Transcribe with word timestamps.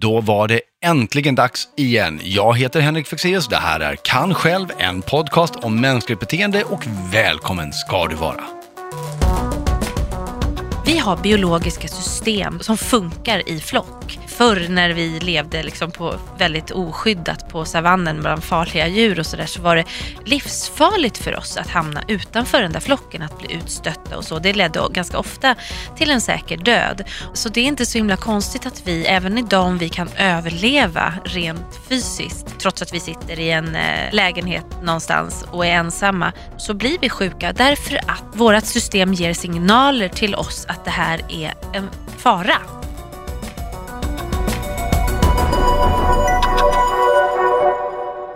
Då 0.00 0.20
var 0.20 0.48
det 0.48 0.60
äntligen 0.84 1.34
dags 1.34 1.68
igen. 1.76 2.20
Jag 2.22 2.58
heter 2.58 2.80
Henrik 2.80 3.06
Fexeus, 3.06 3.48
det 3.48 3.56
här 3.56 3.80
är 3.80 3.96
Kan 3.96 4.34
själv, 4.34 4.66
en 4.78 5.02
podcast 5.02 5.56
om 5.56 5.80
mänskligt 5.80 6.20
beteende 6.20 6.64
och 6.64 6.86
välkommen 7.12 7.72
ska 7.72 8.06
du 8.06 8.16
vara. 8.16 8.44
Vi 10.86 10.98
har 10.98 11.16
biologiska 11.16 11.88
system 11.88 12.60
som 12.60 12.76
funkar 12.76 13.48
i 13.48 13.60
flock. 13.60 14.18
Förr 14.40 14.66
när 14.68 14.90
vi 14.90 15.20
levde 15.20 15.62
liksom 15.62 15.90
på 15.90 16.14
väldigt 16.38 16.70
oskyddat 16.70 17.48
på 17.48 17.64
savannen 17.64 18.20
bland 18.20 18.44
farliga 18.44 18.88
djur 18.88 19.18
och 19.18 19.26
sådär 19.26 19.46
så 19.46 19.62
var 19.62 19.76
det 19.76 19.84
livsfarligt 20.24 21.18
för 21.18 21.36
oss 21.36 21.56
att 21.56 21.68
hamna 21.68 22.02
utanför 22.08 22.62
den 22.62 22.72
där 22.72 22.80
flocken, 22.80 23.22
att 23.22 23.38
bli 23.38 23.54
utstötta 23.54 24.16
och 24.16 24.24
så. 24.24 24.38
Det 24.38 24.52
ledde 24.52 24.80
ganska 24.92 25.18
ofta 25.18 25.54
till 25.96 26.10
en 26.10 26.20
säker 26.20 26.56
död. 26.56 27.04
Så 27.34 27.48
det 27.48 27.60
är 27.60 27.64
inte 27.64 27.86
så 27.86 27.98
himla 27.98 28.16
konstigt 28.16 28.66
att 28.66 28.82
vi 28.86 29.06
även 29.06 29.38
idag 29.38 29.66
om 29.66 29.78
vi 29.78 29.88
kan 29.88 30.08
överleva 30.18 31.14
rent 31.24 31.80
fysiskt, 31.88 32.58
trots 32.58 32.82
att 32.82 32.94
vi 32.94 33.00
sitter 33.00 33.40
i 33.40 33.50
en 33.50 33.74
eh, 33.74 34.12
lägenhet 34.12 34.66
någonstans 34.82 35.44
och 35.50 35.66
är 35.66 35.70
ensamma, 35.70 36.32
så 36.56 36.74
blir 36.74 36.98
vi 37.00 37.08
sjuka 37.08 37.52
därför 37.52 37.96
att 37.96 38.24
vårt 38.32 38.64
system 38.64 39.14
ger 39.14 39.34
signaler 39.34 40.08
till 40.08 40.34
oss 40.34 40.66
att 40.68 40.84
det 40.84 40.90
här 40.90 41.20
är 41.28 41.54
en 41.72 41.90
fara. 42.18 42.56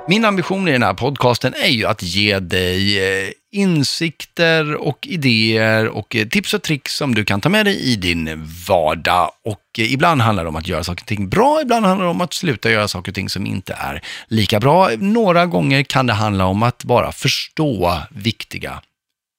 Min 0.09 0.25
ambition 0.25 0.69
i 0.69 0.73
den 0.73 0.83
här 0.83 0.95
podcasten 0.95 1.55
är 1.55 1.69
ju 1.69 1.87
att 1.87 2.03
ge 2.03 2.39
dig 2.39 2.99
eh, 2.99 3.31
insikter 3.53 4.75
och 4.75 5.07
idéer 5.07 5.89
och 5.89 6.17
eh, 6.17 6.29
tips 6.29 6.55
och 6.55 6.63
tricks 6.63 6.97
som 6.97 7.15
du 7.15 7.25
kan 7.25 7.41
ta 7.41 7.49
med 7.49 7.67
dig 7.67 7.81
i 7.81 7.97
din 7.97 8.49
vardag. 8.69 9.31
Och 9.45 9.79
eh, 9.79 9.93
ibland 9.93 10.21
handlar 10.21 10.45
det 10.45 10.49
om 10.49 10.57
att 10.57 10.69
göra 10.69 10.85
saker 10.85 11.03
och 11.03 11.07
ting 11.07 11.29
bra, 11.29 11.61
ibland 11.63 11.87
handlar 11.87 12.05
det 12.05 12.11
om 12.11 12.21
att 12.21 12.33
sluta 12.33 12.71
göra 12.71 12.89
saker 12.89 13.11
och 13.11 13.15
ting 13.15 13.29
som 13.29 13.47
inte 13.47 13.73
är 13.73 14.03
lika 14.29 14.61
bra. 14.61 14.91
Några 14.99 15.47
gånger 15.47 15.83
kan 15.83 16.07
det 16.07 16.13
handla 16.13 16.47
om 16.47 16.63
att 16.63 16.85
bara 16.85 17.13
förstå 17.13 17.99
viktiga 18.11 18.83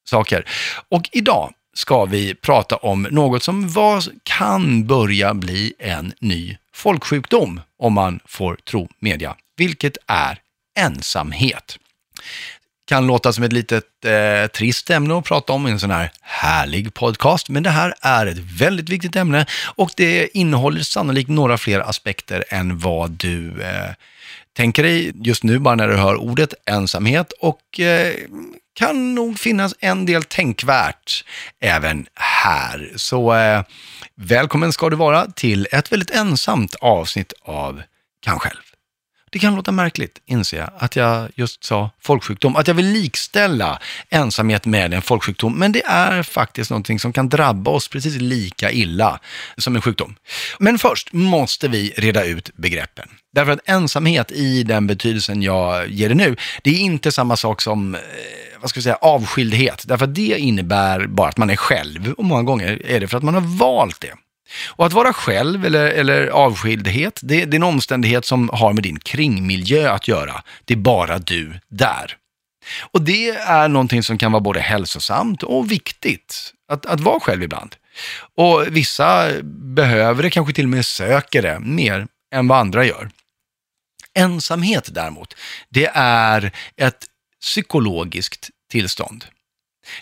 saker. 0.09 0.45
Och 0.89 1.09
idag 1.11 1.53
ska 1.73 2.05
vi 2.05 2.35
prata 2.35 2.75
om 2.75 3.07
något 3.11 3.44
som 3.44 3.69
var, 3.69 4.03
kan 4.23 4.88
börja 4.88 5.33
bli 5.33 5.73
en 5.79 6.13
ny 6.19 6.57
folksjukdom, 6.73 7.61
om 7.79 7.94
man 7.94 8.19
får 8.25 8.55
tro 8.55 8.89
media, 9.00 9.35
vilket 9.57 9.97
är 10.07 10.39
ensamhet. 10.75 11.77
Kan 12.87 13.07
låta 13.07 13.33
som 13.33 13.43
ett 13.43 13.53
litet 13.53 14.05
eh, 14.05 14.47
trist 14.47 14.89
ämne 14.89 15.17
att 15.17 15.25
prata 15.25 15.53
om 15.53 15.67
i 15.67 15.71
en 15.71 15.79
sån 15.79 15.91
här 15.91 16.11
härlig 16.21 16.93
podcast, 16.93 17.49
men 17.49 17.63
det 17.63 17.69
här 17.69 17.93
är 18.01 18.25
ett 18.25 18.37
väldigt 18.37 18.89
viktigt 18.89 19.15
ämne 19.15 19.45
och 19.63 19.91
det 19.95 20.37
innehåller 20.37 20.81
sannolikt 20.81 21.29
några 21.29 21.57
fler 21.57 21.79
aspekter 21.79 22.43
än 22.49 22.79
vad 22.79 23.11
du 23.11 23.61
eh, 23.61 23.91
tänker 24.53 24.83
dig 24.83 25.11
just 25.15 25.43
nu 25.43 25.59
bara 25.59 25.75
när 25.75 25.87
du 25.87 25.95
hör 25.95 26.15
ordet 26.15 26.53
ensamhet 26.65 27.31
och 27.31 27.79
eh, 27.79 28.13
kan 28.73 29.15
nog 29.15 29.39
finnas 29.39 29.73
en 29.79 30.05
del 30.05 30.23
tänkvärt 30.23 31.25
även 31.59 32.07
här. 32.15 32.91
Så 32.95 33.33
eh, 33.33 33.63
välkommen 34.15 34.73
ska 34.73 34.89
du 34.89 34.95
vara 34.95 35.25
till 35.25 35.67
ett 35.71 35.91
väldigt 35.91 36.11
ensamt 36.11 36.75
avsnitt 36.75 37.33
av 37.41 37.81
Kan 38.19 38.39
själv. 38.39 38.74
Det 39.36 39.39
kan 39.39 39.55
låta 39.55 39.72
märkligt, 39.72 40.22
inser 40.25 40.58
jag, 40.58 40.69
att 40.78 40.95
jag 40.95 41.30
just 41.36 41.64
sa 41.64 41.89
folksjukdom. 42.02 42.55
Att 42.55 42.67
jag 42.67 42.75
vill 42.75 42.86
likställa 42.86 43.80
ensamhet 44.09 44.66
med 44.66 44.94
en 44.94 45.02
folksjukdom. 45.02 45.59
Men 45.59 45.72
det 45.72 45.86
är 45.86 46.23
faktiskt 46.23 46.69
någonting 46.69 47.00
som 47.00 47.14
kan 47.14 47.30
drabba 47.30 47.72
oss 47.72 47.88
precis 47.88 48.16
lika 48.16 48.72
illa 48.72 49.19
som 49.58 49.75
en 49.75 49.81
sjukdom. 49.81 50.16
Men 50.59 50.80
först 50.80 51.13
måste 51.13 51.67
vi 51.67 51.94
reda 51.97 52.25
ut 52.25 52.50
begreppen. 52.56 53.09
Därför 53.33 53.52
att 53.52 53.59
ensamhet 53.69 54.31
i 54.31 54.63
den 54.63 54.88
betydelsen 54.88 55.41
jag 55.41 55.88
ger 55.88 56.09
det 56.09 56.16
nu, 56.16 56.36
det 56.63 56.69
är 56.69 56.80
inte 56.80 57.11
samma 57.11 57.38
sak 57.38 57.61
som 57.61 57.95
eh, 57.95 58.02
vad 58.59 58.69
ska 58.69 58.78
vi 58.78 58.83
säga, 58.83 58.97
avskildhet. 59.02 59.83
Därför 59.88 60.06
att 60.06 60.16
det 60.16 60.38
innebär 60.40 61.07
bara 61.07 61.29
att 61.29 61.38
man 61.38 61.50
är 61.50 61.56
själv 61.56 62.13
och 62.18 62.25
många 62.25 62.44
gånger 62.44 62.85
är 62.85 63.00
det 63.00 63.07
för 63.07 63.18
att 63.18 63.24
man 63.24 63.34
har 63.34 63.57
valt 63.57 64.01
det. 64.01 64.13
Och 64.67 64.85
att 64.85 64.94
vara 64.94 65.13
själv 65.13 65.66
eller, 65.66 65.85
eller 65.85 66.28
avskildhet, 66.28 67.19
det, 67.23 67.45
det 67.45 67.56
är 67.56 67.59
en 67.59 67.63
omständighet 67.63 68.25
som 68.25 68.50
har 68.53 68.73
med 68.73 68.83
din 68.83 69.00
kringmiljö 69.00 69.91
att 69.91 70.07
göra. 70.07 70.44
Det 70.66 70.73
är 70.73 70.78
bara 70.78 71.19
du 71.19 71.59
där. 71.67 72.17
Och 72.91 73.01
det 73.01 73.29
är 73.29 73.67
någonting 73.67 74.03
som 74.03 74.17
kan 74.17 74.31
vara 74.31 74.41
både 74.41 74.59
hälsosamt 74.59 75.44
och 75.44 75.72
viktigt, 75.72 76.53
att, 76.67 76.85
att 76.85 77.00
vara 77.00 77.19
själv 77.19 77.44
ibland. 77.44 77.75
Och 78.35 78.67
vissa 78.67 79.31
behöver 79.53 80.23
det, 80.23 80.29
kanske 80.29 80.53
till 80.53 80.66
och 80.66 80.69
med 80.69 80.85
söker 80.85 81.41
det 81.41 81.59
mer 81.59 82.07
än 82.33 82.47
vad 82.47 82.57
andra 82.57 82.85
gör. 82.85 83.09
Ensamhet 84.13 84.89
däremot, 84.91 85.35
det 85.69 85.91
är 85.94 86.51
ett 86.77 87.06
psykologiskt 87.41 88.50
tillstånd. 88.72 89.25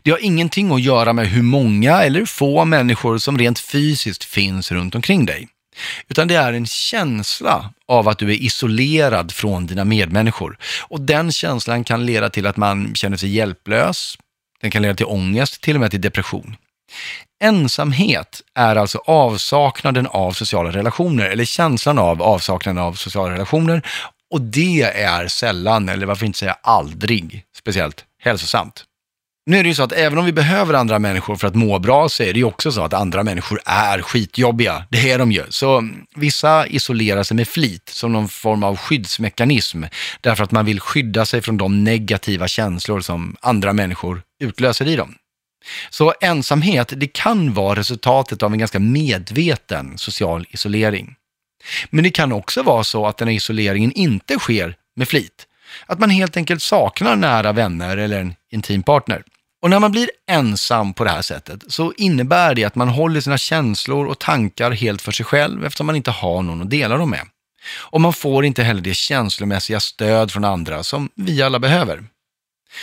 Det 0.04 0.12
har 0.12 0.24
ingenting 0.24 0.72
att 0.72 0.82
göra 0.82 1.14
med 1.14 1.28
hur 1.28 1.42
många 1.44 2.04
eller 2.04 2.26
få 2.26 2.66
människor 2.66 3.18
som 3.18 3.38
rent 3.38 3.60
fysiskt 3.60 4.24
finns 4.24 4.72
runt 4.72 4.96
omkring 4.96 5.26
dig. 5.26 5.48
Utan 6.10 6.28
det 6.28 6.36
är 6.36 6.54
en 6.54 6.66
känsla 6.66 7.74
av 7.88 8.08
att 8.08 8.20
du 8.20 8.32
är 8.32 8.44
isolerad 8.44 9.32
från 9.32 9.66
dina 9.66 9.86
medmänniskor. 9.86 10.58
Och 10.82 11.02
den 11.02 11.32
känslan 11.32 11.84
kan 11.84 12.06
leda 12.06 12.30
till 12.30 12.48
att 12.48 12.58
man 12.58 12.96
känner 12.96 13.18
sig 13.18 13.30
hjälplös, 13.30 14.18
den 14.62 14.72
kan 14.72 14.82
leda 14.82 14.96
till 14.96 15.06
ångest, 15.06 15.62
till 15.62 15.76
och 15.76 15.82
med 15.82 15.92
till 15.92 16.02
depression. 16.02 16.56
Ensamhet 17.44 18.42
är 18.56 18.76
alltså 18.76 18.98
avsaknaden 18.98 20.08
av 20.08 20.32
sociala 20.32 20.72
relationer, 20.72 21.30
eller 21.30 21.46
känslan 21.46 22.00
av 22.00 22.22
avsaknaden 22.22 22.84
av 22.84 22.94
sociala 22.94 23.34
relationer. 23.34 23.82
Och 24.32 24.42
det 24.42 24.82
är 24.82 25.28
sällan, 25.28 25.90
eller 25.90 26.06
varför 26.06 26.26
inte 26.26 26.40
säga 26.40 26.58
aldrig, 26.62 27.44
speciellt 27.58 28.06
hälsosamt. 28.20 28.86
Nu 29.46 29.58
är 29.58 29.64
det 29.64 29.70
ju 29.70 29.76
så 29.76 29.84
att 29.84 29.92
även 29.92 30.20
om 30.20 30.26
vi 30.26 30.32
behöver 30.32 30.74
andra 30.74 31.00
människor 31.00 31.36
för 31.36 31.48
att 31.48 31.56
må 31.56 31.80
bra 31.80 32.10
så 32.10 32.24
är 32.24 32.34
det 32.34 32.40
ju 32.40 32.46
också 32.46 32.72
så 32.72 32.84
att 32.84 32.94
andra 32.94 33.24
människor 33.24 33.60
är 33.66 34.02
skitjobbiga. 34.02 34.86
Det 34.90 35.12
är 35.12 35.20
de 35.20 35.32
ju. 35.32 35.44
Så 35.50 35.90
vissa 36.16 36.68
isolerar 36.68 37.24
sig 37.24 37.38
med 37.38 37.48
flit 37.48 37.90
som 37.90 38.12
någon 38.12 38.30
form 38.30 38.64
av 38.64 38.78
skyddsmekanism 38.78 39.84
därför 40.22 40.44
att 40.44 40.52
man 40.52 40.66
vill 40.66 40.80
skydda 40.80 41.26
sig 41.26 41.42
från 41.42 41.58
de 41.58 41.84
negativa 41.84 42.48
känslor 42.48 43.02
som 43.02 43.36
andra 43.42 43.74
människor 43.74 44.22
utlöser 44.40 44.88
i 44.88 44.96
dem. 44.96 45.16
Så 45.90 46.14
ensamhet, 46.22 46.94
det 46.96 47.08
kan 47.08 47.54
vara 47.54 47.80
resultatet 47.80 48.44
av 48.44 48.54
en 48.54 48.60
ganska 48.60 48.80
medveten 48.80 49.98
social 49.98 50.46
isolering. 50.50 51.16
Men 51.90 52.04
det 52.04 52.10
kan 52.10 52.32
också 52.32 52.64
vara 52.64 52.84
så 52.84 53.08
att 53.08 53.18
den 53.18 53.28
här 53.28 53.36
isoleringen 53.36 53.92
inte 53.92 54.40
sker 54.40 54.76
med 54.96 55.08
flit. 55.08 55.48
Att 55.86 56.00
man 56.00 56.10
helt 56.10 56.38
enkelt 56.38 56.62
saknar 56.62 57.16
nära 57.16 57.52
vänner 57.52 57.98
eller 57.98 58.20
en 58.20 58.36
intim 58.52 58.84
partner. 58.84 59.24
Och 59.64 59.70
när 59.70 59.80
man 59.80 59.92
blir 59.92 60.10
ensam 60.28 60.94
på 60.94 61.04
det 61.04 61.10
här 61.10 61.22
sättet 61.22 61.64
så 61.68 61.94
innebär 61.98 62.56
det 62.56 62.64
att 62.64 62.76
man 62.76 62.88
håller 62.88 63.22
sina 63.22 63.38
känslor 63.38 64.08
och 64.08 64.20
tankar 64.20 64.72
helt 64.72 65.02
för 65.02 65.12
sig 65.12 65.26
själv 65.26 65.66
eftersom 65.66 65.86
man 65.86 65.96
inte 65.96 66.12
har 66.12 66.42
någon 66.42 66.62
att 66.62 66.70
dela 66.70 66.98
dem 66.98 67.10
med. 67.10 67.28
Och 67.78 68.02
man 68.02 68.14
får 68.14 68.46
inte 68.46 68.64
heller 68.64 68.82
det 68.82 68.94
känslomässiga 68.94 69.80
stöd 69.80 70.32
från 70.32 70.44
andra 70.44 70.84
som 70.84 71.10
vi 71.16 71.42
alla 71.42 71.60
behöver. 71.60 72.04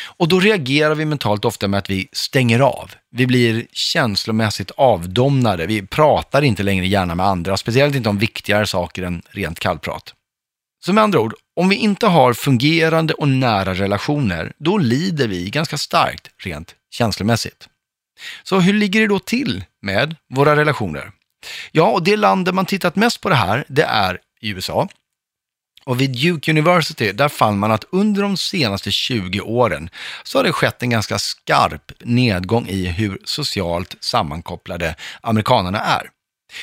Och 0.04 0.28
då 0.28 0.41
reagerar 0.41 0.94
vi 0.94 1.04
mentalt 1.04 1.44
ofta 1.44 1.68
med 1.68 1.78
att 1.78 1.91
vi 1.91 2.08
stänger 2.12 2.60
av. 2.60 2.91
Vi 3.10 3.26
blir 3.26 3.66
känslomässigt 3.72 4.70
avdomnade. 4.70 5.66
Vi 5.66 5.86
pratar 5.86 6.42
inte 6.42 6.62
längre 6.62 6.86
gärna 6.86 7.14
med 7.14 7.26
andra, 7.26 7.56
speciellt 7.56 7.97
inte 7.97 8.08
om 8.08 8.18
viktigare 8.18 8.66
saker 8.66 9.02
än 9.02 9.22
rent 9.30 9.60
kallprat. 9.60 10.14
Så 10.84 10.92
med 10.92 11.04
andra 11.04 11.20
ord, 11.20 11.34
om 11.60 11.69
vi 11.69 11.76
inte 11.76 12.06
har 12.06 12.32
fungerande 12.32 13.15
och 13.15 13.28
nära 13.28 13.75
relationer, 13.75 14.53
då 14.59 14.78
lider 14.78 15.28
vi 15.28 15.50
ganska 15.50 15.78
starkt 15.78 16.31
rent 16.38 16.75
känslomässigt. 16.91 17.69
Så 18.43 18.60
hur 18.60 18.72
ligger 18.72 19.00
det 19.00 19.06
då 19.06 19.19
till 19.19 19.65
med 19.82 20.16
våra 20.34 20.56
relationer? 20.56 21.12
Ja, 21.72 21.91
och 21.91 22.03
det 22.03 22.16
land 22.16 22.44
där 22.44 22.53
man 22.53 22.66
tittat 22.66 22.97
mest 22.97 23.21
på 23.21 23.28
det 23.28 23.34
här, 23.34 23.65
det 23.69 23.82
är 23.82 24.19
i 24.41 24.48
USA. 24.48 24.88
Och 25.84 26.01
vid 26.01 26.10
Duke 26.10 26.51
University, 26.51 27.12
där 27.12 27.28
fann 27.28 27.59
man 27.59 27.72
att 27.72 27.84
under 27.91 28.22
de 28.22 28.36
senaste 28.36 28.91
20 28.91 29.41
åren 29.41 29.91
så 30.24 30.39
har 30.39 30.45
det 30.45 30.53
skett 30.53 30.83
en 30.83 30.91
ganska 30.91 31.18
skarp 31.18 31.92
nedgång 32.01 32.68
i 32.68 32.86
hur 32.86 33.18
socialt 33.24 33.97
sammankopplade 34.01 34.95
amerikanerna 35.21 35.80
är. 35.80 36.10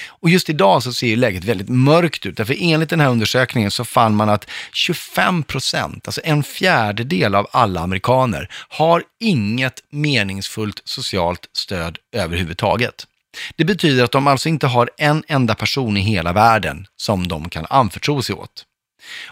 Och 0.07 0.29
just 0.29 0.49
idag 0.49 0.83
så 0.83 0.93
ser 0.93 1.15
läget 1.15 1.43
väldigt 1.43 1.69
mörkt 1.69 2.25
ut, 2.25 2.37
därför 2.37 2.55
enligt 2.59 2.89
den 2.89 2.99
här 2.99 3.09
undersökningen 3.09 3.71
så 3.71 3.85
fann 3.85 4.15
man 4.15 4.29
att 4.29 4.49
25 4.73 5.43
procent, 5.43 6.07
alltså 6.07 6.21
en 6.23 6.43
fjärdedel 6.43 7.35
av 7.35 7.47
alla 7.51 7.79
amerikaner, 7.79 8.49
har 8.69 9.03
inget 9.19 9.83
meningsfullt 9.89 10.81
socialt 10.85 11.49
stöd 11.53 11.97
överhuvudtaget. 12.11 13.07
Det 13.55 13.65
betyder 13.65 14.03
att 14.03 14.11
de 14.11 14.27
alltså 14.27 14.49
inte 14.49 14.67
har 14.67 14.89
en 14.97 15.23
enda 15.27 15.55
person 15.55 15.97
i 15.97 16.01
hela 16.01 16.33
världen 16.33 16.87
som 16.95 17.27
de 17.27 17.49
kan 17.49 17.65
anförtro 17.69 18.21
sig 18.21 18.35
åt. 18.35 18.65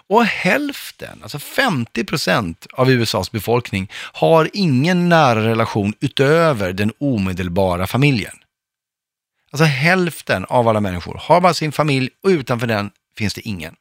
Och 0.07 0.25
hälften, 0.25 1.19
alltså 1.21 1.39
50 1.39 2.03
procent 2.03 2.67
av 2.73 2.91
USAs 2.91 3.31
befolkning 3.31 3.91
har 3.93 4.49
ingen 4.53 5.09
nära 5.09 5.47
relation 5.47 5.93
utöver 5.99 6.73
den 6.73 6.91
omedelbara 6.99 7.87
familjen. 7.87 8.33
Alltså 9.55 9.65
hälften 9.65 10.45
av 10.45 10.67
alla 10.67 10.81
människor 10.81 11.19
har 11.21 11.41
bara 11.41 11.53
sin 11.53 11.71
familj 11.71 12.09
och 12.23 12.27
utanför 12.27 12.67
den 12.67 12.91
finns 13.17 13.33
det 13.33 13.47
ingen. 13.47 13.75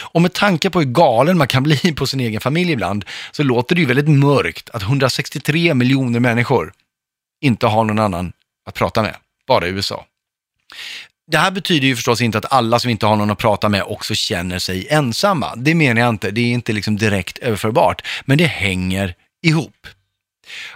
Och 0.00 0.22
med 0.22 0.32
tanke 0.32 0.70
på 0.70 0.80
hur 0.80 0.86
galen 0.86 1.38
man 1.38 1.48
kan 1.48 1.62
bli 1.62 1.92
på 1.96 2.06
sin 2.06 2.20
egen 2.20 2.40
familj 2.40 2.72
ibland, 2.72 3.04
så 3.32 3.42
låter 3.42 3.74
det 3.74 3.80
ju 3.80 3.86
väldigt 3.86 4.08
mörkt 4.08 4.70
att 4.70 4.82
163 4.82 5.74
miljoner 5.74 6.20
människor 6.20 6.72
inte 7.40 7.66
har 7.66 7.84
någon 7.84 7.98
annan 7.98 8.32
att 8.66 8.74
prata 8.74 9.02
med, 9.02 9.16
bara 9.46 9.66
i 9.66 9.70
USA. 9.70 10.06
Det 11.30 11.38
här 11.38 11.50
betyder 11.50 11.86
ju 11.86 11.96
förstås 11.96 12.20
inte 12.20 12.38
att 12.38 12.52
alla 12.52 12.78
som 12.78 12.90
inte 12.90 13.06
har 13.06 13.16
någon 13.16 13.30
att 13.30 13.38
prata 13.38 13.68
med 13.68 13.82
också 13.82 14.14
känner 14.14 14.58
sig 14.58 14.86
ensamma. 14.90 15.56
Det 15.56 15.74
menar 15.74 16.00
jag 16.00 16.10
inte, 16.10 16.30
det 16.30 16.40
är 16.40 16.52
inte 16.52 16.72
liksom 16.72 16.96
direkt 16.96 17.38
överförbart, 17.38 18.06
men 18.24 18.38
det 18.38 18.46
hänger 18.46 19.14
ihop. 19.42 19.86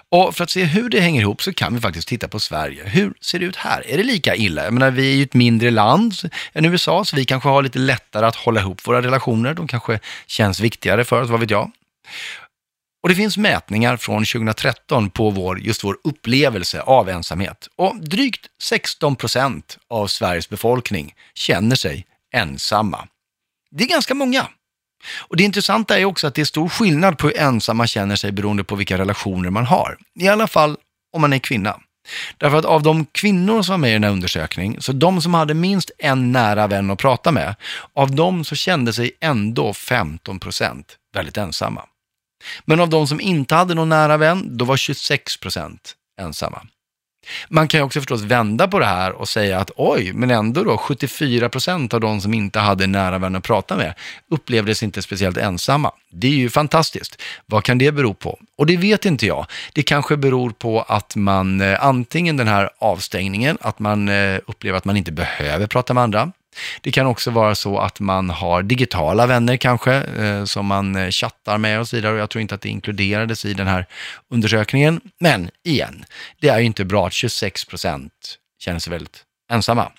Och 0.09 0.37
för 0.37 0.45
att 0.45 0.51
se 0.51 0.65
hur 0.65 0.89
det 0.89 1.01
hänger 1.01 1.21
ihop 1.21 1.43
så 1.43 1.53
kan 1.53 1.75
vi 1.75 1.81
faktiskt 1.81 2.09
titta 2.09 2.29
på 2.29 2.41
Sverige. 2.41 2.85
Hur 2.85 3.15
ser 3.21 3.39
det 3.39 3.45
ut 3.45 3.57
här? 3.57 3.91
Är 3.91 3.97
det 3.97 4.03
lika 4.03 4.37
illa? 4.37 4.65
Jag 4.65 4.73
menar, 4.73 4.91
vi 4.91 5.13
är 5.13 5.17
ju 5.17 5.23
ett 5.23 5.35
mindre 5.35 5.71
land 5.71 6.15
än 6.53 6.65
USA, 6.65 7.05
så 7.05 7.17
vi 7.17 7.25
kanske 7.25 7.49
har 7.49 7.63
lite 7.63 7.79
lättare 7.79 8.27
att 8.27 8.37
hålla 8.37 8.61
ihop 8.61 8.87
våra 8.87 9.03
relationer. 9.03 9.55
De 9.55 9.67
kanske 9.67 10.01
känns 10.27 10.61
viktigare 10.61 11.05
för 11.05 11.23
oss, 11.23 11.31
vad 11.31 11.41
vet 11.41 11.51
jag? 11.51 11.71
Och 13.03 13.09
det 13.09 13.15
finns 13.15 13.37
mätningar 13.37 13.97
från 13.97 14.25
2013 14.25 15.11
på 15.11 15.31
vår, 15.31 15.61
just 15.61 15.85
vår 15.85 15.99
upplevelse 16.05 16.81
av 16.81 17.09
ensamhet. 17.09 17.69
Och 17.77 17.97
drygt 17.97 18.47
16 18.63 19.17
procent 19.17 19.79
av 19.89 20.07
Sveriges 20.07 20.49
befolkning 20.49 21.15
känner 21.35 21.77
sig 21.77 22.07
ensamma. 22.35 23.09
Det 23.71 23.85
är 23.85 23.89
ganska 23.89 24.15
många. 24.15 24.49
Och 25.19 25.37
Det 25.37 25.45
intressanta 25.45 25.99
är 25.99 26.05
också 26.05 26.27
att 26.27 26.35
det 26.35 26.41
är 26.41 26.45
stor 26.45 26.69
skillnad 26.69 27.19
på 27.19 27.27
hur 27.27 27.39
ensam 27.39 27.77
man 27.77 27.87
känner 27.87 28.17
sig 28.17 28.33
beroende 28.33 28.65
på 28.65 28.75
vilka 28.75 28.99
relationer 28.99 29.51
man 29.51 29.67
har. 29.67 29.97
I 30.21 30.29
alla 30.29 30.47
fall 30.47 30.77
om 31.13 31.21
man 31.21 31.33
är 31.33 31.39
kvinna. 31.39 31.81
Därför 32.39 32.57
att 32.59 32.65
av 32.65 32.83
de 32.83 33.07
kvinnor 33.07 33.63
som 33.63 33.73
var 33.73 33.79
med 33.79 33.91
i 33.91 33.93
den 33.93 34.05
här 34.05 34.11
undersökningen, 34.11 34.83
så 34.83 34.93
de 34.93 35.23
som 35.23 35.35
hade 35.35 35.55
minst 35.55 35.91
en 35.99 36.33
nära 36.33 36.67
vän 36.67 36.91
att 36.91 36.99
prata 36.99 37.33
med, 37.33 37.55
av 37.93 38.15
dem 38.15 38.45
så 38.45 38.55
kände 38.55 38.93
sig 38.93 39.11
ändå 39.21 39.75
15 39.75 40.41
procent 40.41 40.97
väldigt 41.15 41.37
ensamma. 41.37 41.83
Men 42.65 42.81
av 42.81 42.89
de 42.89 43.07
som 43.07 43.21
inte 43.21 43.55
hade 43.55 43.75
någon 43.75 43.89
nära 43.89 44.17
vän, 44.17 44.57
då 44.57 44.65
var 44.65 44.77
26 44.77 45.37
procent 45.37 45.95
ensamma. 46.21 46.63
Man 47.49 47.69
kan 47.69 47.81
ju 47.81 47.85
också 47.85 48.01
förstås 48.01 48.23
vända 48.23 48.69
på 48.69 48.79
det 48.79 48.87
här 48.87 49.13
och 49.13 49.29
säga 49.29 49.59
att 49.59 49.71
oj, 49.77 50.13
men 50.13 50.31
ändå 50.31 50.65
då 50.65 50.77
74 50.77 51.49
procent 51.49 51.95
av 51.95 52.01
de 52.01 52.21
som 52.21 52.35
inte 52.35 52.59
hade 52.59 52.87
nära 52.87 53.19
vänner 53.19 53.39
att 53.39 53.45
prata 53.45 53.77
med 53.77 53.95
upplevdes 54.31 54.83
inte 54.83 55.03
speciellt 55.03 55.37
ensamma. 55.37 55.93
Det 56.11 56.27
är 56.27 56.31
ju 56.31 56.51
fantastiskt. 56.51 57.23
Vad 57.47 57.65
kan 57.65 57.79
det 57.79 57.93
bero 57.93 58.15
på? 58.15 58.39
Och 58.57 58.67
det 58.67 58.77
vet 58.77 59.05
inte 59.05 59.27
jag. 59.27 59.47
Det 59.73 59.83
kanske 59.83 60.17
beror 60.17 60.51
på 60.51 60.83
att 60.83 61.17
man 61.17 61.61
eh, 61.61 61.85
antingen 61.85 62.37
den 62.37 62.49
här 62.49 62.71
avstängningen, 62.79 63.59
att 63.61 63.79
man 63.79 64.09
eh, 64.09 64.39
upplever 64.47 64.79
att 64.79 64.85
man 64.85 64.97
inte 64.97 65.13
behöver 65.13 65.67
prata 65.67 65.95
med 65.95 66.03
andra. 66.03 66.33
Det 66.81 66.93
kan 66.93 67.07
också 67.07 67.31
vara 67.31 67.55
så 67.55 67.79
att 67.79 68.01
man 68.01 68.31
har 68.31 68.63
digitala 68.63 69.27
vänner 69.27 69.57
kanske, 69.57 69.95
eh, 69.95 70.45
som 70.45 70.67
man 70.67 70.97
eh, 70.97 71.11
chattar 71.11 71.59
med 71.59 71.81
och 71.81 71.89
så 71.89 71.97
vidare. 71.97 72.13
Och 72.13 72.19
jag 72.19 72.31
tror 72.31 72.43
inte 72.43 72.55
att 72.55 72.61
det 72.61 72.69
inkluderades 72.69 73.45
i 73.45 73.55
den 73.55 73.67
här 73.67 73.87
undersökningen. 74.31 75.01
Men 75.21 75.51
igen, 75.65 76.05
det 76.41 76.49
är 76.49 76.59
ju 76.59 76.65
inte 76.65 76.85
bra 76.85 77.07
att 77.07 77.13
26 77.13 77.65
procent 77.65 78.13
känner 78.59 78.79
sig 78.79 78.91
väldigt 78.91 79.23
ensamma. 79.53 79.93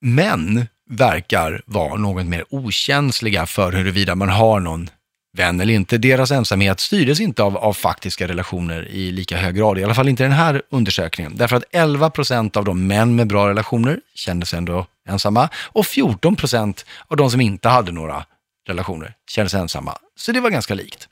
Män 0.00 0.66
verkar 0.90 1.62
vara 1.66 1.94
något 1.94 2.26
mer 2.26 2.44
okänsliga 2.50 3.46
för 3.46 3.72
huruvida 3.72 4.14
man 4.14 4.28
har 4.28 4.60
någon 4.60 4.90
vän 5.38 5.60
eller 5.60 5.74
inte. 5.74 5.98
Deras 5.98 6.30
ensamhet 6.30 6.80
styrdes 6.80 7.20
inte 7.20 7.42
av, 7.42 7.56
av 7.56 7.72
faktiska 7.72 8.28
relationer 8.28 8.88
i 8.88 9.12
lika 9.12 9.36
hög 9.36 9.56
grad, 9.56 9.78
i 9.78 9.84
alla 9.84 9.94
fall 9.94 10.08
inte 10.08 10.22
i 10.22 10.26
den 10.26 10.36
här 10.36 10.62
undersökningen. 10.70 11.36
Därför 11.36 11.56
att 11.56 11.64
11 11.70 12.10
procent 12.10 12.56
av 12.56 12.64
de 12.64 12.86
män 12.86 13.16
med 13.16 13.26
bra 13.26 13.48
relationer 13.48 14.00
kände 14.14 14.46
sig 14.46 14.56
ändå 14.56 14.86
ensamma 15.08 15.48
och 15.54 15.86
14 15.86 16.36
procent 16.36 16.86
av 17.08 17.16
de 17.16 17.30
som 17.30 17.40
inte 17.40 17.68
hade 17.68 17.92
några 17.92 18.24
relationer 18.66 19.14
kände 19.30 19.50
sig 19.50 19.60
ensamma. 19.60 19.98
Så 20.16 20.32
det 20.32 20.40
var 20.40 20.50
ganska 20.50 20.74
likt. 20.74 21.08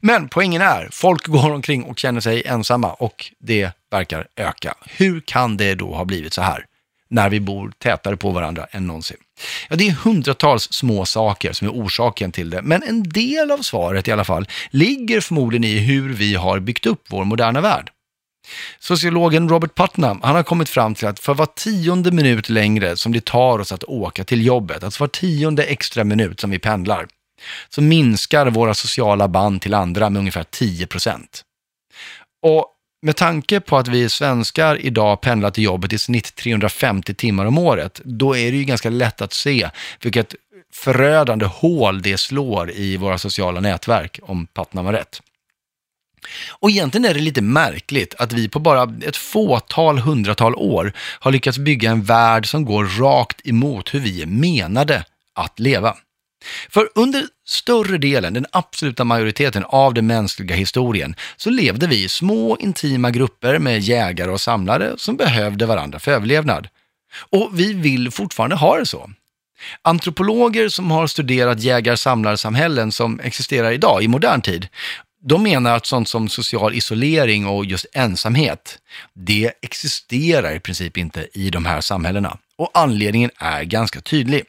Men 0.00 0.28
poängen 0.28 0.62
är, 0.62 0.88
folk 0.92 1.26
går 1.26 1.52
omkring 1.52 1.84
och 1.84 1.98
känner 1.98 2.20
sig 2.20 2.42
ensamma 2.46 2.92
och 2.92 3.32
det 3.38 3.70
verkar 3.90 4.26
öka. 4.36 4.74
Hur 4.86 5.20
kan 5.20 5.56
det 5.56 5.74
då 5.74 5.94
ha 5.94 6.04
blivit 6.04 6.32
så 6.32 6.42
här? 6.42 6.66
när 7.12 7.30
vi 7.30 7.40
bor 7.40 7.72
tätare 7.78 8.16
på 8.16 8.30
varandra 8.30 8.66
än 8.70 8.86
någonsin. 8.86 9.16
Ja, 9.68 9.76
det 9.76 9.88
är 9.88 9.92
hundratals 9.92 10.72
små 10.72 11.06
saker 11.06 11.52
som 11.52 11.68
är 11.68 11.72
orsaken 11.72 12.32
till 12.32 12.50
det, 12.50 12.62
men 12.62 12.82
en 12.82 13.02
del 13.02 13.50
av 13.50 13.58
svaret 13.58 14.08
i 14.08 14.12
alla 14.12 14.24
fall 14.24 14.48
ligger 14.70 15.20
förmodligen 15.20 15.64
i 15.64 15.78
hur 15.78 16.12
vi 16.12 16.34
har 16.34 16.60
byggt 16.60 16.86
upp 16.86 17.02
vår 17.08 17.24
moderna 17.24 17.60
värld. 17.60 17.90
Sociologen 18.78 19.48
Robert 19.48 19.74
Putnam 19.74 20.20
han 20.22 20.34
har 20.34 20.42
kommit 20.42 20.68
fram 20.68 20.94
till 20.94 21.08
att 21.08 21.18
för 21.18 21.34
var 21.34 21.46
tionde 21.46 22.10
minut 22.10 22.48
längre 22.48 22.96
som 22.96 23.12
det 23.12 23.24
tar 23.24 23.58
oss 23.58 23.72
att 23.72 23.84
åka 23.84 24.24
till 24.24 24.46
jobbet, 24.46 24.84
alltså 24.84 25.02
var 25.02 25.08
tionde 25.08 25.64
extra 25.64 26.04
minut 26.04 26.40
som 26.40 26.50
vi 26.50 26.58
pendlar, 26.58 27.06
så 27.68 27.82
minskar 27.82 28.46
våra 28.46 28.74
sociala 28.74 29.28
band 29.28 29.62
till 29.62 29.74
andra 29.74 30.10
med 30.10 30.20
ungefär 30.20 30.44
10 30.50 30.86
procent. 30.86 31.42
Och 32.42 32.66
med 33.02 33.16
tanke 33.16 33.60
på 33.60 33.76
att 33.76 33.88
vi 33.88 34.08
svenskar 34.08 34.80
idag 34.80 35.20
pendlar 35.20 35.50
till 35.50 35.64
jobbet 35.64 35.92
i 35.92 35.98
snitt 35.98 36.34
350 36.34 37.14
timmar 37.14 37.44
om 37.44 37.58
året, 37.58 38.00
då 38.04 38.36
är 38.36 38.50
det 38.50 38.56
ju 38.56 38.64
ganska 38.64 38.90
lätt 38.90 39.22
att 39.22 39.32
se 39.32 39.70
vilket 40.00 40.34
förödande 40.74 41.46
hål 41.46 42.02
det 42.02 42.18
slår 42.18 42.70
i 42.70 42.96
våra 42.96 43.18
sociala 43.18 43.60
nätverk, 43.60 44.20
om 44.22 44.46
Putnam 44.46 44.86
har 44.86 44.92
rätt. 44.92 45.22
Och 46.50 46.70
egentligen 46.70 47.04
är 47.04 47.14
det 47.14 47.20
lite 47.20 47.42
märkligt 47.42 48.14
att 48.18 48.32
vi 48.32 48.48
på 48.48 48.58
bara 48.58 48.94
ett 49.02 49.16
fåtal 49.16 49.98
hundratal 49.98 50.54
år 50.54 50.92
har 50.98 51.32
lyckats 51.32 51.58
bygga 51.58 51.90
en 51.90 52.02
värld 52.02 52.46
som 52.50 52.64
går 52.64 52.84
rakt 52.84 53.46
emot 53.46 53.94
hur 53.94 54.00
vi 54.00 54.22
är 54.22 54.26
menade 54.26 55.04
att 55.34 55.60
leva. 55.60 55.96
För 56.70 56.88
under 56.94 57.26
större 57.46 57.98
delen, 57.98 58.34
den 58.34 58.46
absoluta 58.50 59.04
majoriteten 59.04 59.64
av 59.64 59.94
den 59.94 60.06
mänskliga 60.06 60.56
historien, 60.56 61.14
så 61.36 61.50
levde 61.50 61.86
vi 61.86 62.04
i 62.04 62.08
små 62.08 62.56
intima 62.60 63.10
grupper 63.10 63.58
med 63.58 63.80
jägare 63.80 64.30
och 64.30 64.40
samlare 64.40 64.94
som 64.96 65.16
behövde 65.16 65.66
varandra 65.66 65.98
för 65.98 66.12
överlevnad. 66.12 66.68
Och 67.30 67.50
vi 67.52 67.72
vill 67.72 68.10
fortfarande 68.10 68.56
ha 68.56 68.78
det 68.78 68.86
så. 68.86 69.10
Antropologer 69.82 70.68
som 70.68 70.90
har 70.90 71.06
studerat 71.06 71.60
jägar-samlarsamhällen 71.60 72.92
som 72.92 73.20
existerar 73.20 73.72
idag 73.72 74.02
i 74.02 74.08
modern 74.08 74.40
tid, 74.40 74.68
de 75.24 75.42
menar 75.42 75.76
att 75.76 75.86
sånt 75.86 76.08
som 76.08 76.28
social 76.28 76.74
isolering 76.74 77.46
och 77.46 77.64
just 77.64 77.86
ensamhet, 77.92 78.78
det 79.14 79.52
existerar 79.62 80.54
i 80.54 80.60
princip 80.60 80.98
inte 80.98 81.28
i 81.34 81.50
de 81.50 81.64
här 81.64 81.80
samhällena. 81.80 82.38
Och 82.56 82.70
anledningen 82.74 83.30
är 83.36 83.62
ganska 83.62 84.00
tydlig. 84.00 84.44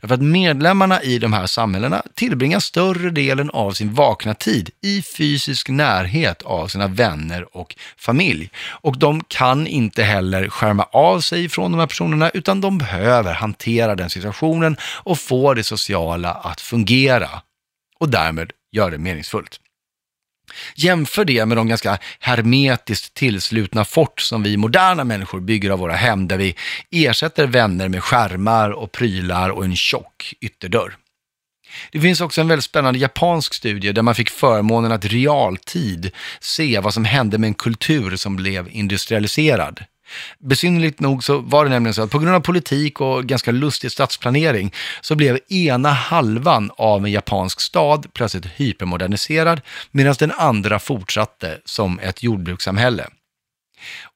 Därför 0.00 0.14
att 0.14 0.22
medlemmarna 0.22 1.02
i 1.02 1.18
de 1.18 1.32
här 1.32 1.46
samhällena 1.46 2.02
tillbringar 2.14 2.60
större 2.60 3.10
delen 3.10 3.50
av 3.50 3.72
sin 3.72 3.94
vakna 3.94 4.34
tid 4.34 4.70
i 4.82 5.02
fysisk 5.02 5.68
närhet 5.68 6.42
av 6.42 6.68
sina 6.68 6.86
vänner 6.86 7.56
och 7.56 7.76
familj. 7.96 8.50
Och 8.66 8.98
de 8.98 9.24
kan 9.28 9.66
inte 9.66 10.02
heller 10.02 10.48
skärma 10.48 10.82
av 10.82 11.20
sig 11.20 11.48
från 11.48 11.72
de 11.72 11.78
här 11.80 11.86
personerna, 11.86 12.30
utan 12.30 12.60
de 12.60 12.78
behöver 12.78 13.34
hantera 13.34 13.94
den 13.94 14.10
situationen 14.10 14.76
och 14.82 15.18
få 15.18 15.54
det 15.54 15.64
sociala 15.64 16.32
att 16.32 16.60
fungera. 16.60 17.42
Och 18.00 18.08
därmed 18.08 18.52
göra 18.72 18.90
det 18.90 18.98
meningsfullt. 18.98 19.60
Jämför 20.74 21.24
det 21.24 21.46
med 21.46 21.56
de 21.56 21.68
ganska 21.68 21.98
hermetiskt 22.20 23.14
tillslutna 23.14 23.84
fort 23.84 24.20
som 24.20 24.42
vi 24.42 24.56
moderna 24.56 25.04
människor 25.04 25.40
bygger 25.40 25.70
av 25.70 25.78
våra 25.78 25.94
hem, 25.94 26.28
där 26.28 26.38
vi 26.38 26.54
ersätter 26.90 27.46
vänner 27.46 27.88
med 27.88 28.04
skärmar 28.04 28.70
och 28.70 28.92
prylar 28.92 29.50
och 29.50 29.64
en 29.64 29.76
tjock 29.76 30.34
ytterdörr. 30.40 30.96
Det 31.92 32.00
finns 32.00 32.20
också 32.20 32.40
en 32.40 32.48
väldigt 32.48 32.64
spännande 32.64 33.00
japansk 33.00 33.54
studie 33.54 33.92
där 33.92 34.02
man 34.02 34.14
fick 34.14 34.30
förmånen 34.30 34.92
att 34.92 35.04
realtid 35.04 36.10
se 36.40 36.80
vad 36.80 36.94
som 36.94 37.04
hände 37.04 37.38
med 37.38 37.48
en 37.48 37.54
kultur 37.54 38.16
som 38.16 38.36
blev 38.36 38.68
industrialiserad. 38.70 39.84
Besynnerligt 40.38 41.00
nog 41.00 41.24
så 41.24 41.38
var 41.38 41.64
det 41.64 41.70
nämligen 41.70 41.94
så 41.94 42.02
att 42.02 42.10
på 42.10 42.18
grund 42.18 42.34
av 42.34 42.40
politik 42.40 43.00
och 43.00 43.24
ganska 43.24 43.50
lustig 43.50 43.92
stadsplanering 43.92 44.74
så 45.00 45.14
blev 45.14 45.38
ena 45.48 45.90
halvan 45.90 46.70
av 46.76 47.06
en 47.06 47.12
japansk 47.12 47.60
stad 47.60 48.06
plötsligt 48.12 48.46
hypermoderniserad 48.46 49.60
medan 49.90 50.14
den 50.18 50.32
andra 50.32 50.78
fortsatte 50.78 51.58
som 51.64 51.98
ett 51.98 52.22
jordbrukssamhälle. 52.22 53.06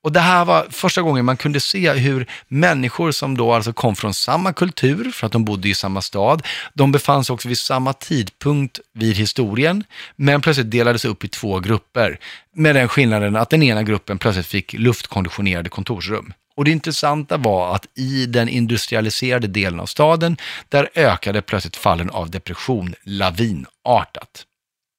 Och 0.03 0.13
det 0.13 0.21
här 0.21 0.45
var 0.45 0.67
första 0.71 1.03
gången 1.03 1.25
man 1.25 1.37
kunde 1.37 1.61
se 1.61 1.93
hur 1.93 2.27
människor 2.49 3.13
som 3.13 3.37
då 3.37 3.53
alltså 3.53 3.73
kom 3.73 3.97
från 3.97 4.15
samma 4.15 4.53
kultur, 4.53 5.11
för 5.11 5.27
att 5.27 5.33
de 5.33 5.45
bodde 5.45 5.69
i 5.69 5.75
samma 5.75 6.03
stad, 6.03 6.47
de 6.75 6.93
befann 6.93 7.25
sig 7.25 7.35
också 7.35 7.49
vid 7.49 7.59
samma 7.59 7.93
tidpunkt 7.93 8.81
vid 8.95 9.17
historien, 9.17 9.85
men 10.17 10.41
plötsligt 10.41 10.71
delades 10.71 11.05
upp 11.05 11.25
i 11.25 11.29
två 11.29 11.61
grupper. 11.61 12.19
Med 12.55 12.75
den 12.75 12.89
skillnaden 12.89 13.37
att 13.37 13.51
den 13.51 13.63
ena 13.63 13.83
gruppen 13.83 14.19
plötsligt 14.19 14.47
fick 14.47 14.73
luftkonditionerade 14.73 15.69
kontorsrum. 15.69 16.33
Och 16.57 16.65
det 16.65 16.71
intressanta 16.71 17.37
var 17.37 17.75
att 17.75 17.87
i 17.95 18.27
den 18.27 18.49
industrialiserade 18.49 19.47
delen 19.47 19.81
av 19.81 19.87
staden, 19.87 20.37
där 20.69 20.89
ökade 20.95 21.43
plötsligt 21.43 21.77
fallen 21.77 22.11
av 22.11 22.31
depression 22.31 22.95
lavinartat. 23.05 24.47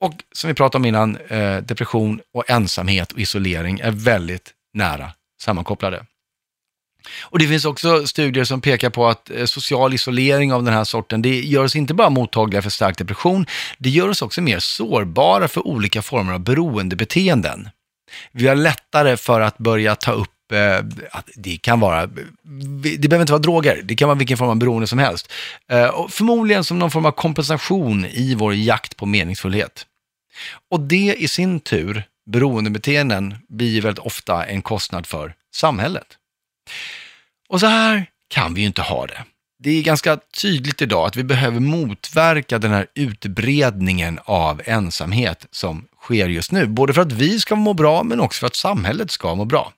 Och 0.04 0.14
som 0.32 0.48
vi 0.48 0.54
pratade 0.54 0.82
om 0.82 0.86
innan, 0.86 1.18
eh, 1.28 1.58
depression 1.58 2.22
och 2.34 2.50
ensamhet 2.50 3.12
och 3.12 3.20
isolering 3.20 3.80
är 3.80 3.92
väldigt 3.92 4.52
nära 4.74 5.12
sammankopplade. 5.42 6.06
Och 7.22 7.40
det 7.40 7.48
finns 7.48 7.66
också 7.66 8.08
studier 8.08 8.44
som 8.44 8.62
pekar 8.62 8.90
på 8.90 9.08
att 9.08 9.30
eh, 9.30 9.46
social 9.46 9.94
isolering 9.94 10.54
av 10.54 10.64
den 10.64 10.74
här 10.74 10.84
sorten, 10.84 11.22
det 11.22 11.40
gör 11.40 11.64
oss 11.64 11.76
inte 11.76 11.94
bara 11.94 12.10
mottagliga 12.10 12.62
för 12.62 12.70
stark 12.70 12.98
depression, 12.98 13.46
det 13.78 13.90
gör 13.90 14.10
oss 14.10 14.22
också 14.22 14.42
mer 14.42 14.60
sårbara 14.60 15.48
för 15.48 15.68
olika 15.68 16.02
former 16.02 16.34
av 16.34 16.40
beroendebeteenden. 16.40 17.70
Vi 18.32 18.48
har 18.48 18.56
lättare 18.56 19.18
för 19.18 19.42
att 19.42 19.58
börja 19.58 19.96
ta 19.96 20.12
upp 20.12 20.52
eh, 20.52 20.78
att 21.12 21.30
det 21.36 21.58
kan 21.58 21.80
vara, 21.80 22.06
det 22.06 23.08
behöver 23.08 23.22
inte 23.22 23.34
vara 23.34 23.42
droger, 23.42 23.82
det 23.84 23.96
kan 23.96 24.08
vara 24.08 24.18
vilken 24.18 24.38
form 24.38 24.50
av 24.50 24.56
beroende 24.56 24.88
som 24.88 25.00
helst. 25.00 25.32
Eh, 25.70 25.88
och 25.88 26.12
förmodligen 26.12 26.64
som 26.64 26.80
någon 26.80 26.92
form 26.92 27.06
av 27.06 27.12
kompensation 27.12 28.06
i 28.06 28.36
vår 28.36 28.54
jakt 28.54 28.98
på 28.98 29.06
meningsfullhet. 29.06 29.86
Och 30.70 30.80
det 30.80 31.16
i 31.20 31.28
sin 31.28 31.60
tur, 31.60 32.04
beroendebeteenden, 32.26 33.36
blir 33.50 33.82
väldigt 33.82 34.06
ofta 34.06 34.46
en 34.46 34.62
kostnad 34.62 35.08
för 35.08 35.34
samhället. 35.54 36.08
Och 37.50 37.60
så 37.60 37.68
här 37.68 38.06
kan 38.28 38.54
vi 38.54 38.62
ju 38.62 38.68
inte 38.68 38.82
ha 38.82 39.08
det. 39.08 39.24
Det 39.60 39.70
är 39.70 39.84
ganska 39.84 40.20
tydligt 40.42 40.82
idag 40.82 41.08
att 41.08 41.16
vi 41.16 41.24
behöver 41.24 41.60
motverka 41.60 42.60
den 42.60 42.72
här 42.72 42.88
utbredningen 42.96 44.20
av 44.26 44.62
ensamhet 44.66 45.46
som 45.52 45.88
sker 46.02 46.30
just 46.30 46.52
nu. 46.52 46.68
Både 46.68 46.94
för 46.94 47.02
att 47.02 47.12
vi 47.12 47.40
ska 47.40 47.56
må 47.56 47.74
bra, 47.74 48.04
men 48.04 48.20
också 48.20 48.40
för 48.40 48.48
att 48.48 48.56
samhället 48.56 49.12
ska 49.12 49.36
må 49.36 49.46
bra. 49.46 49.74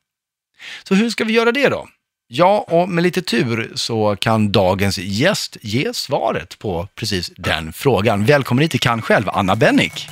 Så 0.88 0.96
hur 0.96 1.10
ska 1.10 1.24
vi 1.24 1.34
göra 1.34 1.52
det 1.52 1.70
då? 1.70 1.88
Ja, 2.28 2.66
och 2.68 2.90
med 2.90 3.04
lite 3.04 3.22
tur 3.22 3.72
så 3.76 4.16
kan 4.16 4.52
dagens 4.52 4.98
gäst 4.98 5.58
ge 5.62 5.94
svaret 5.94 6.60
på 6.60 6.88
precis 6.96 7.32
den 7.38 7.74
frågan. 7.74 8.26
Välkommen 8.26 8.62
hit 8.62 8.72
till 8.72 8.80
Kan 8.80 9.02
själv, 9.02 9.30
Anna 9.30 9.56
Bennick. 9.56 10.08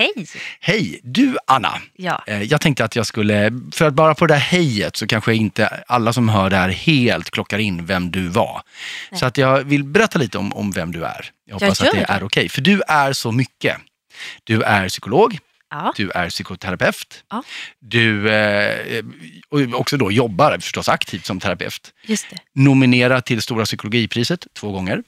Hej! 0.00 0.26
Hej! 0.60 1.00
Du, 1.02 1.36
Anna. 1.46 1.80
Ja. 1.96 2.22
Eh, 2.26 2.42
Jag 2.42 2.60
tänkte 2.60 2.84
att 2.84 2.96
jag 2.96 3.06
skulle, 3.06 3.52
för 3.72 3.84
att 3.88 3.94
bara 3.94 4.14
på 4.14 4.26
det 4.26 4.34
här 4.34 4.58
hejet 4.58 4.96
så 4.96 5.06
kanske 5.06 5.34
inte 5.34 5.82
alla 5.86 6.12
som 6.12 6.28
hör 6.28 6.50
det 6.50 6.56
här 6.56 6.68
helt 6.68 7.30
klockar 7.30 7.58
in 7.58 7.86
vem 7.86 8.10
du 8.10 8.28
var. 8.28 8.62
Så 9.12 9.26
att 9.26 9.38
jag 9.38 9.62
vill 9.64 9.84
berätta 9.84 10.18
lite 10.18 10.38
om, 10.38 10.52
om 10.52 10.70
vem 10.72 10.92
du 10.92 11.04
är. 11.04 11.30
Jag 11.46 11.54
hoppas 11.54 11.80
Jag 11.80 11.88
att 11.88 11.94
det 11.94 12.12
är 12.12 12.22
okej. 12.24 12.48
För 12.48 12.60
du 12.60 12.82
är 12.88 13.12
så 13.12 13.32
mycket. 13.32 13.76
Du 14.44 14.62
är 14.62 14.88
psykolog, 14.88 15.38
Ja. 15.70 15.92
du 15.96 16.10
är 16.10 16.30
psykoterapeut, 16.30 17.24
Ja. 17.30 17.42
du 17.80 18.30
eh, 18.30 19.04
och 19.50 19.80
också 19.80 19.96
då 19.96 20.12
jobbar 20.12 20.58
förstås 20.58 20.88
aktivt 20.88 21.26
som 21.26 21.40
terapeut. 21.40 21.92
Just 22.06 22.30
det. 22.30 22.36
Nominerad 22.54 23.24
till 23.24 23.42
Stora 23.42 23.64
psykologipriset 23.64 24.46
två 24.54 24.72
gånger. 24.72 25.02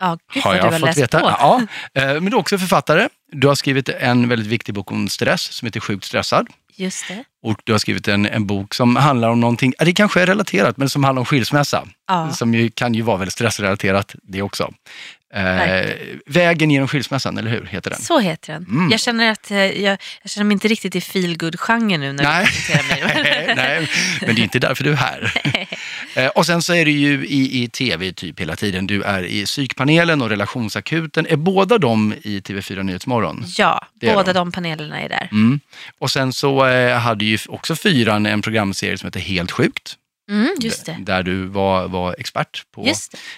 Ja, 0.00 0.18
gud 0.34 0.42
har 0.42 0.54
jag 0.54 0.64
har 0.70 0.78
fått 0.78 0.96
veta. 0.96 1.20
på. 1.20 1.26
Ja, 1.26 1.62
eh, 1.94 2.06
men 2.06 2.24
du 2.24 2.30
är 2.30 2.34
också 2.40 2.58
författare. 2.58 3.08
Du 3.32 3.48
har 3.48 3.54
skrivit 3.54 3.88
en 3.88 4.28
väldigt 4.28 4.48
viktig 4.48 4.74
bok 4.74 4.92
om 4.92 5.08
stress 5.08 5.42
som 5.52 5.66
heter 5.66 5.80
Sjukt 5.80 6.04
stressad. 6.04 6.46
Just 6.78 7.08
det. 7.08 7.24
Och 7.42 7.60
du 7.64 7.72
har 7.72 7.78
skrivit 7.78 8.08
en, 8.08 8.26
en 8.26 8.46
bok 8.46 8.74
som 8.74 8.96
handlar 8.96 9.28
om 9.28 9.40
någonting, 9.40 9.72
det 9.78 9.92
kanske 9.92 10.22
är 10.22 10.26
relaterat, 10.26 10.76
men 10.76 10.88
som 10.88 11.04
handlar 11.04 11.20
om 11.20 11.26
skilsmässa. 11.26 11.88
Ja. 12.08 12.32
Som 12.32 12.54
ju, 12.54 12.70
kan 12.70 12.94
ju 12.94 13.02
vara 13.02 13.16
väldigt 13.16 13.32
stressrelaterat 13.32 14.14
det 14.22 14.42
också. 14.42 14.72
Eh, 15.34 15.94
vägen 16.26 16.70
genom 16.70 16.88
skilsmässan, 16.88 17.38
eller 17.38 17.50
hur? 17.50 17.64
Heter 17.64 17.90
den? 17.90 18.00
Så 18.00 18.18
heter 18.18 18.52
den. 18.52 18.64
Mm. 18.64 18.90
Jag, 18.90 19.00
känner 19.00 19.30
att, 19.30 19.50
eh, 19.50 19.58
jag, 19.58 19.98
jag 20.22 20.30
känner 20.30 20.44
mig 20.44 20.52
inte 20.52 20.68
riktigt 20.68 20.96
i 20.96 21.00
feelgood-genren 21.00 22.00
nu 22.00 22.12
när 22.12 22.24
Nej. 22.24 22.44
du 22.44 22.50
presenterar 22.50 23.14
mig. 23.14 23.54
Nej, 23.56 23.90
men 24.26 24.34
det 24.34 24.40
är 24.40 24.42
inte 24.42 24.58
därför 24.58 24.84
du 24.84 24.92
är 24.92 24.96
här. 24.96 25.32
Eh, 26.14 26.26
och 26.26 26.46
sen 26.46 26.62
så 26.62 26.74
är 26.74 26.84
du 26.84 26.90
ju 26.90 27.26
i, 27.26 27.62
i 27.62 27.68
tv 27.68 28.12
typ 28.12 28.40
hela 28.40 28.56
tiden. 28.56 28.86
Du 28.86 29.02
är 29.02 29.22
i 29.22 29.44
psykpanelen 29.44 30.22
och 30.22 30.28
relationsakuten. 30.28 31.26
Är 31.26 31.36
båda 31.36 31.78
de 31.78 32.14
i 32.22 32.40
TV4 32.40 32.82
Nyhetsmorgon? 32.82 33.44
Ja, 33.58 33.86
båda 34.00 34.32
de. 34.32 34.32
de 34.32 34.52
panelerna 34.52 35.00
är 35.00 35.08
där. 35.08 35.28
Mm. 35.32 35.60
Och 35.98 36.10
sen 36.10 36.32
så 36.32 36.66
eh, 36.66 36.98
hade 36.98 37.24
ju 37.24 37.38
också 37.48 37.76
fyran 37.76 38.26
en 38.26 38.42
programserie 38.42 38.98
som 38.98 39.06
heter 39.06 39.20
Helt 39.20 39.50
sjukt. 39.50 39.96
Mm, 40.30 40.54
just 40.60 40.86
det. 40.86 40.96
Där 41.00 41.22
du 41.22 41.44
var, 41.44 41.88
var 41.88 42.14
expert 42.18 42.62
på 42.74 42.84
det. 42.84 42.94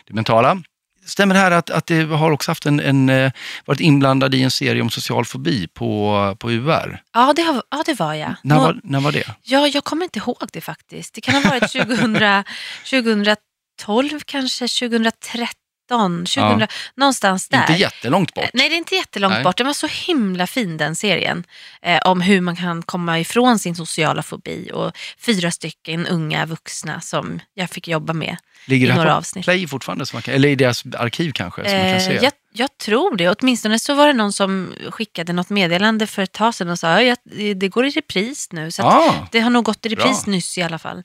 det 0.07 0.15
mentala. 0.15 0.63
Stämmer 1.11 1.35
det 1.35 1.41
här 1.41 1.51
att, 1.51 1.71
att 1.71 1.87
du 1.87 2.07
har 2.07 2.31
också 2.31 2.51
haft 2.51 2.67
en, 2.67 2.81
en, 2.81 3.09
eh, 3.09 3.33
varit 3.65 3.81
inblandad 3.81 4.35
i 4.35 4.43
en 4.43 4.51
serie 4.51 4.83
om 4.83 4.91
social 4.91 5.25
fobi 5.25 5.69
på, 5.69 6.37
på 6.39 6.51
UR? 6.51 7.03
Ja, 7.13 7.33
det, 7.37 7.43
har, 7.43 7.63
ja, 7.71 7.83
det 7.87 7.99
var 7.99 8.15
jag. 8.15 8.35
När 8.43 8.57
Nå- 8.57 8.63
var, 8.63 8.81
när 8.85 9.01
var 9.01 9.13
det? 9.13 9.35
Ja, 9.43 9.67
jag 9.67 9.85
kommer 9.85 10.05
inte 10.05 10.19
ihåg 10.19 10.49
det 10.53 10.61
faktiskt. 10.61 11.15
Det 11.15 11.21
kan 11.21 11.35
ha 11.35 11.51
varit 11.51 11.73
2000, 11.73 12.45
2012 12.91 14.21
kanske, 14.25 14.69
2013, 14.69 15.57
2000, 15.99 16.67
någonstans 16.95 17.49
där. 17.49 17.61
Inte 17.61 17.73
jättelångt 17.73 18.35
bort. 18.35 18.45
Eh, 18.45 18.51
Nej, 18.55 18.69
det 18.69 18.75
är 18.75 18.79
inte 18.79 18.95
jättelångt 18.95 19.35
Nej. 19.35 19.45
bort. 19.45 19.57
Den 19.57 19.67
var 19.67 19.75
så 19.75 19.87
himla 20.07 20.47
fin 20.47 20.77
den 20.77 20.97
serien. 20.97 21.45
Eh, 21.83 21.99
om 22.05 22.21
hur 22.21 22.41
man 22.41 22.57
kan 22.57 22.83
komma 22.83 23.21
ifrån 23.21 23.59
sin 23.59 23.75
sociala 23.75 24.23
fobi. 24.23 24.71
Och 24.75 24.93
fyra 25.19 25.51
stycken 25.51 26.07
unga 26.07 26.47
vuxna 26.47 27.01
som 27.01 27.41
jag 27.55 27.71
fick 27.71 27.89
jobba 27.89 28.13
med. 28.13 28.37
Ligger 28.67 28.87
i 28.91 28.95
några 28.95 29.11
på 29.11 29.17
avsnitt. 29.17 29.45
Play 29.45 29.67
fortfarande? 29.69 30.07
Som 30.07 30.17
man 30.17 30.23
kan, 30.23 30.35
eller 30.35 30.49
i 30.49 30.55
deras 30.55 30.85
arkiv 30.99 31.33
kanske? 31.33 31.63
Som 31.69 31.73
man 31.79 31.81
kan 31.87 31.95
Eh, 31.97 31.99
se? 32.07 32.15
jag, 32.23 32.33
jag 32.53 32.79
tror 32.79 33.17
det. 33.17 33.29
Åtminstone 33.29 33.79
så 33.79 33.95
var 33.95 34.07
det 34.07 34.13
någon 34.13 34.33
som 34.33 34.75
skickade 34.91 35.33
något 35.33 35.51
meddelande 35.51 36.07
för 36.07 36.23
ett 36.23 36.33
tag 36.33 36.55
sedan 36.55 36.69
och 36.71 36.79
sa 36.79 37.11
att 37.13 37.21
det 37.57 37.69
går 37.69 37.87
i 37.87 37.91
repris 37.91 38.49
nu. 38.53 38.71
Så 38.71 38.83
ah, 38.83 39.29
det 39.33 39.41
har 39.41 39.51
nog 39.51 39.65
gått 39.65 39.87
i 39.87 39.89
repris 39.89 40.25
Bra. 40.25 40.33
nyss 40.33 40.59
i 40.59 40.63
alla 40.63 40.79
fall. 40.79 41.03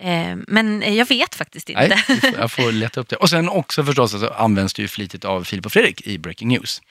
Eh, 0.00 0.36
men 0.48 0.94
jag 0.96 1.08
vet 1.08 1.34
faktiskt 1.34 1.68
inte. 1.68 1.98
nej, 2.08 2.20
jag 2.38 2.50
får 2.52 2.72
leta 2.72 3.00
upp 3.00 3.08
det. 3.08 3.16
Och 3.16 3.30
sen 3.30 3.48
också 3.48 3.84
förstås 3.84 4.10
så 4.10 4.28
används 4.28 4.74
det 4.74 4.82
ju 4.82 4.88
flitigt 4.88 5.24
av 5.24 5.44
Filip 5.44 5.66
och 5.66 5.72
Fredrik 5.72 6.06
i 6.06 6.18
Breaking 6.18 6.48
News. 6.48 6.82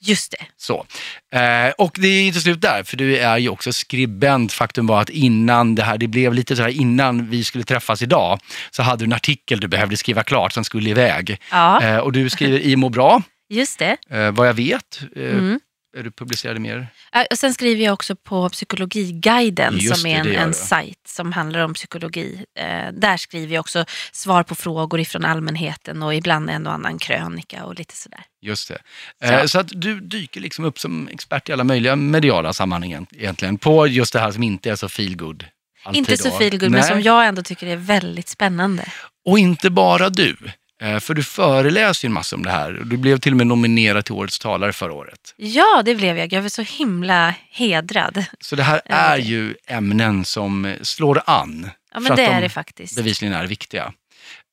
Just 0.00 0.30
det. 0.30 0.46
Så. 0.56 0.86
Eh, 1.38 1.70
och 1.78 1.96
det 2.00 2.08
är 2.08 2.22
inte 2.26 2.40
slut 2.40 2.60
där, 2.60 2.82
för 2.82 2.96
du 2.96 3.16
är 3.16 3.38
ju 3.38 3.48
också 3.48 3.72
skribent. 3.72 4.52
Faktum 4.52 4.86
var 4.86 5.00
att 5.02 5.08
innan 5.10 5.74
det 5.74 5.82
här, 5.82 5.98
det 5.98 6.08
blev 6.08 6.34
lite 6.34 6.56
så 6.56 6.62
här 6.62 6.68
innan 6.68 7.30
vi 7.30 7.44
skulle 7.44 7.64
träffas 7.64 8.02
idag, 8.02 8.40
så 8.70 8.82
hade 8.82 9.04
du 9.04 9.06
en 9.06 9.12
artikel 9.12 9.60
du 9.60 9.68
behövde 9.68 9.96
skriva 9.96 10.22
klart 10.22 10.52
som 10.52 10.64
skulle 10.64 10.90
iväg. 10.90 11.40
Ja, 11.50 11.82
Eh, 11.82 11.96
och 11.98 12.12
du 12.12 12.30
skriver 12.30 12.58
i 12.58 12.76
Må 12.76 12.88
bra, 12.88 13.22
just 13.48 13.78
det. 13.78 13.96
eh, 14.10 14.30
vad 14.30 14.48
jag 14.48 14.54
vet. 14.54 15.00
Mm. 15.16 15.60
Du 16.02 16.10
publicerade 16.10 16.60
mer? 16.60 16.88
Och 17.30 17.38
Sen 17.38 17.54
skriver 17.54 17.84
jag 17.84 17.94
också 17.94 18.16
på 18.16 18.48
Psykologiguiden 18.48 19.78
Just 19.78 19.96
som 19.96 20.06
är 20.10 20.20
en, 20.20 20.36
en 20.36 20.54
sajt 20.54 20.98
som 21.06 21.32
handlar 21.32 21.60
om 21.60 21.74
psykologi. 21.74 22.44
Eh, 22.58 22.92
där 22.92 23.16
skriver 23.16 23.54
jag 23.54 23.60
också 23.60 23.84
svar 24.12 24.42
på 24.42 24.54
frågor 24.54 25.00
ifrån 25.00 25.24
allmänheten 25.24 26.02
och 26.02 26.14
ibland 26.14 26.50
en 26.50 26.66
och 26.66 26.72
annan 26.72 26.98
krönika 26.98 27.64
och 27.64 27.74
lite 27.74 27.96
sådär. 27.96 28.20
Just 28.42 28.68
det. 28.68 28.78
Så. 29.26 29.32
Eh, 29.32 29.44
så 29.44 29.58
att 29.58 29.68
du 29.74 30.00
dyker 30.00 30.40
liksom 30.40 30.64
upp 30.64 30.78
som 30.78 31.08
expert 31.08 31.48
i 31.48 31.52
alla 31.52 31.64
möjliga 31.64 31.96
mediala 31.96 32.52
sammanhang 32.52 33.06
egentligen, 33.16 33.58
på 33.58 33.86
just 33.86 34.12
det 34.12 34.20
här 34.20 34.30
som 34.30 34.42
inte 34.42 34.70
är 34.70 34.76
så 34.76 34.88
feelgood. 34.88 35.44
Inte 35.92 36.16
så 36.16 36.30
feelgood 36.30 36.70
men 36.70 36.82
som 36.82 37.02
jag 37.02 37.26
ändå 37.26 37.42
tycker 37.42 37.66
är 37.66 37.76
väldigt 37.76 38.28
spännande. 38.28 38.84
Och 39.24 39.38
inte 39.38 39.70
bara 39.70 40.10
du. 40.10 40.36
Eh, 40.82 40.98
För 40.98 41.14
du 41.14 41.22
föreläser 41.22 42.04
ju 42.04 42.08
en 42.08 42.12
massa 42.12 42.36
om 42.36 42.42
det 42.42 42.50
här. 42.50 42.72
Du 42.84 42.96
blev 42.96 43.18
till 43.18 43.32
och 43.32 43.36
med 43.36 43.46
nominerad 43.46 44.04
till 44.04 44.14
Årets 44.14 44.38
talare 44.38 44.72
förra 44.72 44.92
året. 44.92 45.34
Ja, 45.36 45.82
det 45.84 45.94
blev 45.94 46.18
jag. 46.18 46.32
Jag 46.32 46.42
var 46.42 46.48
så 46.48 46.62
himla 46.62 47.34
hedrad. 47.50 48.24
Så 48.40 48.56
det 48.56 48.62
här 48.62 48.80
är 48.84 49.16
ju 49.16 49.54
ämnen 49.66 50.24
som 50.24 50.74
slår 50.82 51.22
an. 51.26 51.70
Ja, 51.92 51.94
för 51.94 52.00
men 52.00 52.12
att 52.12 52.16
det 52.16 52.22
de 52.26 52.32
är 52.32 52.40
det 52.40 52.48
faktiskt. 52.48 52.96
bevisligen 52.96 53.34
är 53.34 53.46
viktiga. 53.46 53.92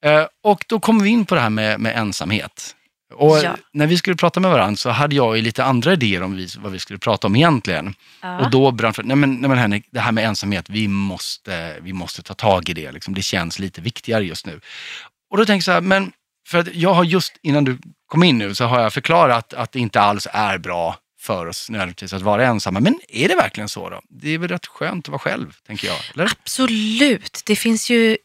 Eh, 0.05 0.25
Och 0.43 0.65
då 0.67 0.79
kommer 0.79 1.03
vi 1.03 1.09
in 1.09 1.25
på 1.25 1.35
det 1.35 1.41
här 1.41 1.49
med, 1.49 1.79
med 1.79 1.97
ensamhet. 1.97 2.75
Och 3.15 3.37
Ja. 3.43 3.55
när 3.73 3.87
vi 3.87 3.97
skulle 3.97 4.15
prata 4.15 4.39
med 4.39 4.51
varandra 4.51 4.75
så 4.75 4.89
hade 4.89 5.15
jag 5.15 5.35
ju 5.37 5.41
lite 5.43 5.63
andra 5.63 5.93
idéer 5.93 6.23
om 6.23 6.35
vi, 6.35 6.47
vad 6.57 6.71
vi 6.71 6.79
skulle 6.79 6.99
prata 6.99 7.27
om 7.27 7.35
egentligen. 7.35 7.95
Ja. 8.21 8.39
Och 8.39 8.49
då 8.51 8.71
brann 8.71 8.93
för, 8.93 9.03
nej 9.03 9.15
men, 9.17 9.33
nej 9.35 9.49
men 9.49 9.57
Henrik, 9.57 9.85
det 9.91 9.99
här 9.99 10.11
med 10.11 10.25
ensamhet, 10.25 10.65
vi 10.69 10.87
måste, 10.87 11.75
vi 11.81 11.93
måste 11.93 12.21
ta 12.23 12.33
tag 12.33 12.69
i 12.69 12.73
det. 12.73 12.91
Liksom. 12.91 13.13
Det 13.13 13.21
känns 13.21 13.59
lite 13.59 13.81
viktigare 13.81 14.25
just 14.25 14.45
nu. 14.45 14.59
Och 15.33 15.37
då 15.37 15.45
tänker 15.45 15.53
jag 15.59 15.63
så 15.63 15.71
här, 15.71 15.81
men 15.81 16.11
för 16.47 16.57
att 16.57 16.75
jag 16.75 16.93
har 16.93 17.03
just 17.03 17.33
innan 17.41 17.63
du 17.63 17.77
kom 18.07 18.23
in 18.23 18.37
nu 18.37 18.55
så 18.55 18.65
har 18.65 18.81
jag 18.81 18.93
förklarat 18.93 19.53
att 19.53 19.71
det 19.71 19.79
inte 19.79 20.01
alls 20.01 20.27
är 20.31 20.57
bra 20.57 20.97
för 21.21 21.45
oss 21.45 21.69
nödvändigtvis 21.69 22.13
att 22.13 22.21
vara 22.21 22.45
ensamma. 22.45 22.79
Men 22.79 22.99
är 23.07 23.27
det 23.27 23.35
verkligen 23.35 23.69
så 23.69 23.89
då? 23.89 24.01
Det 24.09 24.29
är 24.29 24.37
väl 24.37 24.49
rätt 24.49 24.67
skönt 24.67 25.05
att 25.05 25.09
vara 25.09 25.19
själv, 25.19 25.55
tänker 25.67 25.87
jag. 25.87 25.97
Eller? 26.13 26.25
Absolut. 26.25 27.41
Det 27.45 27.55
finns 27.55 27.89
ju 27.89 28.17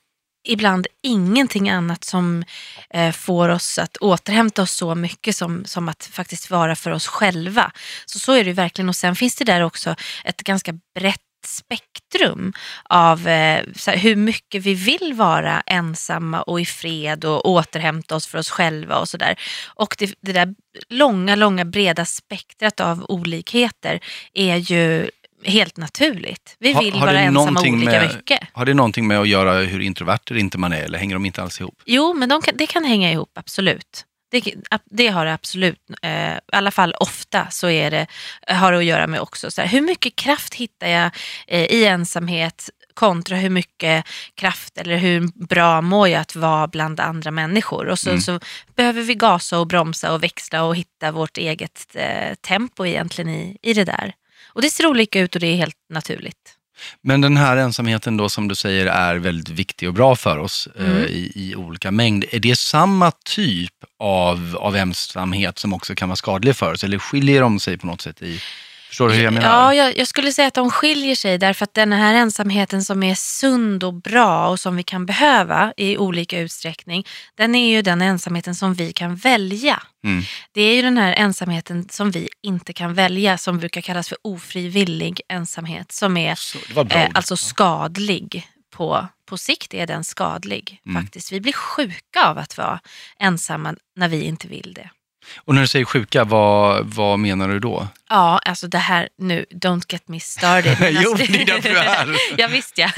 ibland 0.45 0.87
ingenting 1.03 1.71
annat 1.71 2.05
som 2.05 2.45
eh, 2.91 3.13
får 3.13 3.49
oss 3.49 3.79
att 3.79 3.97
återhämta 3.97 4.63
oss 4.63 4.73
så 4.73 4.95
mycket 4.95 5.37
som, 5.37 5.65
som 5.65 5.89
att 5.89 6.05
faktiskt 6.05 6.51
vara 6.51 6.77
för 6.77 6.91
oss 6.91 7.07
själva. 7.07 7.73
Så 8.07 8.19
så 8.19 8.33
är 8.33 8.45
det 8.45 8.49
ju 8.51 8.55
verkligen. 8.55 8.89
Och 8.89 8.97
sen 8.97 9.17
finns 9.17 9.37
det 9.37 9.45
där 9.45 9.61
också 9.61 9.95
ett 10.25 10.43
ganska 10.43 10.73
brett 10.95 11.28
spektrum 11.49 12.53
av 12.85 13.19
eh, 13.29 13.63
här, 13.87 13.97
hur 13.97 14.17
mycket 14.17 14.63
vi 14.63 14.75
vill 14.75 15.15
vara 15.15 15.61
ensamma 15.67 16.43
och 16.43 16.61
i 16.61 16.65
fred 16.65 17.25
och 17.25 17.49
återhämta 17.49 18.17
oss 18.17 18.27
för 18.27 18.39
oss 18.39 18.51
själva 18.51 18.97
och 18.99 19.09
sådär. 19.09 19.37
Och 19.75 19.97
det, 19.99 20.15
det 20.21 20.33
där 20.33 20.55
långa, 20.89 21.35
långa 21.37 21.65
breda 21.65 22.05
spektrat 22.05 22.81
av 22.81 23.07
olikheter 23.09 24.01
är 24.35 24.57
ju 24.57 25.11
helt 25.45 25.77
naturligt. 25.77 26.57
Vi 26.59 26.73
vill 26.75 26.93
har 26.93 27.07
vara 27.07 27.21
ensamma 27.21 27.61
olika 27.61 27.91
med- 27.91 28.15
mycket. 28.17 28.41
Har 28.53 28.67
det 28.67 28.75
någonting 28.75 29.07
med 29.07 29.21
att 29.21 29.29
göra 29.29 29.53
hur 29.53 29.81
introverter 29.81 30.37
inte 30.37 30.59
man 30.59 30.73
är 30.73 30.83
eller 30.83 30.99
hänger 30.99 31.15
de 31.15 31.25
inte 31.27 31.43
alls 31.43 31.61
ihop? 31.61 31.83
Jo, 31.85 32.15
men 32.15 32.29
de 32.29 32.43
kan, 32.43 32.55
det 32.57 32.67
kan 32.67 32.85
hänga 32.85 33.13
ihop, 33.13 33.31
absolut. 33.39 34.05
Det, 34.31 34.55
det 34.91 35.09
har 35.09 35.25
det 35.27 35.33
absolut. 35.35 35.81
Eh, 36.03 36.35
I 36.35 36.39
alla 36.53 36.71
fall 36.71 36.95
ofta 37.01 37.47
så 37.51 37.69
är 37.71 37.91
det, 37.91 38.07
har 38.49 38.73
det 38.73 38.79
att 38.79 38.85
göra 38.85 39.07
med 39.07 39.21
också 39.21 39.51
så 39.51 39.61
här, 39.61 39.69
hur 39.69 39.81
mycket 39.81 40.17
kraft 40.17 40.55
hittar 40.55 40.87
jag 40.89 41.11
eh, 41.47 41.65
i 41.65 41.85
ensamhet 41.87 42.71
kontra 42.95 43.37
hur 43.37 43.51
mycket 43.51 44.07
kraft 44.35 44.79
eller 44.79 44.97
hur 44.97 45.47
bra 45.47 45.81
mår 45.81 46.09
jag 46.09 46.21
att 46.21 46.37
vara 46.37 46.67
bland 46.69 47.01
andra 47.01 47.31
människor. 47.31 47.87
Och 47.87 47.99
så, 47.99 48.09
Mm. 48.11 48.21
så 48.21 48.41
behöver 48.77 49.03
vi 49.03 49.15
gasa 49.15 49.59
och 49.59 49.67
bromsa 49.67 50.13
och 50.13 50.23
växla 50.23 50.63
och 50.65 50.77
hitta 50.77 51.13
vårt 51.13 51.39
eget 51.39 51.87
eh, 51.95 52.35
tempo 52.35 52.87
egentligen 52.87 53.31
i, 53.31 53.57
i 53.63 53.73
det 53.75 53.85
där. 53.85 54.13
Och 54.47 54.63
det 54.63 54.71
ser 54.71 54.87
olika 54.87 55.21
ut 55.21 55.35
och 55.35 55.41
det 55.41 55.47
är 55.47 55.57
helt 55.57 55.77
naturligt. 55.91 56.55
Men 57.03 57.21
den 57.21 57.37
här 57.37 57.57
ensamheten 57.57 58.17
då 58.17 58.29
som 58.29 58.49
du 58.49 58.55
säger 58.55 58.87
är 58.87 59.17
väldigt 59.17 59.49
viktig 59.49 59.89
och 59.89 59.95
bra 59.95 60.17
för 60.17 60.39
oss 60.39 60.69
eh, 60.79 60.85
Mm. 60.89 61.03
i, 61.03 61.33
i 61.35 61.55
olika 61.57 61.91
mängd. 61.91 62.25
Är 62.31 62.39
det 62.41 62.59
samma 62.59 63.11
typ 63.11 63.75
av, 63.99 64.57
av 64.61 64.77
ensamhet 64.77 65.59
som 65.59 65.73
också 65.73 65.95
kan 65.95 66.09
vara 66.09 66.17
skadlig 66.17 66.57
för 66.57 66.73
oss? 66.73 66.85
Eller 66.85 66.99
skiljer 66.99 67.41
de 67.41 67.61
sig 67.61 67.79
på 67.79 67.87
något 67.87 68.01
sätt 68.01 68.23
i... 68.23 68.41
Förstår 68.89 69.09
du 69.09 69.15
hur 69.15 69.25
jag 69.25 69.33
menar? 69.33 69.49
Ja, 69.49 69.75
jag, 69.75 69.99
jag 69.99 70.09
skulle 70.09 70.33
säga 70.33 70.49
att 70.49 70.55
de 70.55 70.71
skiljer 70.71 71.15
sig 71.15 71.39
därför 71.39 71.65
att 71.65 71.75
den 71.75 71.93
här 71.93 72.15
ensamheten 72.15 72.85
som 72.85 73.03
är 73.03 73.15
sund 73.15 73.85
och 73.85 73.95
bra 73.95 74.49
och 74.49 74.61
som 74.61 74.77
vi 74.77 74.83
kan 74.83 75.07
behöva 75.07 75.73
i 75.77 75.97
olika 75.99 76.41
utsträckning, 76.41 77.07
den 77.35 77.55
är 77.55 77.71
ju 77.71 77.83
den 77.83 78.03
ensamheten 78.03 78.55
som 78.55 78.75
vi 78.75 78.93
kan 78.93 79.17
välja. 79.17 79.83
Mm. 80.05 80.25
Det 80.53 80.63
är 80.63 80.75
ju 80.77 80.83
den 80.83 80.99
här 80.99 81.13
ensamheten 81.13 81.89
som 81.91 82.11
vi 82.11 82.29
inte 82.43 82.73
kan 82.73 82.95
välja 82.95 83.39
som 83.39 83.59
brukar 83.59 83.81
kallas 83.81 84.09
för 84.09 84.19
ofrivillig 84.23 85.21
ensamhet 85.29 85.93
som 85.93 86.17
är 86.17 86.35
Så, 86.35 86.85
bra 86.85 86.99
eh, 86.99 87.11
alltså 87.15 87.37
skadlig. 87.37 88.49
På, 88.71 89.09
på 89.29 89.39
sikt 89.39 89.75
är 89.75 89.87
den 89.87 90.05
skadlig 90.05 90.81
Mm. 90.87 91.03
faktiskt. 91.03 91.33
Vi 91.33 91.41
blir 91.41 91.53
sjuka 91.53 92.25
av 92.25 92.39
att 92.39 92.59
vara 92.59 92.81
ensamma 93.19 93.75
när 93.97 94.09
vi 94.09 94.23
inte 94.23 94.49
vill 94.49 94.73
det. 94.75 94.91
Och 95.37 95.55
när 95.55 95.61
du 95.63 95.69
säger 95.69 95.85
sjuka, 95.85 96.25
vad, 96.25 96.87
vad 96.87 97.19
menar 97.19 97.49
du 97.49 97.59
då? 97.59 97.89
Ja, 98.11 98.39
alltså 98.39 98.69
det 98.69 98.79
här 98.79 99.09
nu, 99.19 99.45
don't 99.51 99.83
get 99.89 100.09
me 100.09 100.21
started. 100.21 100.77
Men 100.81 100.95
Jo, 101.03 101.11
alltså- 101.11 101.33
det 101.33 101.43
är 101.43 101.47
därför 101.47 101.69
du 101.69 101.79
är 101.79 101.83
här. 101.83 102.17
ja, 102.39 102.49
visst 102.49 102.79
ja. 102.79 102.91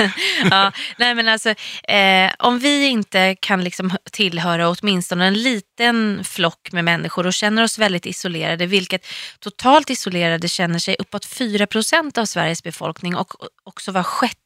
ja. 0.50 0.72
Nej, 0.98 1.14
men 1.14 1.28
alltså, 1.28 1.48
eh, 1.88 2.30
om 2.38 2.58
vi 2.58 2.86
inte 2.86 3.36
kan 3.40 3.64
liksom 3.64 3.92
tillhöra 4.12 4.68
åtminstone 4.68 5.26
en 5.26 5.34
liten 5.42 6.24
flock 6.24 6.72
med 6.72 6.84
människor 6.84 7.26
och 7.26 7.34
känner 7.34 7.62
oss 7.62 7.78
väldigt 7.78 8.06
isolerade, 8.06 8.66
vilket 8.66 9.06
totalt 9.38 9.90
isolerade 9.90 10.48
känner 10.48 10.78
sig 10.78 10.96
uppåt 10.98 11.24
4 11.24 11.66
procent 11.66 12.18
av 12.18 12.24
Sveriges 12.24 12.62
befolkning 12.62 13.16
och 13.16 13.34
också 13.64 13.92
var 13.92 14.02
sjätte 14.02 14.36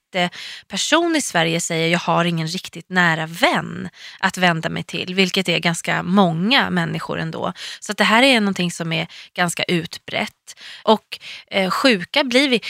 person 0.69 1.17
i 1.17 1.21
Sverige 1.21 1.61
säger 1.61 1.89
jag 1.89 1.99
har 1.99 2.25
ingen 2.25 2.47
riktigt 2.47 2.91
nära 2.91 3.27
vän 3.27 3.89
att 4.21 4.39
vända 4.39 4.69
mig 4.69 4.83
till, 4.83 5.15
vilket 5.15 5.49
är 5.49 5.59
ganska 5.59 6.03
många 6.03 6.71
människor 6.71 7.19
ändå. 7.19 7.53
Så 7.81 7.93
att 7.93 7.99
det 7.99 8.05
här 8.05 8.23
är 8.23 8.41
någonting 8.41 8.71
som 8.71 8.93
är 8.93 9.07
ganska 9.35 9.63
utbrett. 9.63 10.57
Och 10.83 11.19
eh, 11.51 11.71
sjuka 11.71 12.25
blir 12.25 12.49
vi. 12.49 12.61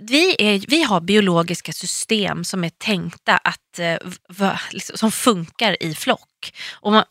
Vi, 0.00 0.36
är, 0.38 0.64
vi 0.68 0.82
har 0.82 1.00
biologiska 1.00 1.72
system 1.72 2.44
som 2.44 2.64
är 2.64 2.70
tänkta 2.70 3.36
att, 3.36 3.78
eh, 3.78 3.96
va, 4.28 4.60
liksom, 4.70 4.98
som 4.98 5.12
funkar 5.12 5.82
i 5.82 5.94
flock. 5.94 6.27
Och 6.72 6.92
man, 6.92 7.04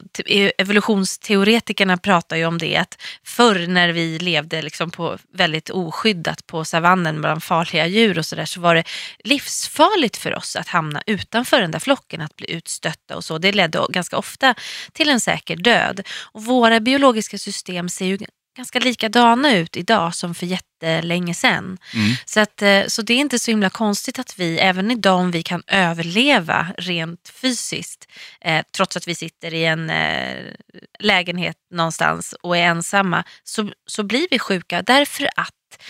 evolutionsteoretikerna 0.58 1.98
pratar 1.98 2.36
ju 2.36 2.46
om 2.46 2.58
det 2.58 2.78
att 2.78 3.02
förr 3.24 3.68
när 3.68 3.90
vi 3.90 4.20
levde 4.20 4.62
liksom 4.62 4.92
på 4.92 5.18
väldigt 5.34 5.70
oskyddat 5.70 6.48
på 6.48 6.66
savannen 6.66 7.22
bland 7.22 7.44
farliga 7.44 7.88
djur 7.88 8.18
och 8.18 8.26
sådär 8.26 8.46
så 8.46 8.62
var 8.62 8.76
det 8.76 8.84
livsfarligt 9.24 10.18
för 10.18 10.36
oss 10.36 10.56
att 10.56 10.68
hamna 10.68 11.02
utanför 11.06 11.62
den 11.62 11.72
där 11.72 11.80
flocken, 11.80 12.22
att 12.22 12.36
bli 12.36 12.52
utstötta 12.52 13.16
och 13.16 13.24
så. 13.24 13.38
Det 13.38 13.52
ledde 13.52 13.86
ganska 13.90 14.18
ofta 14.18 14.56
till 14.94 15.10
en 15.10 15.22
säker 15.22 15.56
död. 15.56 16.08
Och 16.32 16.46
våra 16.46 16.80
biologiska 16.80 17.38
system 17.38 17.90
ser 17.90 18.06
ju 18.06 18.18
ganska 18.58 18.80
likadana 18.80 19.56
ut 19.56 19.78
idag 19.78 20.16
som 20.16 20.36
för 20.36 20.46
jättelänge 20.46 21.34
sedan. 21.34 21.78
Mm. 21.94 22.16
Så, 22.26 22.40
att, 22.40 22.62
eh, 22.62 22.86
så 22.88 23.02
det 23.02 23.14
är 23.14 23.18
inte 23.18 23.40
så 23.40 23.52
himla 23.52 23.70
konstigt 23.70 24.20
att 24.20 24.40
vi, 24.40 24.60
även 24.60 24.92
idag 24.92 25.20
om 25.20 25.32
vi 25.32 25.44
kan 25.44 25.64
överleva 25.68 26.68
rent 26.78 27.30
fysiskt, 27.30 28.08
eh, 28.42 28.66
trots 28.76 28.98
att 28.98 29.08
vi 29.08 29.16
sitter 29.16 29.54
i 29.54 29.66
en 29.66 29.90
eh, 29.90 30.54
lägenhet 31.00 31.58
någonstans 31.74 32.36
och 32.42 32.58
är 32.58 32.62
ensamma, 32.62 33.24
så, 33.44 33.72
så 33.86 34.04
blir 34.04 34.28
vi 34.32 34.40
sjuka 34.40 34.82
därför 34.82 35.30
att 35.36 35.84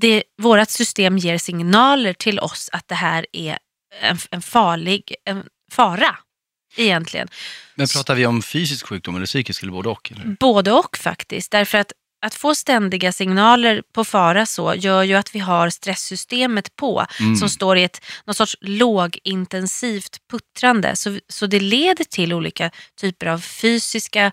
det, 0.00 0.22
vårt 0.42 0.70
system 0.70 1.18
ger 1.18 1.38
signaler 1.38 2.12
till 2.12 2.40
oss 2.40 2.70
att 2.72 2.88
det 2.88 2.94
här 2.94 3.26
är 3.32 3.58
en, 4.00 4.18
en 4.30 4.42
farlig 4.42 5.14
en 5.24 5.44
fara. 5.72 6.16
Egentligen. 6.76 7.28
Men 7.74 7.86
pratar 7.86 8.14
vi 8.14 8.26
om 8.26 8.42
fysisk 8.42 8.86
sjukdom 8.86 9.16
eller 9.16 9.26
psykisk 9.26 9.62
eller 9.62 9.72
både 9.72 9.88
och? 9.88 10.12
Eller? 10.12 10.36
Både 10.40 10.72
och 10.72 10.96
faktiskt. 10.98 11.50
Därför 11.50 11.78
att 11.78 11.92
att 12.26 12.34
få 12.34 12.54
ständiga 12.54 13.12
signaler 13.12 13.82
på 13.94 14.04
fara 14.04 14.46
så 14.46 14.74
gör 14.74 15.02
ju 15.02 15.14
att 15.14 15.34
vi 15.34 15.38
har 15.38 15.70
stresssystemet 15.70 16.76
på 16.76 17.06
Mm. 17.20 17.36
som 17.36 17.48
står 17.48 17.78
i 17.78 17.84
ett 17.84 18.04
någon 18.24 18.34
sorts 18.34 18.56
lågintensivt 18.60 20.16
puttrande. 20.30 20.96
Så, 20.96 21.18
så 21.28 21.46
det 21.46 21.60
leder 21.60 22.04
till 22.04 22.32
olika 22.32 22.70
typer 23.00 23.26
av 23.26 23.38
fysiska 23.38 24.32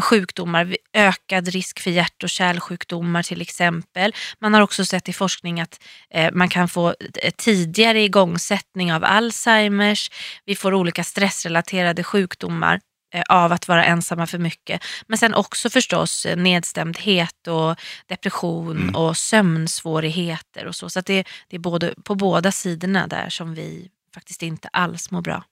sjukdomar, 0.00 0.76
ökad 0.92 1.48
risk 1.48 1.80
för 1.80 1.90
hjärt 1.90 2.22
och 2.22 2.28
kärlsjukdomar 2.28 3.22
till 3.22 3.40
exempel. 3.40 4.14
Man 4.40 4.54
har 4.54 4.60
också 4.60 4.84
sett 4.84 5.08
i 5.08 5.12
forskning 5.12 5.60
att 5.60 5.80
eh, 6.14 6.32
man 6.32 6.48
kan 6.48 6.68
få 6.68 6.94
eh, 7.22 7.32
tidigare 7.36 8.02
igångsättning 8.02 8.92
av 8.92 9.04
Alzheimers. 9.04 10.10
Vi 10.44 10.56
får 10.56 10.74
olika 10.74 11.04
stressrelaterade 11.04 12.04
sjukdomar 12.04 12.80
eh, 13.14 13.22
av 13.28 13.52
att 13.52 13.68
vara 13.68 13.84
ensamma 13.84 14.26
för 14.26 14.38
mycket. 14.38 14.84
Men 15.06 15.18
sen 15.18 15.34
också 15.34 15.70
förstås 15.70 16.26
eh, 16.26 16.36
nedstämdhet 16.36 17.48
och 17.48 17.76
depression 18.06 18.76
Mm. 18.82 18.94
och 18.94 19.16
sömnsvårigheter 19.16 20.66
och 20.66 20.74
så. 20.76 20.90
Så 20.90 21.00
det, 21.00 21.24
det 21.48 21.56
är 21.56 21.60
både, 21.60 21.94
på 22.04 22.14
båda 22.14 22.52
sidorna 22.52 23.06
där 23.06 23.28
som 23.28 23.54
vi 23.54 23.88
faktiskt 24.14 24.42
inte 24.42 24.68
alls 24.68 25.10
mår 25.10 25.20
bra. 25.22 25.44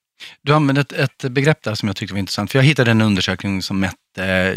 Du 0.42 0.54
använde 0.54 0.80
ett, 0.80 0.92
ett 0.92 1.18
begrepp 1.32 1.62
där 1.62 1.74
som 1.74 1.86
jag 1.88 1.96
tyckte 1.96 2.14
var 2.14 2.18
intressant. 2.18 2.52
För 2.52 2.58
jag 2.58 2.64
hittade 2.64 2.90
en 2.90 3.00
undersökning 3.00 3.62
som 3.62 3.80
mätte 3.80 4.54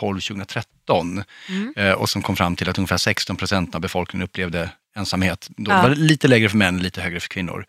2012-2013 0.00 1.24
Mm. 1.48 1.72
eh, 1.76 1.92
och 1.92 2.10
som 2.10 2.22
kom 2.22 2.36
fram 2.36 2.56
till 2.56 2.68
att 2.68 2.78
ungefär 2.78 2.96
16 2.96 3.36
procent 3.36 3.74
av 3.74 3.80
befolkningen 3.80 4.24
upplevde 4.24 4.70
ensamhet. 4.96 5.48
Då 5.56 5.70
Ja. 5.70 5.82
var 5.82 5.88
det 5.90 5.94
lite 5.96 6.28
lägre 6.28 6.48
för 6.48 6.56
män, 6.56 6.78
lite 6.78 7.00
högre 7.00 7.20
för 7.20 7.28
kvinnor. 7.28 7.64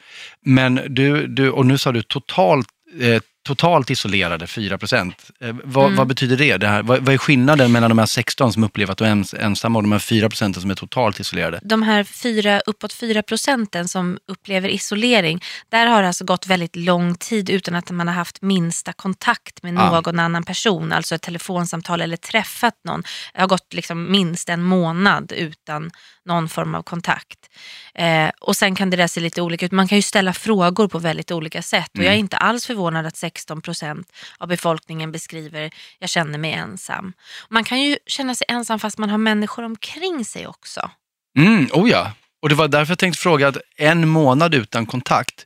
Men 0.45 0.81
du, 0.89 1.27
du 1.27 1.49
och 1.51 1.65
nu 1.65 1.77
sa 1.77 1.91
du 1.91 2.01
totalt, 2.01 2.67
eh, 3.01 3.21
totalt 3.43 3.89
isolerade 3.89 4.47
4 4.47 4.77
procent. 4.77 5.15
Eh, 5.41 5.55
vad, 5.63 5.85
Mm. 5.85 5.95
vad 5.97 6.07
betyder 6.07 6.37
det? 6.37 6.57
det 6.57 6.67
här, 6.67 6.83
vad, 6.83 6.99
vad 7.05 7.13
är 7.13 7.17
skillnaden 7.17 7.71
mellan 7.71 7.89
de 7.89 7.99
här 7.99 8.05
16 8.05 8.53
som 8.53 8.63
upplever 8.63 8.91
att 8.91 8.97
de 8.97 9.03
är 9.05 9.07
ens, 9.09 9.33
ensamma 9.33 9.79
och 9.79 9.83
de 9.83 9.91
här 9.91 9.99
4 9.99 10.29
procenten 10.29 10.61
som 10.61 10.71
är 10.71 10.75
totalt 10.75 11.19
isolerade? 11.19 11.59
de 11.63 11.83
här 11.83 12.03
fyra, 12.03 12.59
uppåt 12.65 12.93
4 12.93 13.23
procenten 13.23 13.87
som 13.87 14.17
upplever 14.27 14.69
isolering, 14.69 15.41
där 15.69 15.87
har 15.87 16.01
det 16.01 16.07
alltså 16.07 16.25
gått 16.25 16.47
väldigt 16.47 16.75
lång 16.75 17.15
tid 17.15 17.49
utan 17.49 17.75
att 17.75 17.91
man 17.91 18.07
har 18.07 18.15
haft 18.15 18.41
minsta 18.41 18.93
kontakt 18.93 19.63
med 19.63 19.73
Ja. 19.73 19.91
någon 19.91 20.19
annan 20.19 20.43
person, 20.43 20.91
alltså 20.91 21.15
ett 21.15 21.21
telefonsamtal 21.21 22.01
eller 22.01 22.17
träffat 22.17 22.73
någon. 22.85 23.03
Det 23.33 23.39
har 23.41 23.47
gått 23.47 23.73
liksom 23.73 24.11
minst 24.11 24.49
en 24.49 24.63
månad 24.63 25.31
utan 25.35 25.91
någon 26.25 26.49
form 26.49 26.75
av 26.75 26.83
kontakt. 26.83 27.39
Eh, 27.95 28.29
och 28.41 28.55
sen 28.55 28.75
kan 28.75 28.89
det 28.89 28.97
där 28.97 29.07
se 29.07 29.19
lite 29.19 29.41
olika 29.41 29.65
ut. 29.65 29.71
Man 29.71 29.87
kan 29.87 29.97
ju 29.97 30.01
ställa 30.01 30.33
frågor 30.33 30.87
på 30.87 30.99
väldigt 30.99 31.31
olika 31.31 31.61
sätt 31.61 31.89
och 31.89 31.95
Mm. 31.95 32.05
jag 32.05 32.15
är 32.15 32.19
inte 32.19 32.37
alls 32.37 32.65
förvånad 32.65 33.05
att 33.05 33.17
16 33.33 33.61
procent 33.61 34.11
av 34.37 34.47
befolkningen 34.47 35.11
beskriver 35.11 35.71
jag 35.99 36.09
känner 36.09 36.37
mig 36.37 36.53
ensam. 36.53 37.13
Man 37.49 37.63
kan 37.63 37.81
ju 37.81 37.97
känna 38.05 38.35
sig 38.35 38.45
ensam 38.49 38.79
fast 38.79 38.97
man 38.97 39.09
har 39.09 39.17
människor 39.17 39.63
omkring 39.63 40.25
sig 40.25 40.47
också. 40.47 40.91
Mm, 41.37 41.67
oh 41.71 41.89
ja. 41.89 42.11
Och 42.41 42.49
det 42.49 42.55
var 42.55 42.67
därför 42.67 42.91
jag 42.91 42.99
tänkte 42.99 43.21
fråga 43.21 43.47
att 43.47 43.57
en 43.75 44.07
månad 44.07 44.53
utan 44.53 44.85
kontakt, 44.85 45.45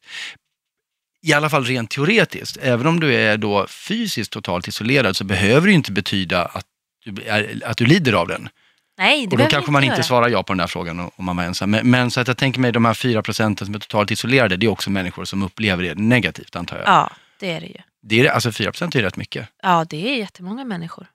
i 1.24 1.34
alla 1.34 1.50
fall 1.50 1.66
rent 1.66 1.90
teoretiskt, 1.90 2.58
även 2.62 2.88
om 2.88 3.00
du 3.00 3.16
är 3.16 3.38
då 3.38 3.68
fysiskt 3.68 4.32
totalt 4.32 4.68
isolerad 4.68 5.16
så 5.16 5.24
behöver 5.24 5.62
det 5.62 5.72
ju 5.72 5.76
inte 5.76 5.92
betyda 5.92 6.46
att 6.46 6.66
du, 7.06 7.24
är, 7.24 7.62
att 7.66 7.78
du 7.78 7.86
lider 7.86 8.14
av 8.14 8.28
den. 8.28 8.50
Nej, 8.98 9.28
det 9.28 9.36
Och 9.36 9.38
då 9.38 9.46
kanske 9.46 9.72
man 9.72 9.84
inte 9.84 9.96
göra. 9.96 10.04
svarar 10.04 10.30
ja 10.30 10.44
på 10.44 10.54
den 10.54 10.58
där 10.58 10.68
frågan 10.68 11.00
om 11.16 11.26
man 11.26 11.38
var 11.38 11.44
ensam. 11.44 11.72
Men, 11.72 11.90
men 11.90 12.12
så 12.12 12.20
att 12.20 12.28
jag 12.28 12.38
tänker 12.38 12.60
mig 12.60 12.72
de 12.72 12.86
här 12.86 12.94
fyra 12.94 13.22
procenten 13.22 13.66
som 13.66 13.76
är 13.76 13.80
totalt 13.80 14.12
isolerade, 14.12 14.58
det 14.58 14.66
är 14.66 14.70
också 14.70 14.90
människor 14.90 15.26
som 15.26 15.44
upplever 15.44 15.84
det 15.84 15.96
negativt 15.96 16.56
antar 16.56 16.78
jag. 16.78 16.88
Ja, 16.88 17.12
det 17.40 17.52
är 17.52 17.62
det 17.62 17.68
ju. 17.68 17.78
Det 18.02 18.20
är, 18.28 18.30
alltså 18.32 18.52
4 18.52 18.72
procent 18.72 18.96
är 18.96 19.02
rätt 19.02 19.16
mycket. 19.16 19.50
Ja, 19.64 19.86
det 19.90 20.10
är 20.10 20.16
jättemånga 20.18 20.66
människor. 20.66 21.08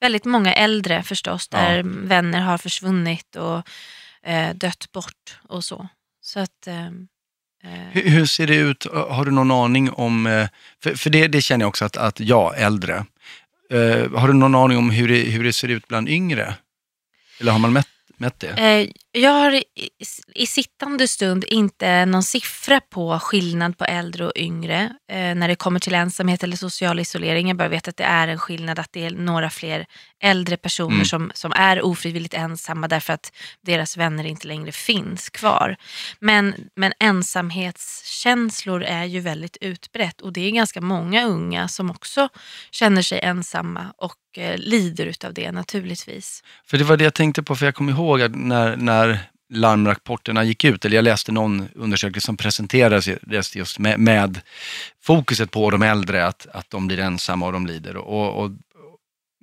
Väldigt 0.00 0.24
många 0.24 0.52
äldre 0.54 1.02
förstås, 1.02 1.48
där 1.48 1.76
Ja. 1.76 1.82
vänner 1.86 2.40
har 2.40 2.58
försvunnit 2.58 3.36
och 3.36 3.62
eh, 4.22 4.54
dött 4.54 4.92
bort 4.92 5.38
och 5.48 5.64
så. 5.64 5.88
Så 6.22 6.40
att... 6.40 6.66
ehm, 6.66 7.08
eh, 7.64 7.70
Hur, 7.70 8.10
hur 8.10 8.26
ser 8.26 8.46
det 8.46 8.56
ut? 8.56 8.86
Har 8.92 9.24
du 9.24 9.30
någon 9.30 9.50
aning 9.50 9.90
om, 9.90 10.26
eh, 10.26 10.48
för, 10.82 10.94
för 10.94 11.10
det, 11.10 11.28
det 11.28 11.42
känner 11.42 11.62
jag 11.62 11.68
också 11.68 11.84
att, 11.84 11.96
att 11.96 12.20
jag, 12.20 12.60
äldre, 12.60 13.04
eh, 13.70 14.10
har 14.12 14.28
du 14.28 14.34
någon 14.34 14.54
aning 14.54 14.78
om 14.78 14.90
hur 14.90 15.08
det, 15.08 15.20
hur 15.20 15.44
det 15.44 15.52
ser 15.52 15.68
ut 15.68 15.88
bland 15.88 16.08
yngre? 16.08 16.54
Eller 17.40 17.52
har 17.52 17.58
man 17.58 17.72
mätt, 17.72 17.88
mätt 18.16 18.40
det? 18.40 18.48
Jag 19.12 19.30
har 19.30 19.52
i, 19.54 19.64
i 20.34 20.46
sittande 20.46 21.08
stund 21.08 21.44
inte 21.48 22.04
någon 22.06 22.22
siffra 22.22 22.80
på 22.80 23.18
skillnad 23.18 23.78
på 23.78 23.84
äldre 23.84 24.26
och 24.26 24.32
yngre 24.36 24.96
eh, 25.12 25.34
när 25.34 25.48
det 25.48 25.54
kommer 25.56 25.80
till 25.80 25.94
ensamhet 25.94 26.42
eller 26.42 26.56
social 26.56 27.00
isolering. 27.00 27.48
Jag 27.48 27.56
bara 27.56 27.68
vet 27.68 27.88
att 27.88 27.96
det 27.96 28.04
är 28.04 28.28
en 28.28 28.38
skillnad, 28.38 28.78
att 28.78 28.92
det 28.92 29.04
är 29.04 29.10
några 29.10 29.50
fler 29.50 29.86
äldre 30.22 30.56
personer 30.56 30.94
Mm. 30.94 31.04
som, 31.04 31.32
som 31.34 31.52
är 31.52 31.82
ofrivilligt 31.82 32.34
ensamma 32.34 32.88
därför 32.88 33.12
att 33.12 33.32
deras 33.62 33.96
vänner 33.96 34.24
inte 34.24 34.48
längre 34.48 34.72
finns 34.72 35.28
kvar. 35.30 35.76
Men, 36.20 36.54
men 36.76 36.92
ensamhetskänslor 37.00 38.82
är 38.82 39.04
ju 39.04 39.20
väldigt 39.20 39.56
utbrett 39.60 40.20
och 40.20 40.32
det 40.32 40.40
är 40.40 40.50
ganska 40.50 40.80
många 40.80 41.26
unga 41.26 41.68
som 41.68 41.90
också 41.90 42.28
känner 42.70 43.02
sig 43.02 43.20
ensamma 43.22 43.92
och 43.96 44.14
eh, 44.36 44.58
lider 44.58 45.06
utav 45.06 45.34
det 45.34 45.52
naturligtvis. 45.52 46.42
För 46.66 46.78
det 46.78 46.84
var 46.84 46.96
det 46.96 47.04
jag 47.04 47.14
tänkte 47.14 47.42
på, 47.42 47.56
för 47.56 47.66
jag 47.66 47.74
kommer 47.74 47.92
ihåg 47.92 48.22
att 48.22 48.34
när, 48.34 48.76
när 49.00 49.18
larmrapporterna 49.52 50.44
gick 50.44 50.64
ut, 50.64 50.84
eller 50.84 50.96
jag 50.96 51.02
läste 51.02 51.32
någon 51.32 51.68
undersökning 51.74 52.20
som 52.20 52.36
presenterades 52.36 53.08
just 53.56 53.78
med, 53.78 54.00
med 54.00 54.40
fokuset 55.02 55.50
på 55.50 55.70
de 55.70 55.82
äldre, 55.82 56.26
att, 56.26 56.46
att 56.52 56.70
de 56.70 56.86
blir 56.86 56.98
ensamma 56.98 57.46
och 57.46 57.52
de 57.52 57.66
lider. 57.66 57.96
Och, 57.96 58.44
och 58.44 58.50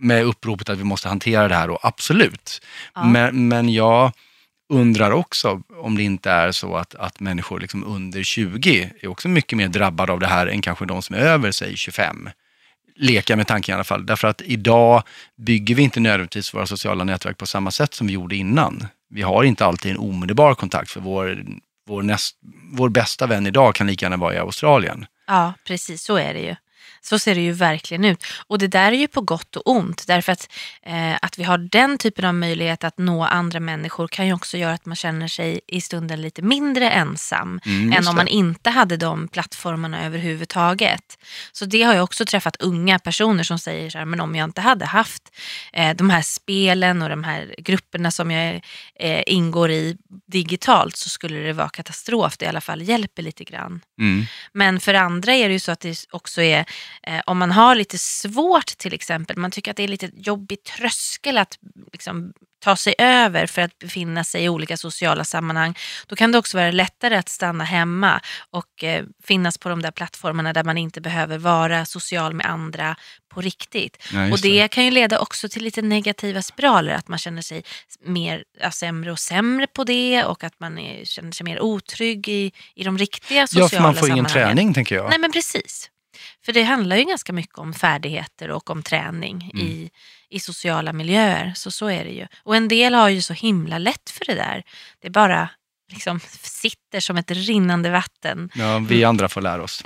med 0.01 0.23
uppropet 0.23 0.69
att 0.69 0.77
vi 0.77 0.83
måste 0.83 1.07
hantera 1.07 1.47
det 1.47 1.55
här, 1.55 1.69
och 1.69 1.79
absolut. 1.81 2.61
Ja. 2.95 3.03
Men, 3.03 3.47
men 3.47 3.69
jag 3.73 4.11
undrar 4.73 5.11
också 5.11 5.61
om 5.81 5.97
det 5.97 6.03
inte 6.03 6.31
är 6.31 6.51
så 6.51 6.75
att, 6.75 6.95
att 6.95 7.19
människor 7.19 7.59
liksom 7.59 7.83
under 7.83 8.23
20 8.23 8.91
är 9.01 9.07
också 9.07 9.27
mycket 9.27 9.57
mer 9.57 9.67
drabbade 9.67 10.11
av 10.11 10.19
det 10.19 10.27
här 10.27 10.47
än 10.47 10.61
kanske 10.61 10.85
de 10.85 11.01
som 11.01 11.15
är 11.15 11.19
över, 11.19 11.51
säg 11.51 11.77
25 11.77 12.29
leka 12.97 13.35
med 13.35 13.47
tanken 13.47 13.73
i 13.73 13.75
alla 13.75 13.83
fall. 13.83 14.05
Därför 14.05 14.27
att 14.27 14.41
idag 14.41 15.03
bygger 15.35 15.75
vi 15.75 15.83
inte 15.83 15.99
nödvändigtvis 15.99 16.53
våra 16.53 16.65
sociala 16.65 17.03
nätverk 17.03 17.37
på 17.37 17.45
samma 17.45 17.71
sätt 17.71 17.93
som 17.93 18.07
vi 18.07 18.13
gjorde 18.13 18.35
innan. 18.35 18.87
Vi 19.09 19.21
har 19.21 19.43
inte 19.43 19.65
alltid 19.65 19.91
en 19.91 19.97
omedelbar 19.97 20.53
kontakt 20.53 20.91
för 20.91 21.01
vår, 21.01 21.45
vår, 21.87 22.01
näst, 22.01 22.37
vår 22.71 22.89
bästa 22.89 23.27
vän 23.27 23.47
idag 23.47 23.75
kan 23.75 23.87
lika 23.87 24.05
gärna 24.05 24.17
vara 24.17 24.35
i 24.35 24.37
Australien. 24.37 25.05
Ja, 25.27 25.53
precis 25.67 26.03
så 26.03 26.17
är 26.17 26.33
det 26.33 26.39
ju. 26.39 26.55
Så 27.09 27.19
ser 27.19 27.35
det 27.35 27.41
ju 27.41 27.51
verkligen 27.51 28.05
ut. 28.05 28.23
Och 28.47 28.59
det 28.59 28.67
där 28.67 28.91
är 28.91 28.97
ju 28.97 29.07
på 29.07 29.21
gott 29.21 29.55
och 29.55 29.71
ont. 29.71 30.07
Därför 30.07 30.31
att, 30.31 30.49
eh, 30.83 31.15
att 31.21 31.39
vi 31.39 31.43
har 31.43 31.57
den 31.57 31.97
typen 31.97 32.25
av 32.25 32.35
möjlighet 32.35 32.83
att 32.83 32.97
nå 32.97 33.23
andra 33.23 33.59
människor 33.59 34.07
kan 34.07 34.27
ju 34.27 34.33
också 34.33 34.57
göra 34.57 34.73
att 34.73 34.85
man 34.85 34.95
känner 34.95 35.27
sig 35.27 35.59
i 35.67 35.81
stunden 35.81 36.21
lite 36.21 36.41
mindre 36.41 36.89
ensam. 36.89 37.59
Mm, 37.65 37.93
än 37.93 38.07
om 38.07 38.15
man 38.15 38.27
inte 38.27 38.69
hade 38.69 38.97
de 38.97 39.27
plattformarna 39.27 40.05
överhuvudtaget. 40.05 41.17
Så 41.51 41.65
det 41.65 41.83
har 41.83 41.93
jag 41.93 42.03
också 42.03 42.25
träffat 42.25 42.55
unga 42.55 42.99
personer 42.99 43.43
som 43.43 43.59
säger 43.59 43.89
så 43.89 43.97
här, 43.97 44.05
men 44.05 44.19
om 44.19 44.35
jag 44.35 44.43
inte 44.43 44.61
hade 44.61 44.85
haft 44.85 45.23
eh, 45.73 45.95
de 45.95 46.09
här 46.09 46.21
spelen 46.21 47.01
och 47.01 47.09
de 47.09 47.23
här 47.23 47.55
grupperna 47.57 48.11
som 48.11 48.31
jag 48.31 48.61
eh, 48.99 49.23
ingår 49.25 49.71
i 49.71 49.97
digitalt 50.27 50.95
så 50.95 51.09
skulle 51.09 51.39
det 51.39 51.53
vara 51.53 51.69
katastrof. 51.69 52.37
Det 52.37 52.45
i 52.45 52.49
alla 52.49 52.61
fall 52.61 52.81
hjälper 52.81 53.23
lite 53.23 53.43
grann. 53.43 53.81
Mm. 53.99 54.25
Men 54.53 54.79
för 54.79 54.93
andra 54.93 55.33
är 55.33 55.47
det 55.47 55.53
ju 55.53 55.59
så 55.59 55.71
att 55.71 55.79
det 55.79 56.05
också 56.11 56.41
är, 56.41 56.65
eh, 57.03 57.21
om 57.25 57.37
man 57.37 57.51
har 57.51 57.75
lite 57.75 57.97
svårt 57.97 58.77
till 58.77 58.93
exempel, 58.93 59.37
man 59.37 59.51
tycker 59.51 59.71
att 59.71 59.77
det 59.77 59.83
är 59.83 59.87
lite 59.87 60.09
jobbig 60.15 60.63
tröskel 60.63 61.37
att 61.37 61.57
liksom, 61.93 62.33
ta 62.59 62.75
sig 62.75 62.95
över 62.97 63.45
för 63.45 63.61
att 63.61 63.79
befinna 63.79 64.23
sig 64.23 64.43
i 64.43 64.49
olika 64.49 64.77
sociala 64.77 65.23
sammanhang, 65.23 65.77
då 66.07 66.15
kan 66.15 66.31
det 66.31 66.37
också 66.37 66.57
vara 66.57 66.71
lättare 66.71 67.15
att 67.15 67.29
stanna 67.29 67.63
hemma 67.63 68.21
och 68.49 68.83
eh, 68.83 69.05
finnas 69.23 69.57
på 69.57 69.69
de 69.69 69.81
där 69.81 69.91
plattformarna 69.91 70.53
där 70.53 70.63
man 70.63 70.77
inte 70.77 71.01
behöver 71.01 71.37
vara 71.37 71.85
social 71.85 72.33
med 72.33 72.45
andra 72.45 72.95
på 73.29 73.41
riktigt. 73.41 73.97
Ja, 74.13 74.23
och 74.23 74.29
just 74.29 74.43
det, 74.43 74.67
kan 74.67 74.85
ju 74.85 74.91
leda 74.91 75.19
också 75.19 75.49
till 75.49 75.63
lite 75.63 75.81
negativa 75.81 76.41
spiraler, 76.41 76.93
att 76.93 77.07
man 77.07 77.19
känner 77.19 77.41
sig 77.41 77.63
mer, 78.05 78.43
ja, 78.59 78.71
sämre 78.71 79.11
och 79.11 79.19
sämre 79.19 79.67
på 79.67 79.83
det 79.83 80.23
och 80.23 80.43
att 80.43 80.59
man 80.59 80.77
är, 80.77 81.05
känner 81.05 81.31
sig 81.31 81.43
mer 81.43 81.59
otrygg 81.61 82.27
i, 82.27 82.51
i 82.75 82.83
de 82.83 82.97
riktiga 82.97 83.47
sociala 83.47 83.65
Ja, 83.65 83.69
för 83.69 83.81
man 83.81 83.95
får 83.95 84.09
ingen 84.09 84.25
sammanhangen. 84.25 84.55
träning 84.57 84.73
tänker 84.73 84.95
jag. 84.95 85.09
Nej 85.09 85.19
men 85.19 85.31
precis. 85.31 85.89
För 86.47 86.53
det 86.53 86.63
handlar 86.63 86.95
ju 86.95 87.03
ganska 87.03 87.33
mycket 87.33 87.57
om 87.57 87.73
färdigheter 87.73 88.49
och 88.51 88.69
om 88.69 88.83
träning 88.83 89.51
Mm. 89.53 89.67
i, 89.67 89.89
i 90.29 90.39
sociala 90.39 90.93
miljöer. 90.93 91.53
Så 91.55 91.71
så 91.71 91.87
är 91.89 92.03
det 92.05 92.11
ju. 92.11 92.27
Och 92.43 92.55
en 92.55 92.67
del 92.67 92.93
har 92.93 93.09
ju 93.09 93.21
så 93.21 93.33
himla 93.33 93.77
lätt 93.77 94.09
för 94.09 94.25
det 94.25 94.35
där. 94.35 94.63
Det 95.01 95.09
bara 95.09 95.49
liksom 95.91 96.19
sitter 96.41 96.99
som 96.99 97.17
ett 97.17 97.31
rinnande 97.31 97.89
vatten. 97.89 98.49
Ja, 98.55 98.79
vi 98.89 99.03
andra 99.03 99.29
får 99.29 99.41
lära 99.41 99.63
oss. 99.63 99.81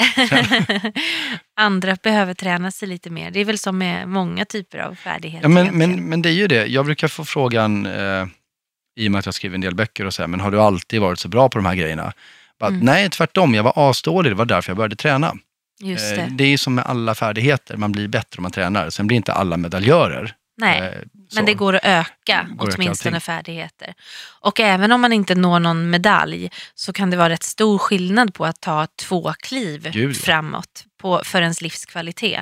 Andra 1.60 1.97
behöver 2.04 2.34
träna 2.34 2.71
sig 2.71 2.88
lite 2.88 3.10
mer. 3.10 3.32
Det 3.32 3.39
är 3.39 3.45
väl 3.45 3.58
som 3.58 3.78
med 3.78 4.08
många 4.10 4.45
typer 4.45 4.78
av 4.80 4.95
färdigheter. 4.95 5.45
Ja, 5.45 5.50
men, 5.50 5.78
men, 5.78 6.04
men 6.10 6.21
det 6.21 6.30
är 6.30 6.34
ju 6.34 6.47
det. 6.47 6.65
Jag 6.65 6.86
brukar 6.86 7.08
få 7.08 7.26
frågan, 7.26 7.86
eh, 7.86 8.28
i 9.00 9.08
och 9.08 9.12
med 9.12 9.19
att 9.19 9.26
jag 9.26 9.36
skriver 9.36 9.56
en 9.56 9.62
del 9.62 9.76
böcker 9.76 10.06
och 10.06 10.13
så 10.13 10.21
här, 10.24 10.28
men 10.28 10.39
har 10.39 10.52
du 10.52 10.62
alltid 10.62 11.02
varit 11.02 11.19
så 11.19 11.28
bra 11.28 11.50
på 11.50 11.58
de 11.58 11.65
här 11.65 11.76
grejerna? 11.76 12.13
Bara, 12.60 12.67
Mm. 12.69 12.80
Nej, 12.86 13.10
tvärtom. 13.10 13.54
Jag 13.56 13.63
var 13.63 13.89
asdålig. 13.89 14.32
Det 14.32 14.36
var 14.36 14.45
därför 14.45 14.69
jag 14.69 14.78
började 14.78 14.95
träna. 14.95 15.34
Just 15.81 16.11
Eh, 16.11 16.17
det. 16.17 16.27
det 16.31 16.43
är 16.43 16.57
som 16.57 16.75
med 16.75 16.85
alla 16.85 17.15
färdigheter. 17.15 17.77
Man 17.77 17.91
blir 17.91 18.07
bättre 18.07 18.37
om 18.37 18.41
man 18.43 18.51
tränar. 18.51 18.89
Sen 18.89 19.07
blir 19.07 19.17
inte 19.17 19.33
alla 19.33 19.57
medaljörer. 19.57 20.35
Nej. 20.57 20.79
Eh, 20.79 20.91
så. 21.29 21.35
Men 21.35 21.45
det 21.45 21.53
går 21.53 21.73
att 21.75 21.85
öka 21.85 22.47
Går 22.55 22.67
öka 22.67 22.75
åtminstone 22.77 23.15
allting. 23.15 23.21
färdigheter. 23.21 23.93
Och 24.41 24.59
även 24.59 24.91
om 24.91 25.01
man 25.01 25.13
inte 25.13 25.35
når 25.35 25.59
någon 25.59 25.89
medalj 25.89 26.49
så 26.75 26.93
kan 26.93 27.09
det 27.09 27.17
vara 27.17 27.29
rätt 27.29 27.43
stor 27.43 27.77
skillnad 27.77 28.33
på 28.33 28.45
att 28.45 28.61
ta 28.61 28.87
två 28.95 29.33
kliv 29.39 29.89
Gud, 29.93 30.17
framåt 30.17 30.85
på, 31.01 31.21
för 31.25 31.41
ens 31.41 31.61
livskvalitet. 31.61 32.39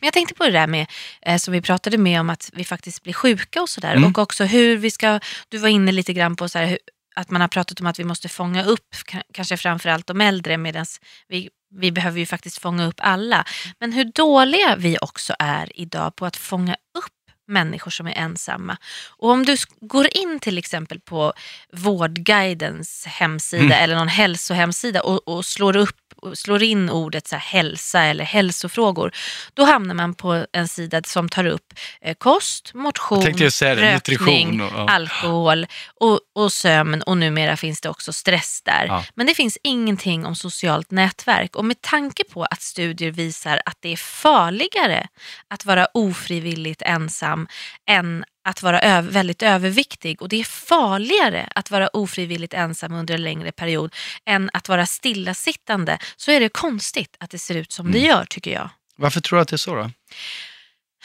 Men 0.00 0.06
jag 0.06 0.12
tänkte 0.12 0.34
på 0.34 0.44
det 0.44 0.50
där 0.50 0.66
med, 0.66 0.86
eh, 1.22 1.36
som 1.36 1.52
vi 1.52 1.62
pratade 1.62 1.98
med 1.98 2.20
om 2.20 2.30
att 2.30 2.50
vi 2.52 2.64
faktiskt 2.64 3.02
blir 3.02 3.12
sjuka 3.14 3.62
och 3.62 3.68
sådär. 3.68 3.94
Mm. 3.94 4.10
Och 4.10 4.18
också 4.18 4.44
hur 4.44 4.76
vi 4.76 4.90
ska, 4.90 5.20
du 5.48 5.58
var 5.58 5.68
inne 5.68 5.92
lite 5.92 6.12
grann 6.12 6.36
på 6.36 6.48
så 6.48 6.58
här, 6.58 6.78
att 7.16 7.30
man 7.30 7.40
har 7.40 7.48
pratat 7.48 7.80
om 7.80 7.86
att 7.86 7.98
vi 7.98 8.04
måste 8.04 8.28
fånga 8.28 8.64
upp 8.64 8.94
ka- 9.06 9.22
kanske 9.34 9.56
framförallt 9.56 10.06
de 10.06 10.20
äldre 10.20 10.56
medan 10.58 10.86
vi, 11.28 11.48
vi 11.74 11.92
behöver 11.92 12.18
ju 12.18 12.26
faktiskt 12.26 12.58
fånga 12.58 12.86
upp 12.86 12.94
alla. 12.98 13.44
Men 13.80 13.92
hur 13.92 14.04
dåliga 14.04 14.76
vi 14.76 14.98
också 15.00 15.34
är 15.38 15.80
idag 15.80 16.16
på 16.16 16.26
att 16.26 16.36
fånga 16.36 16.72
upp 16.74 17.12
människor 17.48 17.90
som 17.90 18.06
är 18.06 18.12
ensamma. 18.12 18.76
Och 19.16 19.30
om 19.30 19.44
du 19.44 19.56
går 19.80 20.16
in 20.16 20.40
till 20.40 20.58
exempel 20.58 21.00
på 21.00 21.32
Vårdguidens 21.72 23.06
hemsida 23.06 23.64
Mm. 23.64 23.82
eller 23.84 23.96
någon 23.96 24.08
hälsohemsida 24.08 25.02
och, 25.02 25.28
och 25.28 25.44
slår 25.46 25.76
upp 25.76 25.96
slår 26.34 26.62
in 26.62 26.90
ordet 26.90 27.28
så 27.28 27.36
här, 27.36 27.42
hälsa 27.42 28.02
eller 28.02 28.24
hälsofrågor, 28.24 29.12
då 29.54 29.64
hamnar 29.64 29.94
man 29.94 30.14
på 30.14 30.46
en 30.52 30.68
sida 30.68 31.02
som 31.06 31.28
tar 31.28 31.46
upp 31.46 31.74
eh, 32.00 32.14
kost, 32.14 32.74
motion, 32.74 33.22
rökning, 33.22 33.92
nutrition. 33.92 34.60
Och, 34.60 34.72
ja. 34.74 34.88
alkohol 34.88 35.66
och, 36.00 36.20
och 36.34 36.52
sömn 36.52 37.02
och 37.02 37.16
numera 37.18 37.56
finns 37.56 37.80
det 37.80 37.88
också 37.88 38.12
stress 38.12 38.62
där. 38.64 38.86
Ja. 38.86 39.04
Men 39.14 39.26
det 39.26 39.34
finns 39.34 39.58
ingenting 39.62 40.26
om 40.26 40.36
socialt 40.36 40.90
nätverk 40.90 41.56
och 41.56 41.64
med 41.64 41.80
tanke 41.80 42.24
på 42.24 42.44
att 42.44 42.62
studier 42.62 43.10
visar 43.10 43.60
att 43.64 43.76
det 43.80 43.92
är 43.92 43.96
farligare 43.96 45.06
att 45.48 45.64
vara 45.64 45.86
ofrivilligt 45.94 46.82
ensam 46.82 47.48
än 47.90 48.24
att 48.46 48.62
vara 48.62 48.80
öv- 48.80 49.08
väldigt 49.10 49.42
överviktig 49.42 50.22
och 50.22 50.28
det 50.28 50.40
är 50.40 50.44
farligare 50.44 51.48
att 51.54 51.70
vara 51.70 51.88
ofrivilligt 51.88 52.54
ensam 52.54 52.92
under 52.92 53.14
en 53.14 53.22
längre 53.22 53.52
period 53.52 53.94
än 54.26 54.50
att 54.52 54.68
vara 54.68 54.86
stillasittande 54.86 55.98
så 56.16 56.30
är 56.30 56.40
det 56.40 56.48
konstigt 56.48 57.16
att 57.20 57.30
det 57.30 57.38
ser 57.38 57.54
ut 57.54 57.72
som 57.72 57.92
det 57.92 57.98
Mm. 57.98 58.10
gör 58.10 58.24
tycker 58.24 58.50
jag. 58.52 58.70
Varför 58.96 59.20
tror 59.20 59.36
du 59.36 59.42
att 59.42 59.48
det 59.48 59.56
är 59.56 59.58
så 59.58 59.74
då? 59.74 59.90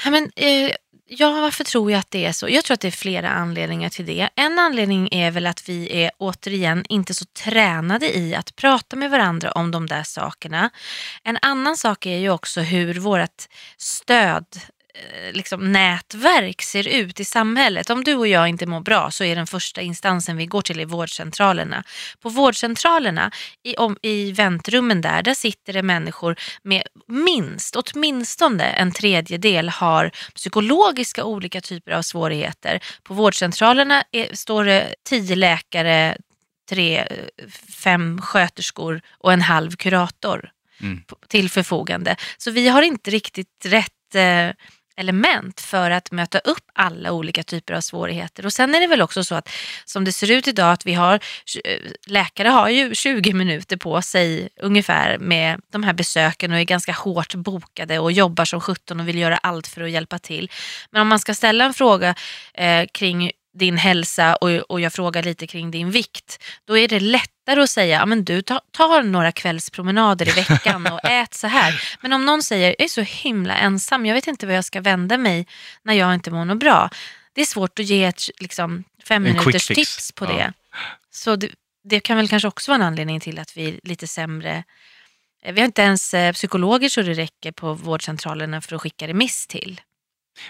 Ja, 0.06 0.12
men, 0.12 0.32
eh, 0.36 0.71
ja, 1.08 1.32
varför 1.41 1.63
tror 1.63 1.91
jag 1.91 1.99
att 1.99 2.12
det 2.12 2.25
är 2.25 2.32
så? 2.32 2.49
Jag 2.49 2.63
tror 2.65 2.73
att 2.75 2.82
det 2.82 2.88
är 2.88 2.91
flera 2.91 3.30
anledningar 3.30 3.89
till 3.89 4.06
det. 4.06 4.30
En 4.36 4.60
anledning 4.60 5.10
är 5.12 5.32
väl 5.32 5.47
att 5.47 5.69
vi 5.69 6.04
är 6.04 6.12
återigen 6.17 6.86
inte 6.89 7.13
så 7.13 7.25
tränade 7.25 8.17
i 8.17 8.36
att 8.36 8.56
prata 8.56 8.95
med 8.95 9.12
varandra 9.12 9.51
om 9.51 9.71
de 9.71 9.88
där 9.88 10.04
sakerna. 10.04 10.69
En 11.23 11.38
annan 11.41 11.77
sak 11.77 12.06
är 12.06 12.17
ju 12.17 12.30
också 12.30 12.62
hur 12.62 12.93
vårt 12.99 13.47
stöd 13.77 14.45
Liksom, 15.32 15.71
nätverk 15.71 16.62
ser 16.62 16.88
ut 16.88 17.19
i 17.19 17.25
samhället. 17.25 17.89
Om 17.89 18.04
du 18.04 18.15
och 18.15 18.27
jag 18.27 18.47
inte 18.47 18.65
mår 18.65 18.80
bra 18.80 19.12
så 19.12 19.23
är 19.23 19.36
den 19.36 19.47
första 19.47 19.82
instansen 19.82 20.38
vi 20.38 20.45
går 20.45 20.62
till 20.62 20.80
i 20.80 20.86
vårdcentralerna. 20.86 21.84
På 22.19 22.30
vårdcentralerna, 22.30 23.32
i, 23.63 23.75
om, 23.75 23.97
i 24.01 24.32
väntrummen 24.32 25.01
där, 25.01 25.21
där 25.21 25.34
sitter 25.34 25.73
det 25.73 25.84
människor 25.84 26.36
med 26.63 26.84
minst, 27.08 27.75
åtminstone 27.75 28.63
en 28.63 28.91
tredjedel 28.91 29.69
har 29.69 30.12
psykologiska 30.36 31.23
olika 31.23 31.62
typer 31.62 31.91
av 31.91 32.01
svårigheter. 32.01 32.80
På 33.04 33.13
vårdcentralerna 33.13 34.04
är, 34.12 34.36
står 34.36 34.65
det 34.65 34.95
tio 35.10 35.36
läkare, 35.36 36.17
tre, 36.69 37.08
fem 37.84 38.21
sköterskor 38.21 39.01
och 39.17 39.34
en 39.34 39.41
halv 39.41 39.75
kurator 39.75 40.51
Mm. 40.82 41.01
till 41.27 41.49
förfogande. 41.49 42.15
Så 42.38 42.51
vi 42.51 42.67
har 42.67 42.82
inte 42.82 43.12
riktigt 43.12 43.65
rätt 43.65 44.15
eh, 44.15 44.49
element 44.95 45.62
för 45.62 45.91
att 45.91 46.12
möta 46.12 46.39
upp 46.39 46.63
alla 46.73 47.12
olika 47.12 47.43
typer 47.43 47.73
av 47.73 47.82
svårigheter. 47.82 48.45
Och 48.45 48.54
sen 48.54 48.75
är 48.75 48.80
det 48.80 48.88
väl 48.88 49.01
också 49.01 49.23
så 49.23 49.36
att 49.36 49.49
som 49.86 50.06
det 50.06 50.12
ser 50.12 50.32
ut 50.32 50.47
idag 50.47 50.71
att 50.71 50.86
vi 50.86 50.93
har, 50.93 51.13
eh, 51.65 51.80
läkare 52.08 52.47
har 52.47 52.69
ju 52.69 52.95
20 52.95 53.34
minuter 53.34 53.77
på 53.77 54.01
sig 54.01 54.49
ungefär 54.62 55.17
med 55.17 55.62
de 55.71 55.84
här 55.84 55.93
besöken 55.93 56.51
och 56.51 56.60
är 56.60 56.63
ganska 56.63 56.91
hårt 56.91 57.36
bokade 57.36 57.99
och 57.99 58.12
jobbar 58.12 58.45
som 58.45 58.62
17 58.62 58.99
och 58.99 59.08
vill 59.08 59.17
göra 59.17 59.38
allt 59.38 59.67
för 59.67 59.82
att 59.82 59.91
hjälpa 59.91 60.19
till. 60.19 60.51
Men 60.91 61.01
om 61.01 61.08
man 61.08 61.19
ska 61.19 61.34
ställa 61.34 61.65
en 61.65 61.73
fråga 61.73 62.15
eh, 62.54 62.86
kring 62.93 63.32
din 63.54 63.77
hälsa 63.77 64.36
och, 64.36 64.49
och 64.49 64.82
jag 64.82 64.93
frågar 64.93 65.23
lite 65.23 65.47
kring 65.47 65.71
din 65.71 65.91
vikt, 65.91 66.43
då 66.67 66.77
är 66.77 66.88
det 66.88 66.99
lätt 66.99 67.40
lättare 67.51 67.63
att 67.63 67.69
säga, 67.69 68.05
men 68.05 68.23
du 68.25 68.41
tar, 68.41 69.03
några 69.03 69.31
kvällspromenader 69.31 70.27
i 70.27 70.31
veckan 70.31 70.87
och 70.87 70.99
ät 71.09 71.33
så 71.33 71.47
här. 71.47 71.81
Men 72.01 72.13
om 72.13 72.25
någon 72.25 72.43
säger, 72.43 72.67
jag 72.77 72.85
är 72.85 72.87
så 72.87 73.01
himla 73.01 73.55
ensam, 73.55 74.05
jag 74.05 74.15
vet 74.15 74.27
inte 74.27 74.45
vad 74.45 74.55
jag 74.55 74.65
ska 74.65 74.81
vända 74.81 75.17
mig 75.17 75.47
när 75.83 75.93
jag 75.93 76.13
inte 76.13 76.31
mår 76.31 76.45
något 76.45 76.59
bra. 76.59 76.89
Det 77.33 77.41
är 77.41 77.45
svårt 77.45 77.79
att 77.79 77.85
ge 77.85 78.03
ett 78.03 78.21
liksom, 78.39 78.83
fem 79.07 79.23
minuters 79.23 79.67
tips 79.67 80.11
på 80.11 80.25
Ja. 80.25 80.29
det. 80.31 80.53
Så 81.11 81.35
det, 81.35 81.49
det 81.83 81.99
kan 81.99 82.17
väl 82.17 82.27
kanske 82.27 82.47
också 82.47 82.71
vara 82.71 82.75
en 82.75 82.87
anledning 82.87 83.19
till 83.19 83.39
att 83.39 83.57
vi 83.57 83.67
är 83.69 83.79
lite 83.83 84.07
sämre. 84.07 84.63
Vi 85.45 85.59
har 85.59 85.65
inte 85.65 85.81
ens 85.81 86.13
eh, 86.13 86.33
psykologer 86.33 86.89
så 86.89 87.01
det 87.01 87.13
räcker 87.13 87.51
på 87.51 87.73
vårdcentralerna 87.73 88.61
för 88.61 88.75
att 88.75 88.81
skicka 88.81 89.07
remiss 89.07 89.47
till. 89.47 89.81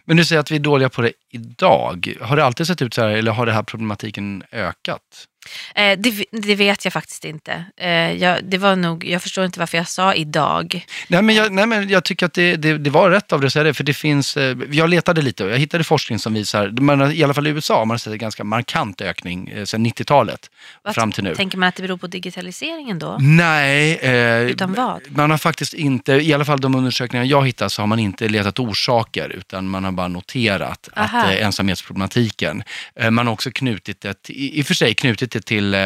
Men 0.05 0.17
du 0.17 0.25
säger 0.25 0.39
att 0.39 0.51
vi 0.51 0.55
är 0.55 0.59
dåliga 0.59 0.89
på 0.89 1.01
det 1.01 1.13
idag. 1.29 2.17
Har 2.21 2.35
det 2.37 2.45
alltid 2.45 2.67
sett 2.67 2.81
ut 2.81 2.93
så 2.93 3.01
här 3.01 3.09
eller 3.09 3.31
har 3.31 3.45
det 3.45 3.53
här 3.53 3.63
problematiken 3.63 4.43
ökat? 4.51 5.27
Eh, 5.75 5.99
det, 5.99 6.25
det 6.31 6.55
vet 6.55 6.85
jag 6.85 6.93
faktiskt 6.93 7.25
inte. 7.25 7.65
Eh, 7.77 7.89
jag, 7.89 8.43
det 8.43 8.57
var 8.57 8.75
nog, 8.75 9.05
jag 9.05 9.21
förstår 9.21 9.45
inte 9.45 9.59
varför 9.59 9.77
jag 9.77 9.87
sa 9.87 10.13
idag. 10.13 10.85
Nej, 11.07 11.21
men 11.21 11.35
jag, 11.35 11.51
nej, 11.51 11.65
men 11.65 11.89
jag 11.89 12.03
tycker 12.03 12.25
att 12.25 12.33
det, 12.33 12.55
det, 12.55 12.77
det 12.77 12.89
var 12.89 13.09
rätt 13.09 13.33
av 13.33 13.39
dig 13.41 13.47
att 13.47 13.53
säga 13.53 13.63
det, 13.63 13.73
för 13.73 13.83
det 13.83 13.93
finns, 13.93 14.37
eh, 14.37 14.57
jag 14.71 14.89
letade 14.89 15.21
lite 15.21 15.43
och 15.43 15.49
jag 15.49 15.57
hittade 15.57 15.83
forskning 15.83 16.19
som 16.19 16.33
visar, 16.33 16.67
man, 16.67 17.11
i 17.11 17.23
alla 17.23 17.33
fall 17.33 17.47
i 17.47 17.49
USA, 17.49 17.85
man 17.85 17.89
har 17.89 17.97
sett 17.97 18.13
en 18.13 18.19
ganska 18.19 18.43
markant 18.43 19.01
ökning 19.01 19.47
eh, 19.47 19.65
sedan 19.65 19.85
90-talet 19.85 20.49
Vad 20.83 20.95
fram 20.95 21.11
till 21.11 21.23
nu. 21.23 21.35
Tänker 21.35 21.57
man 21.57 21.69
att 21.69 21.75
det 21.75 21.81
beror 21.83 21.97
på 21.97 22.07
digitaliseringen 22.07 22.99
då? 22.99 23.17
Nej, 23.19 23.95
eh, 23.95 24.41
Utan 24.41 24.73
vad? 24.73 25.01
man 25.09 25.31
har 25.31 25.37
faktiskt 25.37 25.73
inte, 25.73 26.13
i 26.13 26.33
alla 26.33 26.45
fall 26.45 26.59
de 26.59 26.75
undersökningar 26.75 27.25
jag 27.25 27.45
hittat, 27.45 27.71
så 27.71 27.81
har 27.81 27.87
man 27.87 27.99
inte 27.99 28.27
letat 28.27 28.59
orsaker, 28.59 29.29
utan 29.29 29.67
man 29.69 29.83
har 29.83 29.91
bara 29.91 30.07
noterat 30.07 30.89
Aha. 30.95 31.17
att 31.17 31.33
eh, 31.33 31.45
ensamhetsproblematiken, 31.45 32.63
eh, 32.95 33.11
man 33.11 33.27
har 33.27 33.33
också 33.33 33.51
knutit 33.51 34.01
det, 34.01 34.29
i, 34.29 34.59
i 34.59 34.61
och 34.61 34.65
för 34.65 34.73
sig 34.73 34.93
knutit 34.93 35.30
det 35.31 35.45
till 35.45 35.73
eh, 35.73 35.79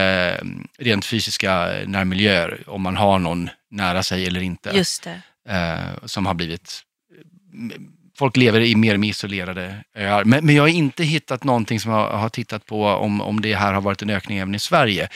rent 0.77 1.05
fysiska 1.05 1.65
närmiljöer, 1.85 2.63
om 2.67 2.81
man 2.81 2.95
har 2.97 3.19
någon 3.19 3.49
nära 3.71 4.03
sig 4.03 4.27
eller 4.27 4.41
inte, 4.41 4.69
Just 4.73 5.03
det. 5.03 5.21
eh, 5.49 6.05
som 6.05 6.25
har 6.25 6.33
blivit 6.33 6.81
Folk 8.17 8.37
lever 8.37 8.59
i 8.59 8.75
mer 8.75 8.93
och 8.93 8.99
mer 8.99 9.09
isolerade 9.09 9.83
öar. 9.97 10.23
Men, 10.23 10.45
men 10.45 10.55
jag 10.55 10.63
har 10.63 10.67
inte 10.67 11.03
hittat 11.03 11.43
någonting 11.43 11.79
som 11.79 11.91
jag 11.91 12.09
har 12.09 12.29
tittat 12.29 12.65
på 12.65 12.85
om, 12.85 13.21
om 13.21 13.41
det 13.41 13.55
här 13.55 13.73
har 13.73 13.81
varit 13.81 14.01
en 14.01 14.09
ökning 14.09 14.37
även 14.37 14.55
i 14.55 14.59
Sverige. 14.59 15.09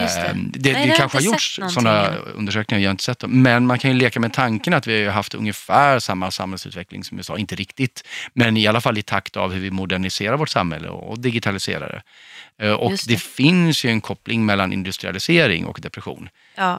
Just 0.00 0.16
det. 0.16 0.26
Eh, 0.26 0.34
det, 0.36 0.72
Nej, 0.72 0.88
det 0.88 0.94
kanske 0.96 1.18
har 1.18 1.22
gjorts 1.22 1.60
sådana 1.68 2.14
undersökningar, 2.14 2.80
jag 2.80 2.88
har 2.88 2.90
inte 2.90 3.04
sett 3.04 3.18
dem. 3.18 3.42
Men 3.42 3.66
man 3.66 3.78
kan 3.78 3.90
ju 3.90 3.96
leka 3.96 4.20
med 4.20 4.32
tanken 4.32 4.74
att 4.74 4.86
vi 4.86 5.04
har 5.04 5.12
haft 5.12 5.34
ungefär 5.34 5.98
samma 5.98 6.30
samhällsutveckling 6.30 7.04
som 7.04 7.18
USA, 7.18 7.38
inte 7.38 7.54
riktigt, 7.54 8.02
men 8.34 8.56
i 8.56 8.66
alla 8.66 8.80
fall 8.80 8.98
i 8.98 9.02
takt 9.02 9.36
av 9.36 9.52
hur 9.52 9.60
vi 9.60 9.70
moderniserar 9.70 10.36
vårt 10.36 10.48
samhälle 10.48 10.88
och 10.88 11.20
digitaliserar 11.20 12.02
det. 12.58 12.72
Och 12.72 12.90
det. 12.90 13.08
det. 13.08 13.22
finns 13.22 13.84
ju 13.84 13.90
en 13.90 14.00
koppling 14.00 14.46
mellan 14.46 14.72
industrialisering 14.72 15.66
och 15.66 15.78
depression 15.80 16.28
Ja, 16.56 16.78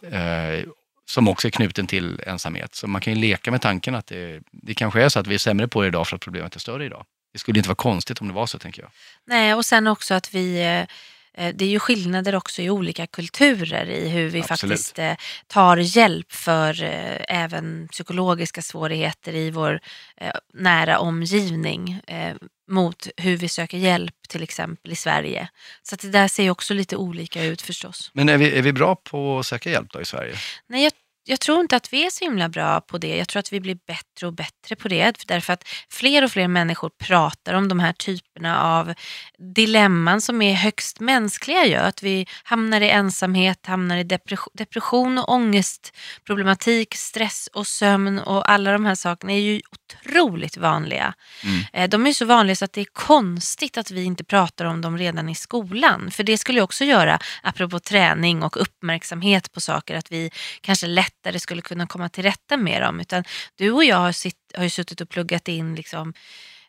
som 1.12 1.28
också 1.28 1.47
är 1.47 1.52
knuten 1.52 1.88
till 1.88 2.21
ensamhet. 2.28 2.76
Så 2.76 2.88
man 2.88 3.02
kan 3.02 3.13
ju 3.13 3.19
leka 3.19 3.52
med 3.52 3.62
tanken 3.62 3.95
att 3.95 4.08
det, 4.08 4.41
det 4.52 4.74
kanske 4.74 5.04
är 5.04 5.10
så 5.10 5.19
att 5.19 5.28
vi 5.28 5.34
är 5.34 5.39
sämre 5.39 5.67
på 5.67 5.82
det 5.82 5.88
idag 5.88 6.08
för 6.08 6.15
att 6.15 6.21
problemet 6.21 6.56
är 6.56 6.60
större 6.60 6.86
idag. 6.86 7.06
Det 7.34 7.39
skulle 7.39 7.60
inte 7.60 7.69
vara 7.69 7.76
konstigt 7.76 8.21
om 8.21 8.28
det 8.28 8.34
var 8.34 8.45
så, 8.45 8.60
tänker 8.60 8.82
jag. 8.82 8.91
Nej, 9.28 9.54
och 9.54 9.65
sen 9.65 9.88
också 9.88 10.13
att 10.13 10.34
vi 10.34 10.62
eh, 10.62 11.45
eh, 11.45 11.56
det 11.56 11.65
är 11.65 11.69
ju 11.69 11.80
skillnader 11.80 12.36
också 12.36 12.62
i 12.62 12.69
olika 12.69 13.08
kulturer 13.08 13.86
i 13.86 14.10
hur 14.10 14.30
vi 14.30 14.39
Absolut. 14.39 14.47
faktiskt 14.47 15.00
eh, 15.00 15.13
tar 15.47 15.78
hjälp 15.78 16.32
för 16.32 16.84
eh, 16.84 17.43
även 17.43 17.88
psykologiska 17.88 18.62
svårigheter 18.62 19.36
i 19.36 19.52
vår 19.52 19.80
eh, 20.17 20.32
nära 20.54 21.00
omgivning 21.00 22.02
mot 22.72 23.08
hur 23.18 23.38
vi 23.38 23.48
söker 23.48 23.78
hjälp 23.78 24.16
till 24.30 24.44
exempel 24.44 24.92
i 24.92 24.96
Sverige. 24.96 25.50
Så 25.84 25.96
att 25.96 26.02
det 26.02 26.10
där 26.10 26.28
ser 26.28 26.44
ju 26.44 26.50
också 26.50 26.74
lite 26.74 26.96
olika 26.96 27.44
ut 27.44 27.62
förstås. 27.62 28.12
Men 28.14 28.30
är 28.30 28.38
vi, 28.38 28.58
är 28.58 28.62
vi 28.62 28.74
bra 28.74 28.96
på 28.96 29.40
att 29.40 29.46
söka 29.46 29.70
hjälp 29.70 29.92
då 29.94 30.02
i 30.02 30.06
Sverige? 30.06 30.36
Nej, 30.68 30.84
jag, 30.84 30.94
jag 31.26 31.40
tror 31.40 31.60
inte 31.60 31.76
att 31.76 31.94
vi 31.94 32.06
är 32.06 32.10
så 32.10 32.26
himla 32.26 32.50
bra 32.50 32.82
på 32.82 32.98
det. 32.98 33.18
Jag 33.18 33.28
tror 33.28 33.40
att 33.40 33.54
vi 33.54 33.60
blir 33.60 33.78
bättre 33.88 34.28
och 34.28 34.34
bättre 34.34 34.76
på 34.76 34.88
det. 34.88 35.28
Därför 35.28 35.54
att 35.54 35.68
fler 35.90 36.24
och 36.24 36.32
fler 36.32 36.48
människor 36.48 36.90
pratar 36.90 37.54
om 37.54 37.68
de 37.68 37.80
här 37.80 37.94
typerna 37.94 38.31
av 38.45 38.93
dilemman 39.56 40.21
som 40.21 40.41
är 40.41 40.54
högst 40.54 40.99
mänskliga. 40.99 41.65
Ju. 41.65 41.75
Att 41.75 42.04
vi 42.04 42.27
hamnar 42.43 42.82
i 42.82 42.89
ensamhet, 42.89 43.65
hamnar 43.65 43.97
i 43.97 44.04
depression, 44.54 45.17
och 45.17 45.30
ångestproblematik, 45.30 46.95
stress 46.95 47.49
och 47.54 47.67
sömn 47.67 48.19
och 48.19 48.51
alla 48.51 48.71
de 48.71 48.86
här 48.86 48.95
sakerna 48.95 49.34
är 49.34 49.39
ju 49.39 49.62
otroligt 49.71 50.58
vanliga. 50.58 51.13
Mm. 51.43 51.62
Eh, 51.73 51.89
De 51.89 52.08
är 52.08 52.13
så 52.13 52.25
vanliga 52.25 52.56
så 52.56 52.65
att 52.65 52.73
det 52.73 52.82
är 52.82 52.88
konstigt 52.93 53.77
att 53.77 53.91
vi 53.91 54.04
inte 54.04 54.23
pratar 54.23 54.65
om 54.65 54.82
dem 54.82 54.97
redan 54.97 55.30
i 55.30 55.36
skolan. 55.36 56.12
För 56.12 56.23
det 56.23 56.38
skulle 56.38 56.62
också 56.62 56.84
göra, 56.84 57.19
apropå 57.43 57.80
träning 57.80 58.43
och 58.43 58.62
uppmärksamhet 58.62 59.51
på 59.51 59.62
saker, 59.62 59.95
att 59.95 60.12
vi 60.12 60.32
kanske 60.62 60.88
lättare 60.88 61.39
skulle 61.39 61.62
kunna 61.62 61.88
komma 61.88 62.10
till 62.10 62.23
rätta 62.23 62.58
med 62.58 62.82
dem. 62.82 62.99
Utan 62.99 63.23
du 63.56 63.71
och 63.71 63.84
jag 63.84 63.97
har, 63.97 64.12
sitt, 64.12 64.36
har 64.58 64.63
ju 64.63 64.69
suttit 64.69 65.01
och 65.01 65.10
pluggat 65.10 65.47
in 65.47 65.75
liksom, 65.75 66.13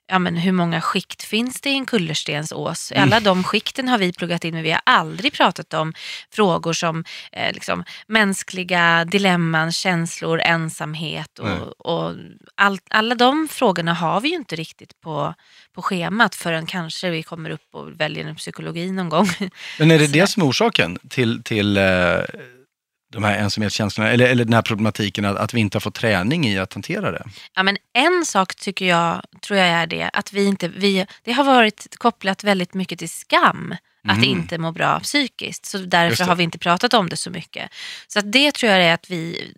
ja, 0.07 0.19
men 0.19 0.37
hur 0.37 0.53
många 0.53 0.81
skikt 0.81 1.23
finns 1.23 1.61
det 1.61 1.71
i 1.71 1.75
en 1.75 1.87
kullerstensås? 1.87 2.93
Alla 2.97 3.21
de 3.21 3.45
skikten 3.45 3.88
har 3.88 3.99
vi 3.99 4.12
pluggat 4.12 4.45
in 4.45 4.55
men 4.55 4.62
vi 4.62 4.71
har 4.71 4.81
aldrig 4.85 5.33
pratat 5.33 5.75
om 5.75 5.93
frågor 6.31 6.73
som 6.73 7.05
eh, 7.33 7.53
liksom, 7.53 7.85
mänskliga 8.07 9.05
dilemman, 9.05 9.73
känslor, 9.73 10.41
ensamhet 10.41 11.38
och, 11.38 11.87
och 11.87 12.15
all, 12.55 12.79
alla 12.91 13.15
de 13.15 13.49
frågorna 13.49 13.95
har 13.95 14.21
vi 14.21 14.29
ju 14.29 14.35
inte 14.35 14.57
riktigt 14.57 15.01
på, 15.01 15.35
på 15.75 15.83
schemat 15.83 16.35
förrän 16.35 16.67
kanske 16.67 17.11
vi 17.11 17.23
kommer 17.23 17.51
upp 17.51 17.69
och 17.73 18.01
väljer 18.01 18.25
en 18.25 18.37
psykologi 18.37 18.91
någon 18.91 19.09
gång. 19.09 19.29
Men 19.79 19.91
är 19.91 19.99
det 19.99 20.07
det 20.12 20.27
som 20.27 20.43
är 20.43 20.47
orsaken 20.47 20.99
till, 21.09 21.43
till 21.43 21.77
eh, 21.77 21.85
de 23.12 23.25
här 23.25 23.38
ensamhetskänslorna, 23.38 24.11
eller, 24.11 24.27
eller 24.27 24.44
den 24.44 24.55
här 24.55 24.62
problematiken 24.62 25.25
att, 25.25 25.37
att 25.37 25.55
vi 25.55 25.61
inte 25.61 25.77
har 25.77 25.81
fått 25.81 25.94
träning 25.94 26.46
i 26.46 26.59
att 26.59 26.72
hantera 26.75 27.11
det? 27.11 27.25
Ja, 27.55 27.62
men 27.62 27.77
en 27.94 28.25
sak 28.25 28.55
tycker 28.55 28.87
jag, 28.87 29.22
tror 29.40 29.59
jag 29.59 29.68
är 29.68 29.87
det, 29.87 30.11
att 30.12 30.33
vi 30.33 30.44
inte, 30.46 30.68
vi, 30.68 31.07
det 31.25 31.33
har 31.33 31.44
varit 31.44 31.96
kopplat 31.98 32.44
väldigt 32.44 32.75
mycket 32.75 32.98
till 32.98 33.11
skam. 33.11 33.75
Att 34.09 34.16
Mhm. 34.16 34.25
inte 34.25 34.59
må 34.59 34.72
bra 34.72 35.01
psykiskt. 35.01 35.66
Så 35.66 35.79
därför 35.79 36.25
har 36.25 36.37
vi 36.37 36.42
inte 36.42 36.59
pratat 36.59 36.94
om 36.94 37.09
det 37.09 37.16
så 37.16 37.31
mycket. 37.31 37.70
Så 38.09 38.20
det 38.20 38.53
tror 38.53 38.72
jag 38.72 38.83
är 38.83 38.94
att 38.94 39.11
vi, 39.11 39.53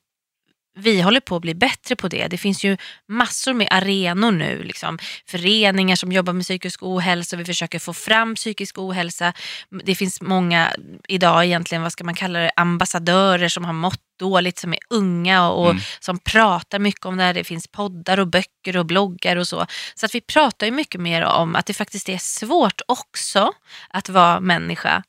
vi 0.77 1.01
håller 1.01 1.21
på 1.21 1.37
att 1.37 1.43
bli 1.43 1.55
bättre 1.55 1.97
på 1.97 2.09
det. 2.09 2.27
Det 2.29 2.39
finns 2.39 2.65
ju 2.65 2.77
massor 3.09 3.53
med 3.53 3.69
arenor 3.71 4.31
nu. 4.31 4.63
Liksom. 4.63 4.99
Föreningar 5.27 5.97
som 5.97 6.13
jobbar 6.13 6.33
med 6.33 6.43
psykisk 6.45 6.83
ohälsa. 6.83 7.37
Vi 7.37 7.45
försöker 7.45 7.79
få 7.79 7.93
fram 7.93 8.35
psykisk 8.35 8.79
ohälsa. 8.79 9.33
Det 9.85 9.95
finns 9.95 10.21
många 10.21 10.73
idag 11.09 11.45
egentligen, 11.45 11.83
vad 11.83 11.93
ska 11.93 12.05
man 12.05 12.15
kalla 12.15 12.39
det, 12.39 12.51
ambassadörer 12.57 13.49
som 13.49 13.65
har 13.65 13.73
mått 13.73 14.01
dåligt, 14.19 14.59
som 14.59 14.73
är 14.73 14.79
unga 14.91 15.49
och, 15.49 15.65
och 15.65 15.71
Mm. 15.71 15.83
som 16.01 16.19
pratar 16.19 16.79
mycket 16.79 17.07
om 17.07 17.17
det 17.17 17.23
här. 17.23 17.35
Det 17.35 17.45
finns 17.45 17.67
poddar 17.69 18.19
och 18.21 18.27
böcker 18.29 18.77
och 18.77 18.87
bloggar 18.87 19.37
och 19.37 19.49
så. 19.49 19.67
Så 19.95 20.07
att 20.07 20.15
vi 20.15 20.21
pratar 20.21 20.67
ju 20.67 20.73
mycket 20.73 21.01
mer 21.01 21.23
om 21.23 21.57
att 21.57 21.67
det 21.67 21.75
faktiskt 21.75 22.09
är 22.09 22.19
svårt 22.19 22.81
också 22.89 23.53
att 23.89 24.09
vara 24.09 24.41
människa. 24.41 25.03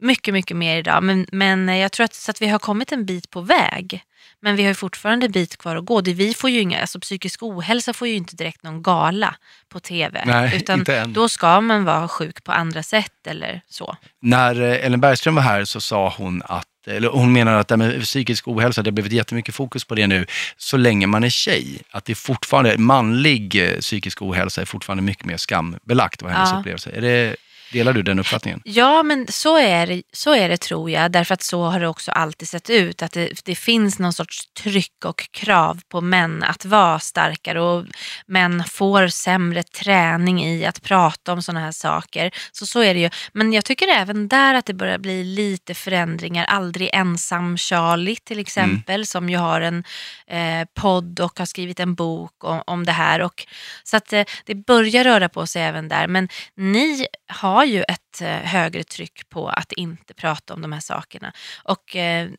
Mycket, 0.00 0.34
mycket 0.34 0.56
mer 0.56 0.76
idag. 0.76 1.02
Men, 1.02 1.26
men 1.32 1.68
jag 1.68 1.92
tror 1.92 2.04
att, 2.04 2.14
så 2.14 2.30
att 2.30 2.42
vi 2.42 2.48
har 2.48 2.58
kommit 2.58 2.92
en 2.92 3.06
bit 3.06 3.30
på 3.30 3.40
väg. 3.40 4.02
Men 4.40 4.56
vi 4.56 4.62
har 4.62 4.68
ju 4.68 4.74
fortfarande 4.74 5.26
en 5.26 5.32
bit 5.32 5.56
kvar 5.56 5.76
att 5.76 5.84
gå. 5.84 6.00
Det, 6.00 6.12
vi 6.12 6.34
får 6.34 6.50
ju 6.50 6.60
inga, 6.60 6.80
alltså 6.80 7.00
psykisk 7.00 7.42
ohälsa 7.42 7.92
får 7.92 8.08
ju 8.08 8.14
inte 8.14 8.36
direkt 8.36 8.62
någon 8.62 8.82
gala 8.82 9.34
på 9.68 9.80
tv. 9.80 10.22
Nej, 10.26 10.56
utan 10.56 10.78
inte 10.78 10.96
än. 10.98 11.12
då 11.12 11.28
ska 11.28 11.60
man 11.60 11.84
vara 11.84 12.08
sjuk 12.08 12.44
på 12.44 12.52
andra 12.52 12.82
sätt 12.82 13.26
eller 13.26 13.60
så. 13.68 13.96
När 14.22 14.62
eh, 14.62 14.86
Ellen 14.86 15.00
Bergström 15.00 15.34
var 15.34 15.42
här 15.42 15.64
så 15.64 15.80
sa 15.80 16.14
hon 16.18 16.42
att 16.44 16.66
eller 16.88 17.08
hon 17.08 17.32
menar 17.32 17.52
att 17.54 17.68
det 17.68 17.76
med 17.76 18.02
psykisk 18.02 18.48
ohälsa, 18.48 18.82
det 18.82 18.88
har 18.88 18.92
blivit 18.92 19.12
jättemycket 19.12 19.54
fokus 19.54 19.84
på 19.84 19.94
det 19.94 20.06
nu, 20.06 20.26
så 20.56 20.76
länge 20.76 21.06
man 21.06 21.24
är 21.24 21.28
tjej. 21.30 21.82
Att 21.90 22.04
det 22.04 22.12
är 22.12 22.14
fortfarande, 22.14 22.78
manlig 22.78 23.54
eh, 23.72 23.78
psykisk 23.80 24.22
ohälsa 24.22 24.60
är 24.60 24.64
fortfarande 24.64 25.02
mycket 25.02 25.24
mer 25.24 25.36
skambelagt, 25.36 26.22
var 26.22 26.30
hennes 26.30 26.50
Ja. 26.52 26.58
upplevelse. 26.58 26.90
Är 26.90 27.00
det, 27.00 27.36
delar 27.72 27.92
du 27.92 28.02
den 28.02 28.18
uppfattningen? 28.18 28.62
Ja, 28.64 29.02
men 29.02 29.26
så 29.28 29.58
är, 29.58 29.86
det, 29.86 30.02
så 30.12 30.34
är 30.34 30.48
det 30.48 30.56
tror 30.56 30.90
jag. 30.90 31.12
Därför 31.12 31.34
att 31.34 31.42
så 31.42 31.64
har 31.64 31.80
det 31.80 31.88
också 31.88 32.10
alltid 32.10 32.48
sett 32.48 32.70
ut. 32.70 33.02
Att 33.02 33.12
det, 33.12 33.44
det 33.44 33.54
finns 33.54 33.98
någon 33.98 34.12
sorts 34.12 34.46
tryck 34.46 35.04
och 35.04 35.28
krav 35.30 35.80
på 35.88 36.00
män 36.00 36.42
att 36.42 36.64
vara 36.64 36.98
starkare. 36.98 37.60
Och 37.60 37.84
män 38.26 38.64
får 38.64 39.08
sämre 39.08 39.62
träning 39.62 40.44
i 40.44 40.66
att 40.66 40.82
prata 40.82 41.32
om 41.32 41.42
sådana 41.42 41.60
här 41.60 41.72
saker. 41.72 42.30
Så 42.52 42.66
så 42.66 42.80
är 42.80 42.94
det 42.94 43.00
ju. 43.00 43.10
Men 43.32 43.52
jag 43.52 43.64
tycker 43.64 43.88
även 43.88 44.28
där 44.28 44.54
att 44.54 44.66
det 44.66 44.74
börjar 44.74 44.98
bli 44.98 45.24
lite 45.24 45.74
förändringar. 45.74 46.44
Aldrig 46.44 46.90
ensam 46.92 47.56
Charlie 47.58 48.16
till 48.16 48.38
exempel. 48.38 49.06
Som 49.06 49.28
ju 49.28 49.36
har 49.36 49.60
en 49.60 49.84
eh, 50.26 50.68
podd 50.74 51.20
och 51.20 51.38
har 51.38 51.46
skrivit 51.46 51.80
en 51.80 51.94
bok 51.94 52.44
om, 52.44 52.62
om 52.66 52.86
det 52.86 52.92
här. 52.92 53.22
Och, 53.22 53.46
så 53.84 53.96
att 53.96 54.12
eh, 54.12 54.24
det 54.44 54.54
börjar 54.54 55.04
röra 55.04 55.28
på 55.28 55.46
sig 55.46 55.62
även 55.62 55.88
där. 55.88 56.06
Men 56.06 56.28
ni 56.56 57.06
har 57.28 57.55
har 57.56 57.64
ju 57.64 57.82
ett 57.82 58.20
eh, 58.22 58.28
högre 58.28 58.84
tryck 58.84 59.28
på 59.28 59.48
att 59.48 59.72
inte 59.72 60.14
prata 60.14 60.54
om 60.54 60.62
de 60.62 60.72
här 60.72 60.80
sakerna. 60.80 61.32
Och 61.64 61.96
eh, 61.96 62.30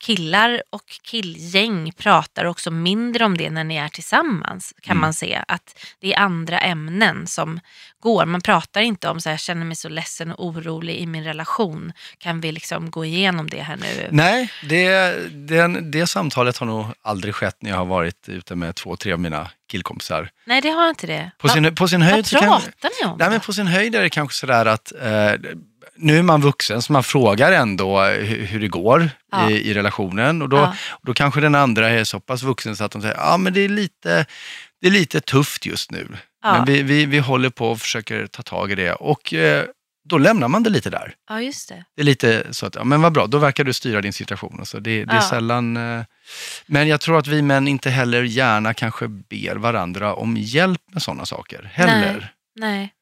killar 0.00 0.62
och 0.70 0.84
killgäng 1.02 1.92
pratar 1.92 2.44
också 2.44 2.70
mindre 2.70 3.24
om 3.24 3.36
det 3.38 3.50
när 3.50 3.64
ni 3.64 3.76
är 3.76 3.88
tillsammans 3.88 4.74
kan 4.82 4.92
Mm. 4.92 5.00
man 5.00 5.14
se. 5.14 5.38
Att 5.48 5.78
det 6.00 6.14
är 6.14 6.18
andra 6.18 6.58
ämnen 6.60 7.26
som 7.26 7.60
går. 8.00 8.26
Man 8.26 8.40
pratar 8.40 8.80
inte 8.80 9.08
om 9.08 9.20
så 9.20 9.28
här, 9.28 9.34
jag 9.34 9.40
känner 9.40 9.64
mig 9.66 9.76
så 9.76 9.88
ledsen 9.88 10.32
och 10.32 10.46
orolig 10.46 10.96
i 10.96 11.06
min 11.06 11.24
relation. 11.24 11.92
Kan 12.18 12.40
vi 12.40 12.52
liksom 12.52 12.90
gå 12.90 13.04
igenom 13.04 13.48
det 13.50 13.62
här 13.62 13.76
nu? 13.76 14.08
Nej, 14.10 14.50
det, 14.68 15.12
den, 15.32 15.90
det 15.90 16.06
samtalet 16.06 16.56
har 16.58 16.66
nog 16.66 16.86
aldrig 17.02 17.34
skett 17.34 17.56
när 17.60 17.70
jag 17.70 17.76
har 17.76 17.84
varit 17.86 18.28
ute 18.28 18.54
med 18.54 18.74
två, 18.74 18.96
tre 18.96 19.12
av 19.12 19.20
mina 19.20 19.50
killkompisar. 19.70 20.30
Nej, 20.46 20.60
det 20.60 20.70
har 20.70 20.88
inte 20.88 21.06
det. 21.06 21.30
På 21.38 21.48
Va- 21.48 21.54
sin, 21.54 21.74
på 21.74 21.88
sin 21.88 22.00
Vad 22.00 22.08
höjd 22.08 22.26
kan, 22.26 22.40
pratar 22.40 22.90
ni 23.02 23.10
om? 23.10 23.16
nej, 23.18 23.30
men 23.30 23.40
på 23.40 23.52
sin 23.52 23.66
höjd 23.66 23.94
är 23.94 24.02
det 24.02 24.10
kanske 24.10 24.36
sådär 24.38 24.66
att 24.66 24.92
eh, 25.02 25.32
nu 26.00 26.18
är 26.18 26.22
man 26.22 26.40
vuxen 26.40 26.82
så 26.82 26.92
man 26.92 27.02
frågar 27.02 27.52
ändå 27.52 28.02
hur, 28.04 28.60
det 28.60 28.68
går 28.68 29.10
Ja. 29.32 29.50
i, 29.50 29.70
i 29.70 29.74
relationen 29.74 30.42
och 30.42 30.48
då, 30.48 30.56
Ja. 30.56 30.74
då 31.02 31.14
kanske 31.14 31.40
den 31.40 31.54
andra 31.54 31.88
är 31.90 32.04
så 32.04 32.20
pass 32.20 32.42
vuxen 32.42 32.76
så 32.76 32.84
att 32.84 32.92
de 32.92 33.02
säger 33.02 33.14
ja 33.16 33.36
men 33.36 33.52
det 33.52 33.60
är 33.60 33.68
lite, 33.68 34.26
det 34.80 34.86
är 34.86 34.90
lite 34.90 35.20
tufft 35.20 35.66
just 35.66 35.90
nu. 35.90 36.08
Ja. 36.42 36.52
Men 36.52 36.64
vi, 36.64 36.82
vi, 36.82 37.06
vi 37.06 37.18
håller 37.18 37.50
på 37.50 37.70
och 37.70 37.80
försöker 37.80 38.26
ta 38.26 38.42
tag 38.42 38.72
i 38.72 38.74
det 38.74 38.92
och 38.92 39.34
eh, 39.34 39.64
då 40.08 40.18
lämnar 40.18 40.48
man 40.48 40.62
det 40.62 40.70
lite 40.70 40.90
där. 40.90 41.14
Ja, 41.28 41.40
just 41.40 41.68
det. 41.68 41.84
Det 41.96 42.02
är 42.02 42.06
lite 42.06 42.46
så 42.50 42.66
att, 42.66 42.74
ja 42.74 42.84
men 42.84 43.02
vad 43.02 43.12
bra, 43.12 43.26
då 43.26 43.38
verkar 43.38 43.64
du 43.64 43.72
styra 43.72 44.00
din 44.00 44.12
situation. 44.12 44.56
Alltså 44.58 44.80
det, 44.80 45.04
det 45.04 45.12
är 45.14 45.20
sällan... 45.20 45.76
eh, 45.76 46.04
Men 46.66 46.88
jag 46.88 47.00
tror 47.00 47.18
att 47.18 47.26
vi 47.26 47.42
män 47.42 47.68
inte 47.68 47.90
heller 47.90 48.22
gärna 48.22 48.74
kanske 48.74 49.08
ber 49.08 49.56
varandra 49.56 50.14
om 50.14 50.36
hjälp 50.36 50.80
med 50.92 51.02
sådana 51.02 51.26
saker 51.26 51.70
heller. 51.72 52.32
Nej. 52.56 52.92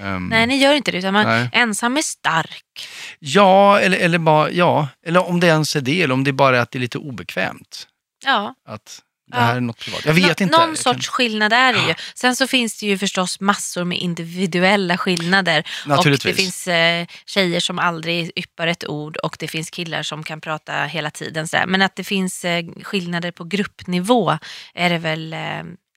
Ehm, 0.00 0.28
Nej, 0.28 0.46
ni 0.46 0.56
gör 0.56 0.74
inte 0.74 0.90
det. 0.90 0.98
Utan 0.98 1.12
man, 1.12 1.26
nej. 1.26 1.48
ensam 1.52 1.96
är 1.96 2.02
stark. 2.02 2.88
Ja, 3.18 3.80
eller, 3.80 3.98
eller 3.98 4.18
bara, 4.18 4.50
ja, 4.50 4.88
eller 5.06 5.28
om 5.28 5.40
det 5.40 5.46
ens 5.46 5.76
är 5.76 5.80
det, 5.80 6.02
eller 6.02 6.14
om 6.14 6.24
det 6.24 6.32
bara 6.32 6.56
är 6.58 6.60
att 6.62 6.70
det 6.70 6.78
är 6.78 6.80
lite 6.80 6.98
obekvämt. 6.98 7.86
Ja. 8.24 8.54
Att 8.68 9.00
det 9.30 9.36
Ja. 9.36 9.42
här 9.42 9.56
är 9.56 9.60
något 9.60 9.78
privat. 9.78 10.04
Jag 10.04 10.14
vet 10.14 10.22
Nå- 10.40 10.44
inte. 10.44 10.46
Någon 10.58 10.76
sorts 10.76 11.08
skillnad 11.08 11.52
är 11.52 11.72
det 11.72 11.78
ju. 11.88 11.94
Sen 12.14 12.36
så 12.36 12.46
finns 12.46 12.80
det 12.80 12.86
ju 12.86 12.98
förstås 12.98 13.40
massor 13.40 13.84
med 13.84 13.98
individuella 13.98 14.98
skillnader. 14.98 15.64
Och 15.82 15.88
Naturligtvis. 15.88 16.36
det 16.36 16.42
finns 16.42 16.66
eh, 16.68 17.06
tjejer 17.26 17.60
som 17.60 17.78
aldrig 17.78 18.32
yppar 18.36 18.66
ett 18.66 18.84
ord 18.88 19.16
och 19.16 19.36
det 19.38 19.48
finns 19.48 19.70
killar 19.70 20.02
som 20.02 20.22
kan 20.22 20.40
prata 20.40 20.72
hela 20.84 21.10
tiden. 21.10 21.48
Sådär. 21.48 21.66
Men 21.66 21.82
att 21.82 21.96
det 21.96 22.04
finns 22.04 22.44
eh, 22.44 22.64
skillnader 22.82 23.30
på 23.30 23.44
gruppnivå 23.44 24.38
är 24.74 24.90
det 24.90 24.98
väl 24.98 25.32
eh, 25.32 25.38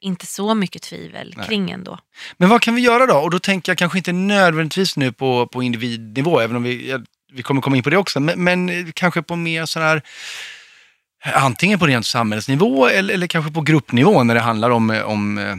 inte 0.02 0.26
så 0.26 0.54
mycket 0.54 0.82
tvivel 0.82 1.34
Nej. 1.38 1.48
kring 1.48 1.72
ändå. 1.72 2.00
Men 2.38 2.50
vad 2.50 2.62
kan 2.62 2.76
vi 2.76 2.82
göra 2.82 3.06
då? 3.06 3.16
Och 3.16 3.30
då 3.30 3.40
tänker 3.40 3.72
jag 3.72 3.78
kanske 3.78 3.98
inte 3.98 4.12
nödvändigtvis 4.12 4.98
nu 4.98 5.12
på, 5.12 5.48
på 5.48 5.64
individnivå, 5.64 6.40
även 6.40 6.56
om 6.56 6.64
vi, 6.64 6.98
vi 7.34 7.44
kommer 7.44 7.62
komma 7.62 7.78
in 7.78 7.84
på 7.84 7.90
det 7.90 7.98
också, 7.98 8.20
men, 8.20 8.44
men 8.44 8.92
kanske 8.92 9.22
på 9.22 9.36
mer 9.36 9.66
sån 9.66 9.82
här, 9.82 10.02
antingen 11.24 11.80
på 11.80 11.88
rent 11.88 12.06
samhällsnivå 12.06 12.88
eller, 12.88 13.14
eller 13.14 13.28
kanske 13.28 13.52
på 13.52 13.62
gruppnivå 13.62 14.24
när 14.24 14.36
det 14.36 14.42
handlar 14.42 14.70
om, 14.70 14.90
eh, 14.90 15.02
om 15.02 15.38
eh, 15.38 15.56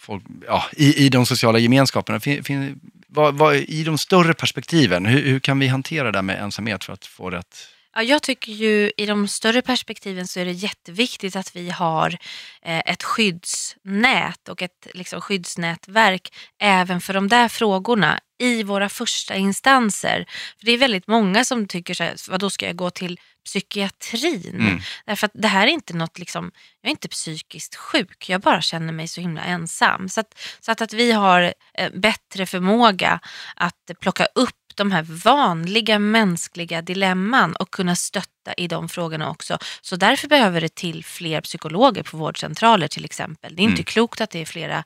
folk, 0.00 0.22
ja, 0.46 0.64
i, 0.72 1.06
i 1.06 1.08
de 1.08 1.26
sociala 1.26 1.58
gemenskaperna. 1.58 2.20
Fin, 2.20 2.44
fin, 2.44 2.80
vad, 3.08 3.34
vad, 3.34 3.56
I 3.56 3.84
de 3.84 3.98
större 3.98 4.34
perspektiven, 4.34 5.06
hur, 5.06 5.22
hur 5.22 5.40
kan 5.40 5.58
vi 5.58 5.66
hantera 5.66 6.12
det 6.12 6.18
här 6.18 6.22
med 6.22 6.42
ensamhet 6.42 6.84
för 6.84 6.92
att 6.92 7.06
få 7.06 7.30
rätt? 7.30 7.68
Ja, 7.94 8.02
jag 8.02 8.22
tycker 8.22 8.52
ju 8.52 8.92
i 8.96 9.06
de 9.06 9.28
större 9.28 9.62
perspektiven 9.62 10.26
så 10.26 10.40
är 10.40 10.44
det 10.44 10.52
jätteviktigt 10.52 11.36
att 11.36 11.56
vi 11.56 11.70
har 11.70 12.18
eh, 12.62 12.78
ett 12.78 13.02
skyddsnät 13.02 14.48
och 14.48 14.62
ett 14.62 14.86
liksom, 14.94 15.20
skyddsnätverk 15.20 16.34
även 16.60 17.00
för 17.00 17.14
de 17.14 17.28
där 17.28 17.48
frågorna 17.48 18.20
i 18.38 18.62
våra 18.62 18.88
första 18.88 19.34
instanser. 19.34 20.26
För 20.58 20.66
Det 20.66 20.72
är 20.72 20.78
väldigt 20.78 21.06
många 21.06 21.44
som 21.44 21.66
tycker 21.66 21.94
så 21.94 22.04
här, 22.04 22.30
vad 22.30 22.40
då 22.40 22.50
ska 22.50 22.66
jag 22.66 22.76
gå 22.76 22.90
till 22.90 23.20
psykiatrin? 23.44 24.54
Mm. 24.60 24.80
Därför 25.06 25.26
att 25.26 25.32
det 25.34 25.48
här 25.48 25.66
är 25.66 25.70
inte 25.70 25.96
något, 25.96 26.18
liksom, 26.18 26.52
jag 26.80 26.88
är 26.88 26.90
inte 26.90 27.08
psykiskt 27.08 27.76
sjuk, 27.76 28.28
jag 28.28 28.40
bara 28.40 28.60
känner 28.60 28.92
mig 28.92 29.08
så 29.08 29.20
himla 29.20 29.42
ensam. 29.42 30.08
Så 30.08 30.20
att, 30.20 30.38
så 30.60 30.72
att, 30.72 30.80
att 30.80 30.92
vi 30.92 31.12
har 31.12 31.54
eh, 31.74 31.90
bättre 31.94 32.46
förmåga 32.46 33.20
att 33.56 33.90
plocka 34.00 34.26
upp 34.34 34.63
de 34.76 34.92
här 34.92 35.02
vanliga 35.02 35.98
mänskliga 35.98 36.82
dilemman 36.82 37.56
och 37.56 37.70
kunna 37.70 37.96
stötta 37.96 38.33
i 38.52 38.68
de 38.68 38.88
frågorna 38.88 39.30
också. 39.30 39.58
Så 39.82 39.96
därför 39.96 40.28
behöver 40.28 40.60
det 40.60 40.74
till 40.74 41.04
fler 41.04 41.40
psykologer 41.40 42.02
på 42.02 42.16
vårdcentraler 42.16 42.88
till 42.88 43.04
exempel. 43.04 43.56
Det 43.56 43.62
är 43.62 43.64
inte 43.64 43.74
Mm. 43.74 43.84
klokt 43.84 44.20
att 44.20 44.30
det 44.30 44.40
är 44.40 44.44
flera 44.46 44.84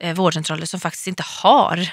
eh, 0.00 0.14
vårdcentraler 0.14 0.66
som 0.66 0.80
faktiskt 0.80 1.06
inte 1.06 1.22
har 1.42 1.88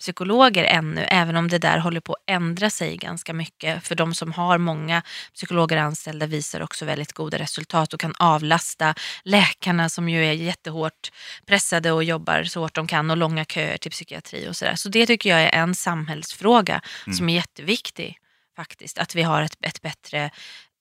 psykologer 0.00 0.64
ännu, 0.64 1.00
även 1.08 1.36
om 1.36 1.48
det 1.48 1.58
där 1.58 1.78
håller 1.78 2.00
på 2.00 2.12
att 2.12 2.22
ändra 2.26 2.70
sig 2.70 2.96
ganska 2.96 3.32
mycket. 3.32 3.86
För 3.86 3.94
de 3.94 4.14
som 4.14 4.32
har 4.32 4.58
många 4.58 5.02
psykologer 5.34 5.76
anställda 5.76 6.26
visar 6.26 6.60
också 6.62 6.84
väldigt 6.84 7.12
goda 7.12 7.38
resultat 7.38 7.94
och 7.94 8.00
kan 8.00 8.14
avlasta 8.18 8.94
läkarna 9.24 9.88
som 9.88 10.08
ju 10.08 10.24
är 10.26 10.32
jättehårt 10.32 11.10
pressade 11.46 11.92
och 11.92 12.04
jobbar 12.04 12.44
så 12.44 12.60
hårt 12.60 12.74
de 12.74 12.86
kan 12.86 13.10
och 13.10 13.16
långa 13.16 13.44
köer 13.44 13.76
till 13.76 13.90
psykiatri 13.90 14.48
och 14.48 14.56
sådär. 14.56 14.74
Så 14.76 14.88
det 14.88 15.06
tycker 15.06 15.30
jag 15.30 15.40
är 15.42 15.50
en 15.50 15.74
samhällsfråga 15.74 16.80
som 17.18 17.28
är 17.28 17.34
jätteviktig 17.34 18.18
faktiskt. 18.56 18.98
Att 18.98 19.14
vi 19.14 19.22
har 19.22 19.42
ett, 19.42 19.56
ett, 19.60 19.82
bättre, 19.82 20.30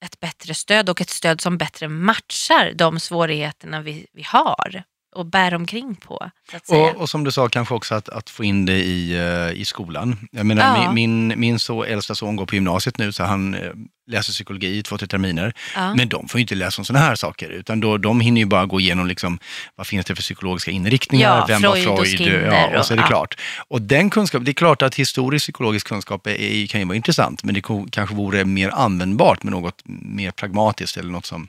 ett 0.05 0.19
bättre 0.19 0.53
stöd 0.53 0.89
och 0.89 1.01
ett 1.01 1.09
stöd 1.09 1.41
som 1.41 1.57
bättre 1.57 1.87
matchar 1.87 2.71
de 2.75 2.99
svårigheterna 2.99 3.81
vi, 3.81 4.07
vi 4.13 4.23
har 4.23 4.83
och 5.15 5.25
bär 5.25 5.53
omkring 5.53 5.95
på. 5.95 6.31
Och, 6.69 6.95
och 6.95 7.09
som 7.09 7.23
du 7.23 7.31
sa, 7.31 7.49
kanske 7.49 7.73
också 7.73 7.95
att, 7.95 8.09
att 8.09 8.29
få 8.29 8.43
in 8.43 8.65
det 8.65 8.83
i, 8.83 9.17
eh, 9.17 9.61
i 9.61 9.65
skolan. 9.65 10.17
Jag 10.31 10.45
menar, 10.45 10.83
Ja. 10.83 10.91
min, 10.91 11.27
min, 11.27 11.39
min 11.39 11.59
så, 11.59 11.83
äldsta 11.83 12.15
son 12.15 12.35
går 12.35 12.45
på 12.45 12.55
gymnasiet 12.55 12.97
nu, 12.97 13.11
så 13.11 13.23
han 13.23 13.53
eh, 13.53 13.71
läser 14.11 14.31
psykologi 14.31 14.77
i 14.77 14.83
två, 14.83 14.97
tre 14.97 15.07
terminer. 15.07 15.53
ja. 15.75 15.93
Men 15.95 16.09
de 16.09 16.27
får 16.27 16.39
ju 16.39 16.41
inte 16.41 16.55
läsa 16.55 16.81
om 16.81 16.85
sådana 16.85 17.05
här 17.05 17.15
saker, 17.15 17.49
utan 17.49 17.79
då, 17.79 17.97
de 17.97 18.21
hinner 18.21 18.41
ju 18.41 18.45
bara 18.47 18.65
gå 18.65 18.79
igenom 18.79 19.07
liksom, 19.07 19.39
vad 19.75 19.87
finns 19.87 20.05
det 20.05 20.15
för 20.15 20.21
psykologiska 20.21 20.71
inriktningar, 20.71 21.37
Ja, 21.37 21.45
vem 21.47 21.61
var 21.61 21.71
Freud 21.71 21.87
och 21.87 21.97
Freud, 21.97 22.17
Skinner 22.17 22.69
ja, 22.73 22.79
och 22.79 22.85
så 22.85 22.93
är 22.93 22.97
det 22.97 23.03
och- 23.03 23.09
klart. 23.09 23.37
Och 23.67 23.81
den 23.81 24.09
kunskap, 24.09 24.45
det 24.45 24.51
är 24.51 24.53
klart 24.53 24.81
att 24.81 24.95
historisk 24.95 25.43
psykologisk 25.45 25.87
kunskap 25.87 26.27
är, 26.27 26.67
kan 26.67 26.81
ju 26.81 26.87
vara 26.87 26.95
intressant, 26.95 27.43
men 27.43 27.53
det 27.55 27.61
kanske 27.91 28.15
vore 28.15 28.45
mer 28.45 28.69
användbart 28.69 29.43
med 29.43 29.51
något 29.51 29.81
mer 29.85 30.31
pragmatiskt 30.31 30.97
eller 30.97 31.11
något 31.11 31.25
som 31.25 31.47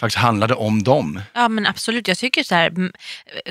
faktiskt 0.00 0.18
handlade 0.18 0.54
om 0.54 0.82
dem. 0.82 1.20
Ja 1.32 1.48
men 1.48 1.66
absolut, 1.66 2.08
jag 2.08 2.18
tycker 2.18 2.42
så 2.42 2.54
här, 2.54 2.72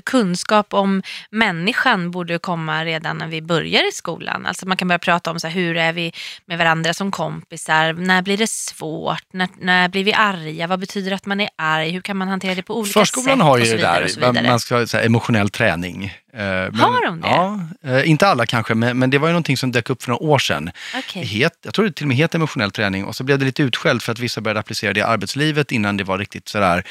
kunskap 0.06 0.74
om 0.74 1.02
människan 1.30 2.12
borde 2.12 2.40
komma 2.40 2.86
redan 2.86 3.18
när 3.18 3.28
vi 3.28 3.42
börjar 3.42 3.90
i 3.90 3.92
skolan. 3.92 4.46
Alltså 4.46 4.68
man 4.68 4.78
kan 4.78 4.88
börja 4.88 5.00
prata 5.00 5.32
om 5.32 5.40
så 5.40 5.48
här, 5.48 5.54
hur 5.56 5.78
är 5.78 5.94
vi 5.94 6.14
med 6.46 6.58
varandra 6.58 6.94
som 6.94 7.12
kompisar, 7.12 7.94
när 7.94 8.22
blir 8.22 8.33
det 8.38 8.50
svårt, 8.50 9.24
när, 9.34 9.50
när 9.60 9.90
blir 9.90 10.04
vi 10.04 10.14
arga, 10.14 10.68
vad 10.68 10.80
betyder 10.80 11.10
det 11.10 11.16
att 11.16 11.26
man 11.26 11.40
är 11.42 11.50
arg, 11.56 11.90
hur 11.90 12.02
kan 12.02 12.18
man 12.18 12.28
hantera 12.28 12.56
det 12.56 12.62
på 12.64 12.78
olika 12.78 12.94
Förskolan 13.00 13.38
sätt 13.38 13.44
har 13.46 13.58
ju 13.58 13.64
det 13.66 13.78
där, 13.78 14.02
vidare. 14.04 14.48
man 14.48 14.60
ska 14.60 14.76
här, 14.78 15.06
emotionell 15.06 15.50
träning. 15.50 16.06
Eh, 16.06 16.40
men- 16.40 16.80
Har 16.80 17.06
de 17.06 17.22
det? 17.22 17.28
Ja, 17.28 17.60
eh, 17.84 18.10
inte 18.10 18.28
alla 18.28 18.46
kanske, 18.46 18.76
men, 18.76 19.00
men 19.00 19.10
det 19.10 19.18
var 19.18 19.28
ju 19.28 19.32
någonting 19.32 19.58
som 19.58 19.72
dök 19.72 19.90
upp 19.90 20.04
för 20.04 20.12
några 20.12 20.24
år 20.24 20.40
sedan. 20.40 20.72
Det 21.14 21.20
Het, 21.20 21.54
jag 21.64 21.74
tror 21.74 21.86
det 21.86 21.92
till 21.92 22.04
och 22.04 22.08
med 22.08 22.18
heter 22.18 22.38
emotionell 22.38 22.72
träning 22.72 23.06
och 23.06 23.16
så 23.16 23.24
blev 23.24 23.40
det 23.40 23.46
lite 23.46 23.64
utskällt 23.64 24.04
för 24.04 24.12
att 24.12 24.20
vissa 24.20 24.42
började 24.42 24.60
applicera 24.60 24.94
det 24.94 25.00
i 25.00 25.04
arbetslivet 25.04 25.72
innan 25.72 25.98
det 25.98 26.04
var 26.04 26.18
riktigt 26.18 26.48
sådär 26.50 26.84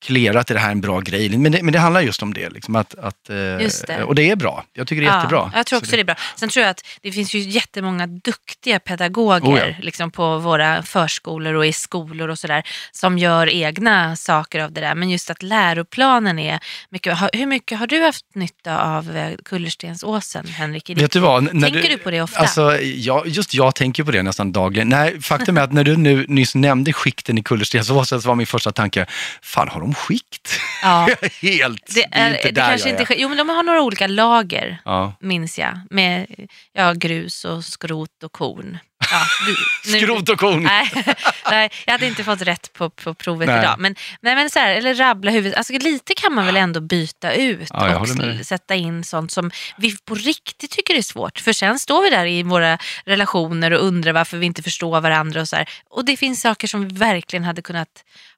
klerat, 0.00 0.50
är 0.50 0.54
det 0.54 0.60
här 0.60 0.70
en 0.70 0.80
bra 0.80 1.00
grej? 1.00 1.38
Men 1.38 1.52
det, 1.52 1.62
men 1.62 1.72
det 1.72 1.78
handlar 1.78 2.00
just 2.00 2.22
om 2.22 2.34
det, 2.34 2.50
liksom 2.50 2.76
att, 2.76 2.94
att, 2.94 3.30
eh, 3.30 3.36
det. 3.36 4.04
och 4.04 4.14
det 4.14 4.30
är 4.30 4.36
bra. 4.36 4.64
Jag 4.72 4.86
tycker 4.86 5.02
det 5.02 5.08
är 5.08 5.16
jättebra. 5.16 5.50
Ja, 5.52 5.58
jag 5.58 5.66
tror 5.66 5.78
också 5.78 5.90
Så 5.90 5.96
det 5.96 6.02
är 6.02 6.04
bra. 6.04 6.16
Sen 6.36 6.48
tror 6.48 6.62
jag 6.62 6.70
att 6.70 6.84
det 7.02 7.12
finns 7.12 7.34
ju 7.34 7.38
jättemånga 7.38 8.06
duktiga 8.06 8.80
pedagoger 8.80 9.50
Oh 9.50 9.58
ja. 9.58 9.74
liksom 9.80 10.10
på 10.10 10.38
våra 10.38 10.82
förskolor 10.82 11.54
och 11.54 11.66
i 11.66 11.72
skolor 11.72 12.28
och 12.28 12.38
sådär 12.38 12.62
som 12.92 13.18
gör 13.18 13.48
egna 13.48 14.16
saker 14.16 14.60
av 14.60 14.72
det 14.72 14.80
där. 14.80 14.94
Men 14.94 15.10
just 15.10 15.30
att 15.30 15.42
läroplanen 15.42 16.38
är 16.38 16.60
mycket. 16.90 17.18
Hur 17.32 17.46
mycket 17.46 17.78
har 17.78 17.86
du 17.86 18.02
haft 18.02 18.24
nytta 18.34 18.82
av 18.82 19.16
eh, 19.16 19.36
Kullerstensåsen, 19.44 20.46
Henrik? 20.46 20.90
Vet 20.90 21.12
du 21.12 21.20
vad? 21.20 21.54
När 21.54 21.70
Tänker 21.70 21.88
du 21.88 21.98
på 21.98 22.10
det 22.10 22.22
ofta? 22.22 22.40
Alltså, 22.40 22.80
jag, 22.80 23.26
just 23.26 23.54
jag 23.54 23.74
tänker 23.74 24.04
på 24.04 24.10
det 24.10 24.22
nästan 24.22 24.52
dagligen. 24.52 24.88
Nej, 24.88 25.20
faktum 25.20 25.56
är 25.56 25.62
att 25.62 25.72
när 25.72 25.84
du 25.84 25.96
nu 25.96 26.24
nyss 26.28 26.54
nämnde 26.54 26.92
skikten 26.92 27.38
i 27.38 27.42
Kullerstensåsen 27.42 28.22
så 28.22 28.28
var 28.28 28.34
min 28.34 28.46
första 28.46 28.72
tanke, 28.72 29.06
fan 29.42 29.68
har 29.68 29.80
de 29.80 29.89
skikt? 29.94 30.60
Ja. 30.82 31.08
Helt, 31.42 31.94
Det, 31.94 32.04
är, 32.12 32.30
inte 32.30 32.42
det 32.42 32.50
där 32.50 32.68
kanske 32.70 32.88
jag 32.88 33.00
inte, 33.00 33.14
är. 33.14 33.18
jo 33.18 33.28
men 33.28 33.38
de 33.38 33.48
har 33.48 33.62
några 33.62 33.82
olika 33.82 34.06
lager 34.06 34.78
Ja. 34.84 35.12
minns 35.20 35.58
jag. 35.58 35.80
Med 35.90 36.26
ja, 36.72 36.92
grus 36.92 37.44
och 37.44 37.64
skrot 37.64 38.22
och 38.24 38.32
korn. 38.32 38.78
Ja, 39.12 39.22
du, 39.46 39.56
Skrot 39.98 40.28
och 40.28 40.38
korn. 40.38 40.62
Nej, 40.62 40.90
nej, 41.50 41.70
jag 41.86 41.92
hade 41.92 42.06
inte 42.06 42.24
fått 42.24 42.42
rätt 42.42 42.72
på, 42.72 42.90
på 42.90 43.14
provet 43.14 43.48
Nej. 43.48 43.58
idag. 43.58 43.74
Men, 43.78 43.94
nej, 44.20 44.34
men 44.34 44.50
så 44.50 44.58
här, 44.58 44.74
eller 44.74 44.94
rabbla 44.94 45.30
huvudet. 45.30 45.58
Alltså, 45.58 45.72
lite 45.72 46.14
kan 46.14 46.34
man 46.34 46.46
väl 46.46 46.56
ändå 46.56 46.80
byta 46.80 47.32
ut 47.32 47.68
Ja, 47.70 47.98
och 47.98 48.08
sätta 48.46 48.74
in 48.74 49.04
sånt 49.04 49.32
som 49.32 49.50
vi 49.76 49.96
på 50.04 50.14
riktigt 50.14 50.70
tycker 50.70 50.94
är 50.94 51.02
svårt. 51.02 51.38
För 51.38 51.52
sen 51.52 51.78
står 51.78 52.02
vi 52.02 52.10
där 52.10 52.26
i 52.26 52.42
våra 52.42 52.78
relationer 53.04 53.70
och 53.70 53.84
undrar 53.86 54.12
varför 54.12 54.36
vi 54.36 54.46
inte 54.46 54.62
förstår 54.62 55.00
varandra. 55.00 55.40
Och, 55.40 55.48
så 55.48 55.56
här. 55.56 55.68
och 55.90 56.04
det 56.04 56.16
finns 56.16 56.40
saker 56.40 56.68
som 56.68 56.88
vi 56.88 56.94
verkligen 56.94 57.44
hade 57.44 57.62
kunnat 57.62 57.88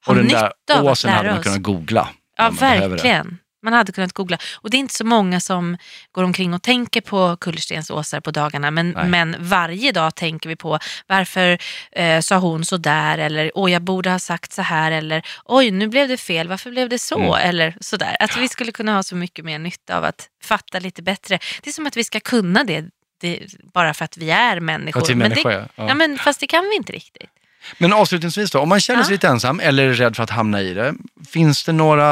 ha 0.05 0.11
Och 0.11 0.15
den 0.17 0.25
nytta 0.25 0.51
där 0.67 0.75
av 0.79 0.85
att 0.87 0.91
åsen 0.91 1.11
hade 1.11 1.23
lära 1.23 1.31
man 1.31 1.39
oss. 1.39 1.45
kunnat 1.45 1.61
googla. 1.61 2.09
Ja, 2.37 2.47
om 2.47 2.55
man 2.55 2.59
behöver 2.59 2.81
det. 2.83 2.89
verkligen. 2.89 3.37
Man 3.63 3.73
hade 3.73 3.91
kunnat 3.91 4.13
googla. 4.13 4.37
Och 4.53 4.69
det 4.69 4.77
är 4.77 4.79
inte 4.79 4.93
så 4.93 5.05
många 5.05 5.39
som 5.39 5.77
går 6.11 6.23
omkring 6.23 6.53
och 6.53 6.61
tänker 6.61 7.01
på 7.01 7.37
kullerstensåsar 7.37 8.19
på 8.19 8.31
dagarna. 8.31 8.71
Men, 8.71 8.89
men 8.89 9.35
varje 9.39 9.91
dag 9.91 10.15
tänker 10.15 10.49
vi 10.49 10.55
på 10.55 10.79
varför 11.07 11.57
eh, 11.91 12.19
sa 12.21 12.37
hon 12.37 12.65
så 12.65 12.77
där 12.77 13.17
eller 13.17 13.51
åh 13.55 13.71
jag 13.71 13.81
borde 13.81 14.09
ha 14.09 14.19
sagt 14.19 14.53
så 14.53 14.61
här 14.61 14.91
eller 14.91 15.25
oj 15.45 15.71
nu 15.71 15.87
blev 15.87 16.07
det 16.07 16.17
fel, 16.17 16.47
varför 16.47 16.71
blev 16.71 16.89
det 16.89 16.99
så? 16.99 17.19
Mm. 17.19 17.49
Eller 17.49 17.75
sådär. 17.81 18.17
Att 18.19 18.37
vi 18.37 18.47
skulle 18.47 18.71
kunna 18.71 18.95
ha 18.95 19.03
så 19.03 19.15
mycket 19.15 19.45
mer 19.45 19.59
nytta 19.59 19.97
av 19.97 20.03
att 20.03 20.29
fatta 20.43 20.79
lite 20.79 21.01
bättre. 21.01 21.39
Det 21.61 21.69
är 21.69 21.73
som 21.73 21.87
att 21.87 21.97
vi 21.97 22.03
ska 22.03 22.19
kunna 22.19 22.63
det, 22.63 22.85
det 23.21 23.39
bara 23.73 23.93
för 23.93 24.05
att 24.05 24.17
vi 24.17 24.31
är 24.31 24.59
människor. 24.59 25.03
Ja, 25.09 25.15
människa, 25.15 25.49
men 25.49 25.57
det, 25.57 25.69
ja. 25.75 25.87
ja. 25.87 25.93
men 25.93 26.17
fast 26.17 26.39
det 26.39 26.47
kan 26.47 26.63
vi 26.69 26.75
inte 26.75 26.93
riktigt. 26.93 27.29
Men 27.77 27.93
avslutningsvis 27.93 28.51
då, 28.51 28.59
om 28.59 28.69
man 28.69 28.79
känner 28.79 29.03
sig 29.03 29.11
ja. 29.11 29.15
lite 29.15 29.27
ensam 29.27 29.59
eller 29.59 29.83
är 29.83 29.93
rädd 29.93 30.15
för 30.15 30.23
att 30.23 30.29
hamna 30.29 30.61
i 30.61 30.73
det, 30.73 30.93
finns 31.27 31.63
det 31.63 31.71
några, 31.71 32.05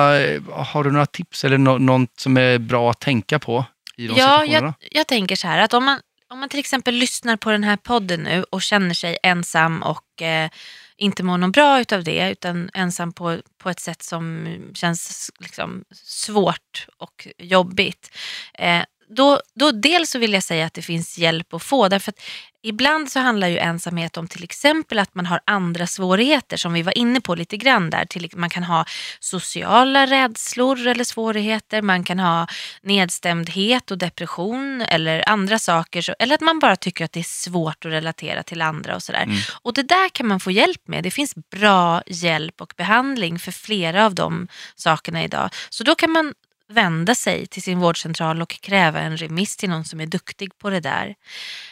har 0.51 0.83
du 0.83 0.91
några 0.91 1.05
tips 1.05 1.45
eller 1.45 1.57
no 1.57 1.77
något 1.77 2.19
som 2.19 2.37
är 2.37 2.57
bra 2.57 2.91
att 2.91 2.99
tänka 2.99 3.39
på 3.39 3.65
i 3.97 4.07
de 4.07 4.17
ja, 4.17 4.45
jag, 4.45 4.73
jag 4.91 5.07
tänker 5.07 5.35
så 5.35 5.47
här 5.47 5.59
att 5.59 5.73
om 5.73 5.85
man, 5.85 5.99
om 6.29 6.39
man 6.39 6.49
till 6.49 6.59
exempel 6.59 6.95
lyssnar 6.95 7.37
på 7.37 7.51
den 7.51 7.63
här 7.63 7.77
podden 7.77 8.19
nu 8.19 8.43
och 8.49 8.61
känner 8.61 8.93
sig 8.93 9.17
ensam 9.23 9.83
och 9.83 10.21
eh, 10.21 10.49
inte 10.97 11.23
mår 11.23 11.37
något 11.37 11.53
bra 11.53 11.81
utav 11.81 12.03
det 12.03 12.31
utan 12.31 12.69
ensam 12.73 13.13
på, 13.13 13.37
på 13.57 13.69
ett 13.69 13.79
sätt 13.79 14.01
som 14.01 14.47
känns 14.73 15.31
liksom, 15.39 15.83
svårt 16.03 16.87
och 16.97 17.27
jobbigt. 17.37 18.11
Eh, 18.53 18.83
då, 19.15 19.41
då 19.55 19.71
dels 19.71 20.09
så 20.09 20.19
vill 20.19 20.33
jag 20.33 20.43
säga 20.43 20.65
att 20.65 20.73
det 20.73 20.81
finns 20.81 21.17
hjälp 21.17 21.53
att 21.53 21.63
få. 21.63 21.87
Därför 21.87 22.11
att 22.11 22.19
ibland 22.63 23.11
så 23.11 23.19
handlar 23.19 23.47
ju 23.47 23.57
ensamhet 23.57 24.17
om 24.17 24.27
till 24.27 24.43
exempel 24.43 24.99
att 24.99 25.15
man 25.15 25.25
har 25.25 25.41
andra 25.45 25.87
svårigheter 25.87 26.57
som 26.57 26.73
vi 26.73 26.81
var 26.81 26.97
inne 26.97 27.21
på 27.21 27.35
lite 27.35 27.57
grann 27.57 27.89
där. 27.89 28.05
Till, 28.05 28.29
man 28.35 28.49
kan 28.49 28.63
ha 28.63 28.85
sociala 29.19 30.05
rädslor 30.05 30.87
eller 30.87 31.03
svårigheter. 31.03 31.81
Man 31.81 32.03
kan 32.03 32.19
ha 32.19 32.47
nedstämdhet 32.81 33.91
och 33.91 33.97
depression 33.97 34.81
eller 34.81 35.29
andra 35.29 35.59
saker. 35.59 36.15
Eller 36.19 36.35
att 36.35 36.41
man 36.41 36.59
bara 36.59 36.75
tycker 36.75 37.05
att 37.05 37.11
det 37.11 37.19
är 37.19 37.23
svårt 37.23 37.85
att 37.85 37.91
relatera 37.91 38.43
till 38.43 38.61
andra 38.61 38.95
och 38.95 39.03
sådär. 39.03 39.23
Mm. 39.23 39.37
Och 39.61 39.73
det 39.73 39.83
där 39.83 40.09
kan 40.09 40.27
man 40.27 40.39
få 40.39 40.51
hjälp 40.51 40.87
med. 40.87 41.03
Det 41.03 41.11
finns 41.11 41.35
bra 41.35 42.01
hjälp 42.07 42.61
och 42.61 42.73
behandling 42.77 43.39
för 43.39 43.51
flera 43.51 44.05
av 44.05 44.15
de 44.15 44.47
sakerna 44.75 45.23
idag. 45.23 45.49
Så 45.69 45.83
då 45.83 45.95
kan 45.95 46.11
man 46.11 46.33
vända 46.71 47.15
sig 47.15 47.47
till 47.47 47.61
sin 47.61 47.79
vårdcentral 47.79 48.41
och 48.41 48.49
kräva 48.61 48.99
en 48.99 49.17
remiss 49.17 49.57
till 49.57 49.69
någon 49.69 49.85
som 49.85 50.01
är 50.01 50.05
duktig 50.05 50.57
på 50.57 50.69
det 50.69 50.79
där. 50.79 51.15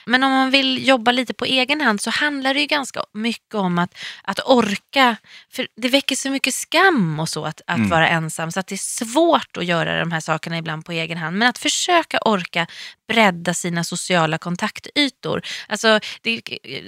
Men 0.06 0.24
om 0.24 0.32
man 0.32 0.52
vill 0.52 0.88
jobba 0.88 1.12
lite 1.12 1.34
på 1.34 1.46
egen 1.46 1.82
hand 1.82 2.02
så 2.02 2.10
handlar 2.10 2.54
det 2.54 2.60
ju 2.60 2.66
ganska 2.66 3.04
mycket 3.14 3.56
om 3.56 3.80
att, 3.80 3.96
att 4.24 4.40
orka. 4.46 5.16
För 5.52 5.68
det 5.76 5.90
väcker 5.90 6.16
så 6.16 6.30
mycket 6.30 6.54
skam 6.54 7.20
och 7.20 7.30
så 7.30 7.46
att, 7.46 7.62
att 7.68 7.78
mm. 7.78 7.90
vara 7.90 8.10
ensam 8.10 8.52
så 8.52 8.60
att 8.60 8.68
det 8.68 8.76
är 8.76 9.06
svårt 9.06 9.58
att 9.58 9.66
göra 9.66 10.00
de 10.00 10.12
här 10.12 10.20
sakerna 10.20 10.58
ibland 10.58 10.86
på 10.86 10.92
egen 10.92 11.18
hand. 11.18 11.38
Men 11.38 11.48
att 11.48 11.58
försöka 11.58 12.20
orka 12.26 12.68
bredda 13.10 13.54
sina 13.54 13.84
sociala 13.84 14.38
kontaktytor. 14.38 15.42
Alltså, 15.68 16.00
det, 16.22 16.42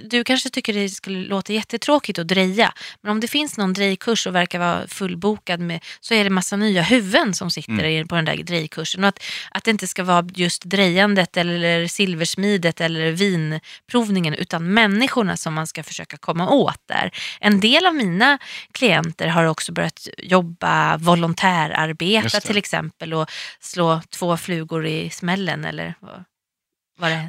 du 0.03 0.24
kanske 0.24 0.49
tycker 0.49 0.74
det 0.74 0.89
skulle 0.89 1.20
låta 1.20 1.53
jättetråkigt 1.53 2.20
att 2.20 2.28
dreja. 2.28 2.74
Men 3.01 3.12
om 3.12 3.20
det 3.20 3.28
finns 3.28 3.57
någon 3.57 3.74
drejkurs 3.74 4.28
och 4.28 4.36
verkar 4.36 4.59
vara 4.59 4.88
fullbokad 4.88 5.59
med, 5.59 5.84
så 5.99 6.14
är 6.14 6.24
det 6.24 6.30
massa 6.30 6.55
nya 6.55 6.82
huvuden 6.82 7.34
som 7.34 7.51
sitter 7.51 7.72
mm. 7.72 8.01
På 8.06 8.16
den 8.16 8.26
där 8.26 8.38
drejkursen. 8.38 9.04
Och 9.04 9.08
att, 9.08 9.24
att 9.52 9.64
det 9.64 9.72
inte 9.72 9.88
ska 9.88 10.04
vara 10.04 10.28
just 10.36 10.64
drejandet 10.64 11.38
eller 11.38 11.88
silversmidet 11.88 12.82
eller 12.82 13.12
vinprovningen 13.12 14.34
utan 14.34 14.74
människorna 14.74 15.38
som 15.38 15.54
man 15.54 15.68
ska 15.68 15.84
försöka 15.84 16.18
komma 16.18 16.49
åt 16.49 16.82
där. 16.88 17.12
En 17.39 17.60
del 17.60 17.86
av 17.86 17.95
mina 17.95 18.38
klienter 18.72 19.28
har 19.28 19.45
också 19.45 19.72
börjat 19.72 20.08
jobba 20.18 20.97
volontärarbeta 20.97 22.39
till 22.39 22.58
exempel 22.58 23.14
och 23.14 23.30
slå 23.60 24.02
två 24.10 24.38
flugor 24.38 24.86
i 24.86 25.10
smällen 25.10 25.66
eller 25.66 25.95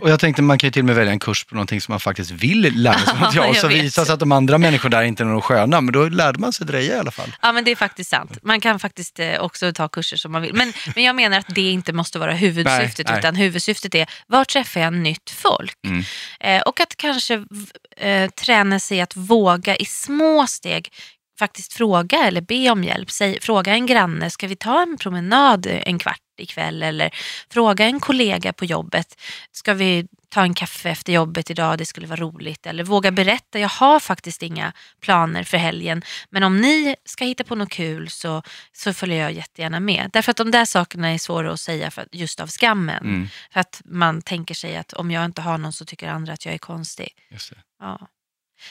och 0.01 0.11
jag 0.11 0.20
tänkte 0.20 0.43
man 0.43 0.59
kan 0.59 0.66
ju 0.66 0.73
till 0.73 0.81
och 0.81 0.87
med 0.87 0.95
välja 0.95 1.12
en 1.12 1.18
kurs 1.18 1.45
på 1.45 1.55
någonting 1.55 1.81
som 1.81 1.93
man 1.93 2.01
faktiskt 2.01 2.31
vill 2.31 2.83
lära 2.83 2.99
sig 2.99 3.20
material. 3.20 3.55
så 3.57 3.68
visar 3.68 4.05
sig 4.05 4.14
att 4.14 4.20
de 4.20 4.33
andra 4.33 4.59
människorna 4.59 4.97
där 4.97 5.05
inte 5.05 5.23
är 5.23 5.25
några 5.25 5.41
sköna, 5.41 5.81
men 5.81 5.93
då 5.93 6.09
lärde 6.09 6.39
man 6.39 6.53
sig 6.53 6.66
dreja 6.66 6.97
i 6.97 6.99
alla 6.99 7.11
fall. 7.11 7.33
Ja 7.43 7.53
men 7.53 7.64
det 7.64 7.70
är 7.70 7.77
faktiskt 7.77 8.11
sant. 8.11 8.39
Man 8.43 8.61
kan 8.61 8.79
faktiskt 8.79 9.18
eh, 9.18 9.41
också 9.41 9.73
ta 9.73 9.89
kurser 9.89 10.16
som 10.16 10.33
man 10.33 10.43
vill. 10.43 10.55
Men, 10.55 10.73
men 10.95 11.05
jag 11.05 11.16
menar 11.16 11.39
att 11.39 11.55
det 11.55 11.70
inte 11.70 11.93
måste 11.93 12.18
vara 12.18 12.33
huvudsyftet, 12.33 13.09
nej, 13.09 13.18
utan 13.18 13.35
nej. 13.35 13.43
huvudsyftet 13.43 13.95
är 13.95 14.07
var 14.27 14.45
träffar 14.45 14.81
jag 14.81 14.93
nytt 14.93 15.31
folk? 15.31 15.75
Mm. 15.87 16.05
Eh, 16.41 16.62
och 16.62 16.81
att 16.81 16.97
kanske 16.97 17.45
eh, 17.97 18.31
träna 18.31 18.79
sig 18.81 19.01
att 19.01 19.16
våga 19.16 19.77
i 19.77 19.85
små 19.85 20.47
steg 20.47 20.93
faktiskt 21.39 21.73
fråga 21.73 22.18
eller 22.18 22.41
be 22.41 22.70
om 22.70 22.85
hjälp. 22.85 23.11
Säg, 23.11 23.41
fråga 23.41 23.75
en 23.75 23.87
granne, 23.87 24.31
ska 24.31 24.47
vi 24.47 24.57
ta 24.57 24.83
en 24.83 24.97
promenad 24.99 25.66
en 25.66 25.99
kvart 25.99 26.22
ikväll? 26.41 26.83
Eller 26.83 27.14
fråga 27.51 27.85
en 27.85 28.01
kollega 28.01 28.53
på 28.53 28.64
jobbet, 28.64 29.20
ska 29.53 29.74
vi 29.74 30.07
ta 30.28 30.43
en 30.43 30.55
kaffe 30.55 30.91
efter 30.91 31.12
jobbet 31.12 31.51
idag, 31.51 31.78
det 31.78 31.87
skulle 31.87 32.07
vara 32.07 32.20
roligt. 32.20 32.66
Eller 32.66 32.85
våga 32.85 33.11
berätta, 33.11 33.59
jag 33.59 33.68
har 33.68 34.01
faktiskt 34.01 34.43
inga 34.43 34.72
planer 35.01 35.45
för 35.45 35.57
helgen. 35.57 36.03
Men 36.30 36.43
om 36.43 36.61
ni 36.61 36.97
ska 37.05 37.24
hitta 37.24 37.45
på 37.45 37.55
något 37.55 37.70
kul 37.70 38.11
så, 38.11 38.43
så 38.72 38.95
följer 38.95 39.22
jag 39.22 39.33
jättegärna 39.33 39.80
med. 39.80 40.11
Därför 40.12 40.30
att 40.30 40.37
de 40.37 40.51
där 40.51 40.64
sakerna 40.64 41.09
är 41.09 41.18
svåra 41.18 41.53
att 41.53 41.61
säga 41.61 41.91
för, 41.91 42.07
just 42.12 42.41
av 42.41 42.49
skammen. 42.49 43.05
Mm. 43.05 43.28
För 43.53 43.61
att 43.61 43.83
man 43.85 44.22
tänker 44.22 44.55
sig 44.55 44.76
att 44.76 44.93
om 44.93 45.11
jag 45.11 45.24
inte 45.24 45.43
har 45.43 45.59
någon 45.59 45.72
så 45.72 45.85
tycker 45.85 46.09
andra 46.09 46.33
att 46.33 46.45
jag 46.45 46.55
är 46.55 46.59
konstig. 46.59 47.09
Ja. 47.80 48.09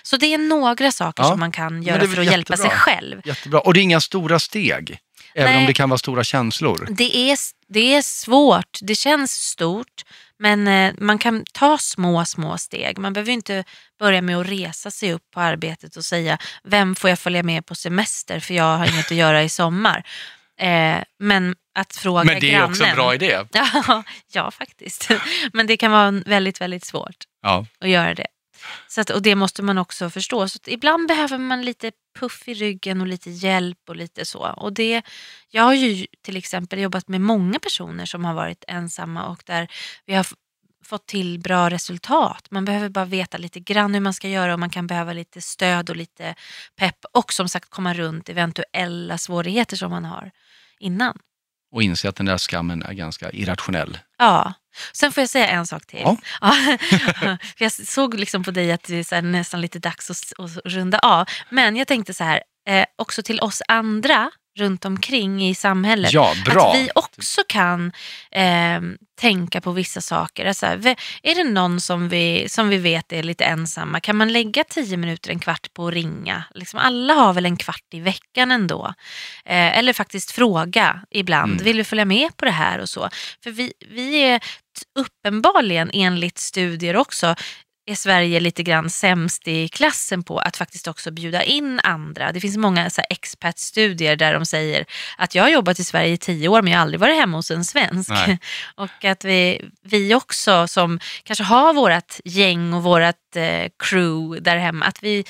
Så 0.01 0.17
det 0.17 0.33
är 0.33 0.37
några 0.37 0.91
saker 0.91 1.23
ja, 1.23 1.29
som 1.29 1.39
man 1.39 1.51
kan 1.51 1.83
göra 1.83 1.99
för 1.99 2.03
att 2.03 2.09
jättebra. 2.09 2.31
hjälpa 2.31 2.57
sig 2.57 2.69
själv. 2.69 3.21
Jättebra. 3.25 3.59
Och 3.59 3.73
det 3.73 3.79
är 3.79 3.81
inga 3.81 4.01
stora 4.01 4.39
steg, 4.39 4.99
även 5.35 5.51
Nej, 5.51 5.61
om 5.61 5.65
det 5.65 5.73
kan 5.73 5.89
vara 5.89 5.97
stora 5.97 6.23
känslor. 6.23 6.87
Det 6.89 7.31
är, 7.31 7.37
det 7.67 7.95
är 7.95 8.01
svårt, 8.01 8.79
det 8.81 8.95
känns 8.95 9.31
stort, 9.31 10.03
men 10.39 10.67
eh, 10.67 10.93
man 10.97 11.17
kan 11.17 11.45
ta 11.53 11.77
små, 11.77 12.25
små 12.25 12.57
steg. 12.57 12.97
Man 12.97 13.13
behöver 13.13 13.31
inte 13.31 13.63
börja 13.99 14.21
med 14.21 14.37
att 14.37 14.47
resa 14.47 14.91
sig 14.91 15.13
upp 15.13 15.31
på 15.33 15.39
arbetet 15.39 15.95
och 15.95 16.05
säga, 16.05 16.37
vem 16.63 16.95
får 16.95 17.09
jag 17.09 17.19
följa 17.19 17.43
med 17.43 17.65
på 17.65 17.75
semester 17.75 18.39
för 18.39 18.53
jag 18.53 18.77
har 18.77 18.93
inget 18.93 19.05
att 19.05 19.17
göra 19.17 19.43
i 19.43 19.49
sommar. 19.49 20.03
Eh, 20.61 21.03
men 21.19 21.55
att 21.75 21.95
fråga 21.95 22.23
Men 22.23 22.39
det 22.39 22.47
är 22.47 22.51
grannen, 22.51 22.69
också 22.69 22.83
en 22.83 22.95
bra 22.95 23.15
idé. 23.15 23.39
Ja, 23.51 24.03
ja, 24.33 24.51
faktiskt. 24.51 25.09
Men 25.53 25.67
det 25.67 25.77
kan 25.77 25.91
vara 25.91 26.11
väldigt, 26.11 26.61
väldigt 26.61 26.85
svårt 26.85 27.15
ja. 27.41 27.65
att 27.79 27.89
göra 27.89 28.13
det. 28.13 28.27
Så 28.87 29.01
att, 29.01 29.09
och 29.09 29.21
det 29.21 29.35
måste 29.35 29.63
man 29.63 29.77
också 29.77 30.09
förstå. 30.09 30.47
Så 30.47 30.59
ibland 30.65 31.07
behöver 31.07 31.37
man 31.37 31.61
lite 31.61 31.91
puff 32.19 32.47
i 32.47 32.53
ryggen 32.53 33.01
och 33.01 33.07
lite 33.07 33.29
hjälp 33.29 33.79
och 33.87 33.95
lite 33.95 34.25
så. 34.25 34.39
Och 34.39 34.73
det, 34.73 35.01
jag 35.49 35.63
har 35.63 35.73
ju 35.73 36.07
till 36.21 36.37
exempel 36.37 36.79
jobbat 36.79 37.07
med 37.07 37.21
många 37.21 37.59
personer 37.59 38.05
som 38.05 38.25
har 38.25 38.33
varit 38.33 38.63
ensamma 38.67 39.27
och 39.27 39.43
där 39.45 39.71
vi 40.05 40.13
har 40.13 40.25
fått 40.83 41.07
till 41.07 41.39
bra 41.39 41.69
resultat. 41.69 42.47
Man 42.51 42.65
behöver 42.65 42.89
bara 42.89 43.05
veta 43.05 43.37
lite 43.37 43.59
grann 43.59 43.93
hur 43.93 44.01
man 44.01 44.13
ska 44.13 44.27
göra 44.27 44.53
och 44.53 44.59
man 44.59 44.69
kan 44.69 44.87
behöva 44.87 45.13
lite 45.13 45.41
stöd 45.41 45.89
och 45.89 45.95
lite 45.95 46.35
pepp 46.75 47.05
och 47.11 47.33
som 47.33 47.49
sagt 47.49 47.69
komma 47.69 47.93
runt 47.93 48.29
eventuella 48.29 49.17
svårigheter 49.17 49.77
som 49.77 49.91
man 49.91 50.05
har 50.05 50.31
innan. 50.79 51.17
Och 51.71 51.83
inse 51.83 52.09
att 52.09 52.15
den 52.15 52.25
där 52.25 52.37
skammen 52.37 52.83
är 52.83 52.93
ganska 52.93 53.31
irrationell. 53.31 53.97
Ja, 54.17 54.53
Sen 54.93 55.11
får 55.11 55.21
jag 55.21 55.29
säga 55.29 55.47
en 55.47 55.67
sak 55.67 55.85
till. 55.85 56.01
Ja. 56.03 56.17
ja 57.21 57.37
jag 57.57 57.71
såg 57.71 58.19
liksom 58.19 58.43
på 58.43 58.51
dig 58.51 58.71
att 58.71 58.83
det 58.83 59.11
är 59.11 59.21
nästan 59.21 59.61
lite 59.61 59.79
dags 59.79 60.11
att, 60.11 60.33
att 60.37 60.57
runda 60.65 60.99
av. 60.99 61.25
Men 61.49 61.75
jag 61.75 61.87
tänkte 61.87 62.13
så 62.13 62.23
här, 62.23 62.41
eh, 62.69 62.85
också 62.95 63.23
till 63.23 63.39
oss 63.39 63.61
andra 63.67 64.31
runt 64.59 64.85
omkring 64.85 65.47
i 65.47 65.55
samhället. 65.55 66.13
Ja, 66.13 66.33
bra. 66.45 66.71
Att 66.71 66.75
vi 66.75 66.89
också 66.95 67.41
kan 67.47 67.91
eh, 68.31 68.81
tänka 69.19 69.61
på 69.61 69.71
vissa 69.71 70.01
saker. 70.01 70.45
Alltså, 70.45 70.65
är 70.65 71.35
det 71.35 71.43
någon 71.43 71.81
som 71.81 72.09
vi, 72.09 72.49
som 72.49 72.69
vi 72.69 72.77
vet 72.77 73.13
är 73.13 73.23
lite 73.23 73.45
ensamma, 73.45 73.99
kan 73.99 74.15
man 74.15 74.33
lägga 74.33 74.63
tio 74.63 74.97
minuter, 74.97 75.31
en 75.31 75.39
kvart 75.39 75.73
på 75.73 75.87
att 75.87 75.93
ringa? 75.93 76.43
Liksom, 76.53 76.79
alla 76.79 77.13
har 77.13 77.33
väl 77.33 77.45
en 77.45 77.57
kvart 77.57 77.85
i 77.91 77.99
veckan 77.99 78.51
ändå. 78.51 78.93
Eh, 79.45 79.77
eller 79.77 79.93
faktiskt 79.93 80.31
fråga 80.31 81.01
ibland, 81.11 81.51
mm. 81.51 81.63
vill 81.63 81.77
du 81.77 81.83
följa 81.83 82.05
med 82.05 82.37
på 82.37 82.45
det 82.45 82.51
här 82.51 82.79
och 82.79 82.89
så? 82.89 83.09
För 83.43 83.51
vi, 83.51 83.73
vi 83.89 84.15
är 84.15 84.39
uppenbarligen 84.99 85.89
enligt 85.93 86.37
studier 86.37 86.95
också 86.95 87.35
är 87.91 87.95
Sverige 87.95 88.39
lite 88.39 88.63
grann 88.63 88.89
sämst 88.89 89.47
i 89.47 89.67
klassen 89.67 90.23
på 90.23 90.39
att 90.39 90.57
faktiskt 90.57 90.87
också 90.87 91.11
bjuda 91.11 91.43
in 91.43 91.79
andra. 91.83 92.31
Det 92.31 92.39
finns 92.39 92.57
många 92.57 92.89
så 92.89 93.01
expertstudier 93.09 94.15
där 94.15 94.33
de 94.33 94.45
säger 94.45 94.85
att 95.17 95.35
jag 95.35 95.43
har 95.43 95.49
jobbat 95.49 95.79
i 95.79 95.83
Sverige 95.83 96.13
i 96.13 96.17
tio 96.17 96.47
år 96.47 96.61
men 96.61 96.71
jag 96.71 96.79
har 96.79 96.83
aldrig 96.83 96.99
varit 96.99 97.15
hemma 97.15 97.37
hos 97.37 97.51
en 97.51 97.65
svensk. 97.65 98.11
och 98.75 99.05
att 99.05 99.25
vi, 99.25 99.69
vi 99.81 100.15
också 100.15 100.67
som 100.67 100.99
kanske 101.23 101.43
har 101.43 101.73
vårt 101.73 102.19
gäng 102.25 102.73
och 102.73 102.83
vårt 102.83 103.35
eh, 103.35 103.67
crew 103.79 104.41
där 104.41 104.57
hemma, 104.57 104.85
att 104.85 105.03
vi 105.03 105.23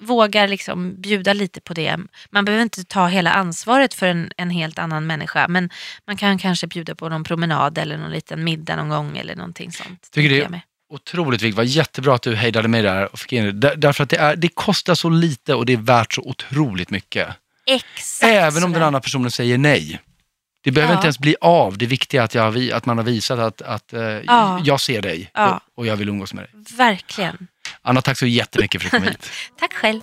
vågar 0.00 0.48
liksom 0.48 1.00
bjuda 1.00 1.32
lite 1.32 1.60
på 1.60 1.74
det. 1.74 1.98
Man 2.30 2.44
behöver 2.44 2.62
inte 2.62 2.84
ta 2.84 3.06
hela 3.06 3.32
ansvaret 3.32 3.94
för 3.94 4.06
en, 4.06 4.30
en 4.36 4.50
helt 4.50 4.78
annan 4.78 5.06
människa 5.06 5.48
men 5.48 5.70
man 6.06 6.16
kan 6.16 6.38
kanske 6.38 6.66
bjuda 6.66 6.94
på 6.94 7.08
någon 7.08 7.24
promenad 7.24 7.78
eller 7.78 7.98
någon 7.98 8.10
liten 8.10 8.44
middag 8.44 8.76
någon 8.76 8.88
gång 8.88 9.18
eller 9.18 9.36
någonting 9.36 9.72
sånt. 9.72 10.10
Tycker 10.12 10.28
det, 10.50 10.60
otroligt 10.88 11.42
viktigt. 11.42 11.56
Det 11.56 11.62
var 11.62 11.64
jättebra 11.64 12.14
att 12.14 12.22
du 12.22 12.34
hejdade 12.36 12.68
mig 12.68 12.82
där 12.82 13.12
och 13.12 13.18
fick 13.18 13.32
in 13.32 13.60
det. 13.60 13.74
Därför 13.76 14.04
att 14.04 14.10
det, 14.10 14.16
är, 14.16 14.36
det 14.36 14.48
kostar 14.48 14.94
så 14.94 15.08
lite 15.10 15.54
och 15.54 15.66
det 15.66 15.72
är 15.72 15.76
värt 15.76 16.12
så 16.14 16.22
otroligt 16.22 16.90
mycket. 16.90 17.28
Exakt 17.66 18.32
Även 18.32 18.64
om 18.64 18.72
den 18.72 18.82
andra 18.82 19.00
personen 19.00 19.30
säger 19.30 19.58
nej. 19.58 20.00
Det 20.64 20.70
behöver 20.70 20.92
Ja. 20.94 20.98
inte 20.98 21.06
ens 21.06 21.18
bli 21.18 21.36
av. 21.40 21.78
Det 21.78 21.86
viktiga 21.86 22.20
är 22.20 22.24
att, 22.24 22.34
jag, 22.34 22.42
har 22.42 22.50
vi- 22.50 22.72
att 22.72 22.86
man 22.86 22.96
har 22.98 23.04
visat 23.04 23.38
att, 23.38 23.62
att 23.62 23.92
eh, 23.92 24.00
Ja. 24.02 24.60
jag 24.64 24.80
ser 24.80 25.02
dig 25.02 25.30
Ja. 25.34 25.60
och, 25.74 25.78
och 25.78 25.86
jag 25.86 25.96
vill 25.96 26.08
umgås 26.08 26.34
med 26.34 26.44
dig. 26.44 26.50
Verkligen. 26.76 27.48
Anna, 27.82 28.02
tack 28.02 28.18
så 28.18 28.26
jättemycket 28.26 28.82
för 28.82 28.88
att 28.88 28.92
du 28.92 28.98
kom 28.98 29.08
hit. 29.12 29.30
Tack 29.60 29.72
själv. 29.72 30.00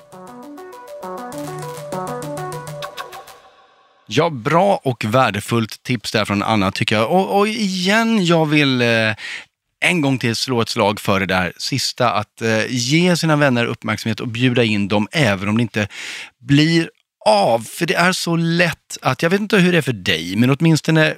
Ja, 4.07 4.29
bra 4.29 4.79
och 4.83 5.05
värdefullt 5.05 5.83
tips 5.83 6.11
där 6.11 6.25
från 6.25 6.43
Anna 6.43 6.71
tycker 6.71 6.95
jag. 6.95 7.11
Och, 7.11 7.37
och 7.37 7.47
igen, 7.47 8.25
jag 8.25 8.45
vill 8.45 8.81
eh, 8.81 8.87
en 9.83 10.01
gång 10.01 10.17
till 10.17 10.35
slå 10.35 10.61
ett 10.61 10.69
slag 10.69 10.99
för 10.99 11.19
det 11.19 11.25
där 11.25 11.53
sista, 11.57 12.11
att 12.11 12.41
eh, 12.41 12.65
ge 12.69 13.17
sina 13.17 13.35
vänner 13.35 13.65
uppmärksamhet 13.65 14.19
och 14.19 14.27
bjuda 14.27 14.63
in 14.63 14.87
dem 14.87 15.07
även 15.11 15.49
om 15.49 15.57
det 15.57 15.61
inte 15.61 15.87
blir 16.39 16.89
av. 17.25 17.59
För 17.59 17.85
det 17.85 17.95
är 17.95 18.11
så 18.11 18.35
lätt 18.35 18.97
att, 19.01 19.21
jag 19.21 19.29
vet 19.29 19.41
inte 19.41 19.57
hur 19.57 19.71
det 19.71 19.77
är 19.77 19.81
för 19.81 19.93
dig, 19.93 20.35
men 20.35 20.49
åtminstone 20.49 21.15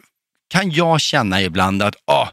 kan 0.50 0.72
jag 0.72 1.02
känna 1.02 1.42
ibland 1.42 1.84
att 1.84 1.96
ah, 2.06 2.28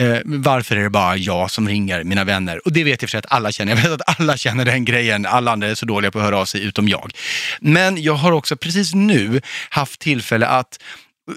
eh, 0.00 0.18
varför 0.24 0.76
är 0.76 0.82
det 0.82 0.90
bara 0.90 1.16
jag 1.16 1.50
som 1.50 1.68
ringer 1.68 2.04
mina 2.04 2.24
vänner? 2.24 2.66
Och 2.66 2.72
det 2.72 2.84
vet 2.84 3.02
jag 3.02 3.10
för 3.10 3.10
sig 3.10 3.18
att 3.18 3.32
alla 3.32 3.52
känner. 3.52 3.76
Jag 3.76 3.82
vet 3.82 4.00
att 4.00 4.20
alla 4.20 4.36
känner 4.36 4.64
den 4.64 4.84
grejen. 4.84 5.26
Alla 5.26 5.52
andra 5.52 5.68
är 5.68 5.74
så 5.74 5.86
dåliga 5.86 6.10
på 6.10 6.18
att 6.18 6.24
höra 6.24 6.38
av 6.38 6.44
sig 6.44 6.64
utom 6.64 6.88
jag. 6.88 7.12
Men 7.60 8.02
jag 8.02 8.14
har 8.14 8.32
också 8.32 8.56
precis 8.56 8.94
nu 8.94 9.40
haft 9.70 10.00
tillfälle 10.00 10.46
att 10.46 10.78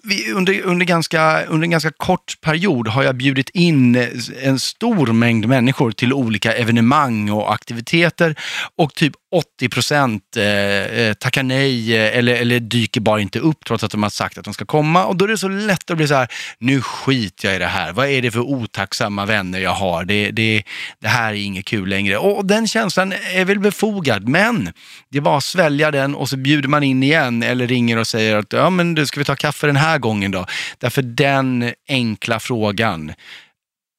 vi, 0.04 0.32
under, 0.32 0.62
under, 0.62 0.86
ganska, 0.86 1.46
under 1.46 1.66
en 1.66 1.72
ganska 1.72 1.92
kort 1.92 2.42
period 2.42 2.88
har 2.88 3.04
jag 3.04 3.16
bjudit 3.16 3.50
in 3.50 3.96
eh, 3.96 4.08
en 4.44 4.60
stor 4.60 5.08
mängd 5.08 5.48
människor 5.48 5.92
till 5.92 6.14
olika 6.14 6.54
evenemang 6.54 7.30
och 7.30 7.54
aktiviteter 7.54 8.36
och 8.76 8.94
typ 8.94 9.14
80 9.32 9.70
procent 9.70 10.38
eh, 10.38 10.46
eh, 10.46 11.14
tackar 11.14 11.44
nej 11.44 11.96
eh, 11.96 12.18
eller, 12.18 12.36
eller 12.36 12.60
dyker 12.60 13.02
bara 13.02 13.22
inte 13.22 13.40
upp 13.40 13.66
trots 13.66 13.84
att 13.84 13.92
de 13.92 14.04
har 14.04 14.10
sagt 14.10 14.38
att 14.38 14.46
de 14.46 14.54
ska 14.54 14.66
komma. 14.66 15.06
Och 15.06 15.16
då 15.16 15.26
är 15.26 15.30
det 15.30 15.38
så 15.38 15.48
lätt 15.48 15.92
att 15.92 15.98
bli 15.98 16.08
så 16.08 16.14
här, 16.14 16.28
nu 16.60 16.82
skiter 16.82 17.48
jag 17.48 17.56
i 17.56 17.60
det 17.60 17.66
här. 17.66 17.94
Vad 17.94 18.08
är 18.08 18.22
det 18.22 18.32
för 18.32 18.40
otacksamma 18.40 19.26
vänner 19.26 19.60
jag 19.60 19.74
har? 19.74 20.06
Det, 20.06 20.32
det, 20.32 20.64
det 21.00 21.08
här 21.08 21.30
är 21.30 21.38
inget 21.38 21.66
kul 21.66 21.90
längre. 21.90 22.18
Och 22.18 22.46
den 22.46 22.68
känslan 22.68 23.14
är 23.34 23.46
väl 23.46 23.60
befogad, 23.60 24.28
men 24.28 24.74
det 25.10 25.18
är 25.18 25.22
bara 25.22 25.38
att 25.38 25.44
svälja 25.44 25.92
den 25.92 26.16
och 26.16 26.30
så 26.30 26.38
bjuder 26.38 26.70
man 26.70 26.84
in 26.84 27.04
igen 27.04 27.44
eller 27.44 27.68
ringer 27.68 27.98
och 27.98 28.08
säger 28.08 28.36
att 28.36 28.54
ja, 28.54 28.70
men 28.70 28.96
du, 28.96 29.06
ska 29.06 29.20
vi 29.20 29.26
ta 29.26 29.36
kaffe 29.36 29.68
den 29.68 29.77
den 29.78 29.86
här 29.86 29.98
gången 29.98 30.32
då? 30.32 30.46
Därför 30.78 31.02
den 31.02 31.74
enkla 31.88 32.40
frågan, 32.40 33.14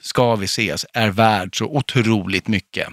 ska 0.02 0.36
vi 0.36 0.44
ses, 0.44 0.86
är 0.92 1.10
värd 1.10 1.58
så 1.58 1.64
otroligt 1.64 2.48
mycket. 2.48 2.88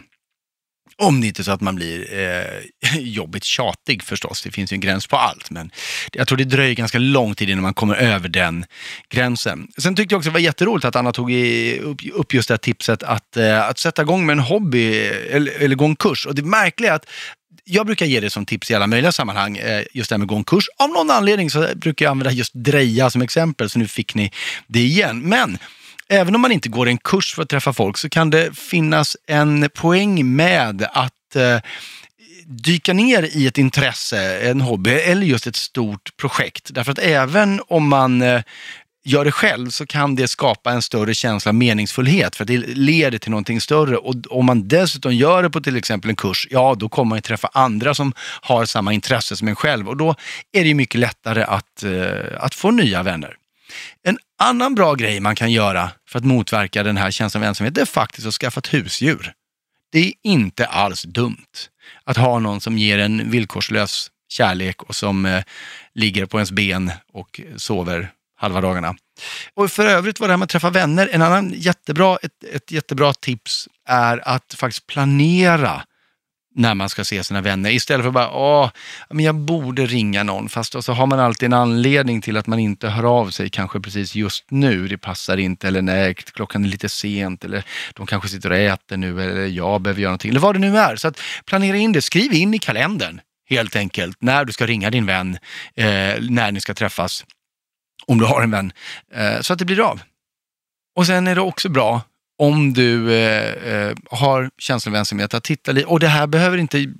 Om 0.97 1.21
det 1.21 1.27
inte 1.27 1.41
är 1.41 1.43
så 1.43 1.51
att 1.51 1.61
man 1.61 1.75
blir 1.75 2.13
eh, 2.19 2.97
jobbigt 2.99 3.43
tjatig 3.43 4.03
förstås, 4.03 4.41
det 4.43 4.51
finns 4.51 4.71
ju 4.71 4.75
en 4.75 4.81
gräns 4.81 5.07
på 5.07 5.17
allt. 5.17 5.49
Men 5.49 5.71
jag 6.11 6.27
tror 6.27 6.37
det 6.37 6.43
dröjer 6.43 6.75
ganska 6.75 6.99
lång 6.99 7.35
tid 7.35 7.49
innan 7.49 7.61
man 7.61 7.73
kommer 7.73 7.95
över 7.95 8.29
den 8.29 8.65
gränsen. 9.09 9.67
Sen 9.77 9.95
tyckte 9.95 10.13
jag 10.13 10.19
också 10.19 10.29
det 10.29 10.33
var 10.33 10.39
jätteroligt 10.39 10.85
att 10.85 10.95
Anna 10.95 11.11
tog 11.11 11.31
i, 11.31 11.79
upp, 11.79 12.01
upp 12.13 12.33
just 12.33 12.47
det 12.47 12.53
här 12.53 12.57
tipset 12.57 13.03
att, 13.03 13.37
eh, 13.37 13.67
att 13.67 13.79
sätta 13.79 14.01
igång 14.01 14.25
med 14.25 14.33
en 14.33 14.39
hobby 14.39 14.95
eller, 15.31 15.51
eller 15.63 15.75
gå 15.75 15.85
en 15.85 15.95
kurs. 15.95 16.25
Och 16.25 16.35
det 16.35 16.43
märkliga 16.43 16.91
är 16.91 16.95
att 16.95 17.09
jag 17.65 17.85
brukar 17.85 18.05
ge 18.05 18.19
det 18.19 18.29
som 18.29 18.45
tips 18.45 18.71
i 18.71 18.75
alla 18.75 18.87
möjliga 18.87 19.11
sammanhang, 19.11 19.57
eh, 19.57 19.83
just 19.93 20.09
det 20.09 20.13
här 20.13 20.17
med 20.17 20.27
gå 20.27 20.35
en 20.35 20.43
kurs. 20.43 20.65
Av 20.77 20.89
någon 20.89 21.11
anledning 21.11 21.49
så 21.49 21.67
brukar 21.75 22.05
jag 22.05 22.11
använda 22.11 22.31
just 22.31 22.53
dreja 22.53 23.09
som 23.09 23.21
exempel, 23.21 23.69
så 23.69 23.79
nu 23.79 23.87
fick 23.87 24.15
ni 24.15 24.31
det 24.67 24.79
igen. 24.79 25.19
Men 25.19 25.57
även 26.09 26.35
om 26.35 26.41
man 26.41 26.51
inte 26.51 26.69
går 26.69 26.87
en 26.87 26.97
kurs 26.97 27.35
för 27.35 27.43
att 27.43 27.49
träffa 27.49 27.73
folk 27.73 27.97
så 27.97 28.09
kan 28.09 28.29
det 28.29 28.57
finnas 28.57 29.17
en 29.27 29.69
poäng 29.73 30.35
med 30.35 30.87
att 30.91 31.35
eh, 31.35 31.59
dyka 32.45 32.93
ner 32.93 33.23
i 33.23 33.47
ett 33.47 33.57
intresse, 33.57 34.39
en 34.39 34.61
hobby 34.61 34.91
eller 34.91 35.25
just 35.25 35.47
ett 35.47 35.55
stort 35.55 36.17
projekt. 36.17 36.73
Därför 36.73 36.91
att 36.91 36.99
även 36.99 37.61
om 37.67 37.87
man 37.87 38.21
eh, 38.21 38.41
gör 39.05 39.25
det 39.25 39.31
själv 39.31 39.69
så 39.69 39.85
kan 39.85 40.15
det 40.15 40.27
skapa 40.27 40.71
en 40.71 40.81
större 40.81 41.13
känsla 41.13 41.49
av 41.49 41.55
meningsfullhet 41.55 42.35
för 42.35 42.43
att 42.43 42.47
det 42.47 42.57
leder 42.57 43.17
till 43.17 43.31
någonting 43.31 43.61
större. 43.61 43.97
Och 43.97 44.15
om 44.29 44.45
man 44.45 44.67
dessutom 44.67 45.15
gör 45.15 45.43
det 45.43 45.49
på 45.49 45.61
till 45.61 45.77
exempel 45.77 46.09
en 46.09 46.15
kurs, 46.15 46.47
ja 46.51 46.75
då 46.79 46.89
kommer 46.89 47.09
man 47.09 47.17
ju 47.17 47.21
träffa 47.21 47.49
andra 47.53 47.93
som 47.93 48.13
har 48.41 48.65
samma 48.65 48.93
intresse 48.93 49.37
som 49.37 49.47
en 49.47 49.55
själv 49.55 49.89
och 49.89 49.97
då 49.97 50.15
är 50.51 50.61
det 50.61 50.67
ju 50.67 50.75
mycket 50.75 50.99
lättare 50.99 51.43
att, 51.43 51.83
eh, 51.83 52.43
att 52.43 52.55
få 52.55 52.71
nya 52.71 53.03
vänner. 53.03 53.35
En 54.03 54.17
annan 54.39 54.75
bra 54.75 54.93
grej 54.93 55.19
man 55.19 55.35
kan 55.35 55.51
göra 55.51 55.91
för 56.09 56.19
att 56.19 56.25
motverka 56.25 56.83
den 56.83 56.97
här 56.97 57.11
känslan 57.11 57.43
av 57.43 57.49
ensamhet, 57.49 57.75
det 57.75 57.81
är 57.81 57.85
faktiskt 57.85 58.27
att 58.27 58.33
skaffa 58.33 58.59
ett 58.59 58.73
husdjur. 58.73 59.33
Det 59.91 59.99
är 59.99 60.13
inte 60.23 60.65
alls 60.65 61.03
dumt 61.03 61.69
att 62.03 62.17
ha 62.17 62.39
någon 62.39 62.61
som 62.61 62.77
ger 62.77 62.99
en 62.99 63.31
villkorslös 63.31 64.11
kärlek 64.29 64.83
och 64.83 64.95
som 64.95 65.25
eh, 65.25 65.43
ligger 65.93 66.25
på 66.25 66.37
ens 66.37 66.51
ben 66.51 66.91
och 67.13 67.41
sover 67.55 68.11
halva 68.35 68.61
dagarna. 68.61 68.95
Och 69.53 69.71
för 69.71 69.85
övrigt 69.85 70.19
var 70.19 70.27
det 70.27 70.33
här 70.33 70.37
med 70.37 70.43
att 70.43 70.49
träffa 70.49 70.69
vänner, 70.69 71.09
en 71.11 71.21
annan 71.21 71.53
jättebra, 71.55 72.17
ett, 72.21 72.43
ett 72.53 72.71
jättebra 72.71 73.13
tips 73.13 73.67
är 73.87 74.27
att 74.27 74.55
faktiskt 74.57 74.87
planera 74.87 75.81
när 76.55 76.75
man 76.75 76.89
ska 76.89 77.03
se 77.03 77.23
sina 77.23 77.41
vänner. 77.41 77.69
Istället 77.69 78.03
för 78.03 78.11
bara, 78.11 78.31
åh, 78.31 78.69
men 79.09 79.25
jag 79.25 79.35
borde 79.35 79.85
ringa 79.85 80.23
någon. 80.23 80.49
Fast 80.49 80.73
då 80.73 80.81
så 80.81 80.93
har 80.93 81.05
man 81.05 81.19
alltid 81.19 81.45
en 81.45 81.53
anledning 81.53 82.21
till 82.21 82.37
att 82.37 82.47
man 82.47 82.59
inte 82.59 82.89
hör 82.89 83.03
av 83.19 83.29
sig, 83.29 83.49
kanske 83.49 83.79
precis 83.79 84.15
just 84.15 84.51
nu. 84.51 84.87
Det 84.87 84.97
passar 84.97 85.37
inte, 85.37 85.67
eller 85.67 85.81
nej, 85.81 86.13
klockan 86.13 86.65
är 86.65 86.69
lite 86.69 86.89
sent, 86.89 87.45
eller 87.45 87.63
de 87.93 88.05
kanske 88.05 88.29
sitter 88.29 88.49
och 88.49 88.57
äter 88.57 88.97
nu, 88.97 89.21
eller 89.21 89.45
jag 89.45 89.81
behöver 89.81 90.01
göra 90.01 90.09
någonting, 90.09 90.29
eller 90.29 90.39
vad 90.39 90.55
det 90.55 90.59
nu 90.59 90.77
är. 90.77 90.95
Så 90.95 91.07
att 91.07 91.21
planera 91.45 91.77
in 91.77 91.91
det, 91.91 92.01
skriv 92.01 92.33
in 92.33 92.53
i 92.53 92.59
kalendern 92.59 93.21
helt 93.49 93.75
enkelt, 93.75 94.17
när 94.21 94.45
du 94.45 94.53
ska 94.53 94.65
ringa 94.65 94.89
din 94.89 95.05
vän, 95.05 95.37
eh, 95.75 95.85
när 96.19 96.51
ni 96.51 96.61
ska 96.61 96.73
träffas, 96.73 97.25
om 98.07 98.17
du 98.17 98.25
har 98.25 98.41
en 98.41 98.51
vän, 98.51 98.71
eh, 99.13 99.41
så 99.41 99.53
att 99.53 99.59
det 99.59 99.65
blir 99.65 99.89
av. 99.89 100.01
Och 100.95 101.05
sen 101.05 101.27
är 101.27 101.35
det 101.35 101.41
också 101.41 101.69
bra 101.69 102.01
om 102.37 102.73
du 102.73 103.13
eh, 103.13 103.73
eh, 103.73 103.95
har 104.11 104.49
känslan 104.57 104.95
av 104.95 104.99
ensamhet, 104.99 105.33
att 105.33 105.43
titta 105.43 105.71
lite, 105.71 105.87
och 105.87 105.99
det 105.99 106.07
här 106.07 106.27
behöver 106.27 106.57
inte, 106.57 106.93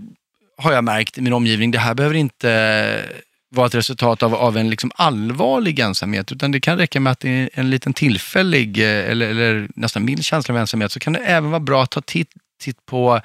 har 0.58 0.74
jag 0.74 0.84
märkt 0.84 1.18
i 1.18 1.22
min 1.22 1.34
omgivning, 1.34 1.72
det 1.72 1.80
här 1.80 1.94
behöver 1.94 2.16
inte 2.16 3.04
vara 3.50 3.68
ett 3.68 3.76
resultat 3.76 4.24
av, 4.24 4.36
av 4.36 4.58
en 4.58 4.70
liksom 4.70 4.92
allvarlig 4.96 5.80
ensamhet, 5.80 6.32
utan 6.32 6.52
det 6.52 6.60
kan 6.60 6.78
räcka 6.78 7.00
med 7.00 7.12
att 7.12 7.20
det 7.20 7.30
är 7.30 7.50
en 7.54 7.70
liten 7.70 7.94
tillfällig 7.94 8.78
eller, 8.78 9.30
eller 9.30 9.68
nästan 9.76 10.06
mild 10.06 10.26
känsla 10.26 10.54
av 10.54 10.60
ensamhet, 10.60 10.92
så 10.92 11.00
kan 11.00 11.14
det 11.14 11.20
även 11.20 11.50
vara 11.50 11.60
bra 11.60 11.84
att 11.84 11.92
ta 11.92 12.02
titt, 12.02 12.30
titt 12.66 12.86
på 12.86 13.22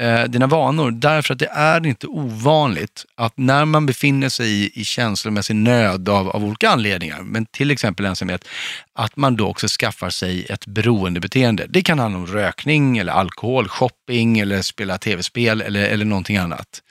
eh, 0.00 0.24
dina 0.24 0.46
vanor, 0.46 0.90
därför 0.90 1.34
att 1.34 1.38
det 1.38 1.50
är 1.52 1.86
inte 1.86 2.06
ovanligt 2.06 3.04
att 3.14 3.36
när 3.36 3.64
man 3.64 3.86
befinner 3.86 4.28
sig 4.28 4.50
i, 4.50 4.80
i 4.80 4.84
känslomässig 4.84 5.56
nöd 5.56 6.08
av, 6.08 6.28
av 6.28 6.44
olika 6.44 6.70
anledningar, 6.70 7.22
men 7.22 7.46
till 7.46 7.70
exempel 7.70 8.06
ensamhet, 8.06 8.48
att 8.92 9.16
man 9.16 9.36
då 9.36 9.48
också 9.48 9.66
skaffar 9.68 10.10
sig 10.10 10.46
ett 10.50 10.66
beroendebeteende. 10.66 11.66
Det 11.68 11.82
kan 11.82 11.98
handla 11.98 12.18
om 12.18 12.26
rökning, 12.26 12.98
eller 12.98 13.12
alkohol, 13.12 13.68
shopping, 13.68 14.38
eller 14.38 14.62
spela 14.62 14.98
tv-spel 14.98 15.60
eller, 15.60 15.84
eller 15.84 16.04
någonting 16.04 16.36
annat. 16.36 16.82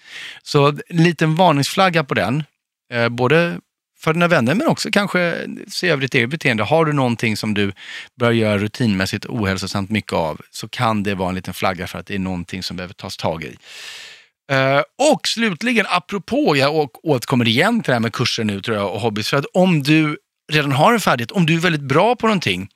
Så 0.44 0.68
en 0.68 1.04
liten 1.04 1.36
varningsflagga 1.36 2.04
på 2.04 2.14
den, 2.14 2.44
eh, 2.94 3.10
både 3.10 3.58
för 4.04 4.14
dina 4.14 4.28
vänner 4.28 4.56
men 4.56 4.68
också 4.68 4.90
kanske 4.92 5.48
se 5.68 5.90
över 5.90 6.02
ditt 6.02 6.16
eget 6.16 6.30
beteende. 6.30 6.64
Har 6.64 6.86
du 6.86 6.94
någonting 6.94 7.38
som 7.38 7.54
du 7.54 7.72
börjar 8.20 8.34
göra 8.34 8.58
rutinmässigt 8.58 9.26
ohälsosamt 9.26 9.90
mycket 9.90 10.14
av 10.14 10.42
så 10.52 10.68
kan 10.68 11.04
det 11.04 11.16
vara 11.16 11.30
en 11.30 11.36
liten 11.36 11.54
flagga 11.54 11.88
för 11.88 12.00
att 12.00 12.06
det 12.06 12.16
är 12.16 12.20
någonting 12.20 12.64
som 12.64 12.78
behöver 12.78 12.94
tas 12.94 13.18
tag 13.18 13.44
i. 13.44 13.58
Eh, 14.52 14.82
och 15.14 15.28
slutligen, 15.28 15.86
apropå, 15.90 16.58
jag 16.58 16.90
återkommer 17.06 17.48
igen 17.48 17.82
till 17.82 17.90
det 17.90 17.94
här 17.94 18.00
med 18.00 18.14
kurser 18.14 18.44
nu 18.44 18.62
tror 18.62 18.78
jag 18.78 18.94
och 18.94 19.00
hobbys, 19.00 19.30
för 19.30 19.38
att 19.38 19.46
om 19.54 19.84
du 19.84 20.18
redan 20.52 20.72
har 20.72 20.94
en 20.94 21.00
färdighet, 21.00 21.32
om 21.32 21.46
du 21.46 21.56
är 21.56 21.60
väldigt 21.60 21.82
bra 21.82 22.16
på 22.16 22.28
någonting, 22.28 22.70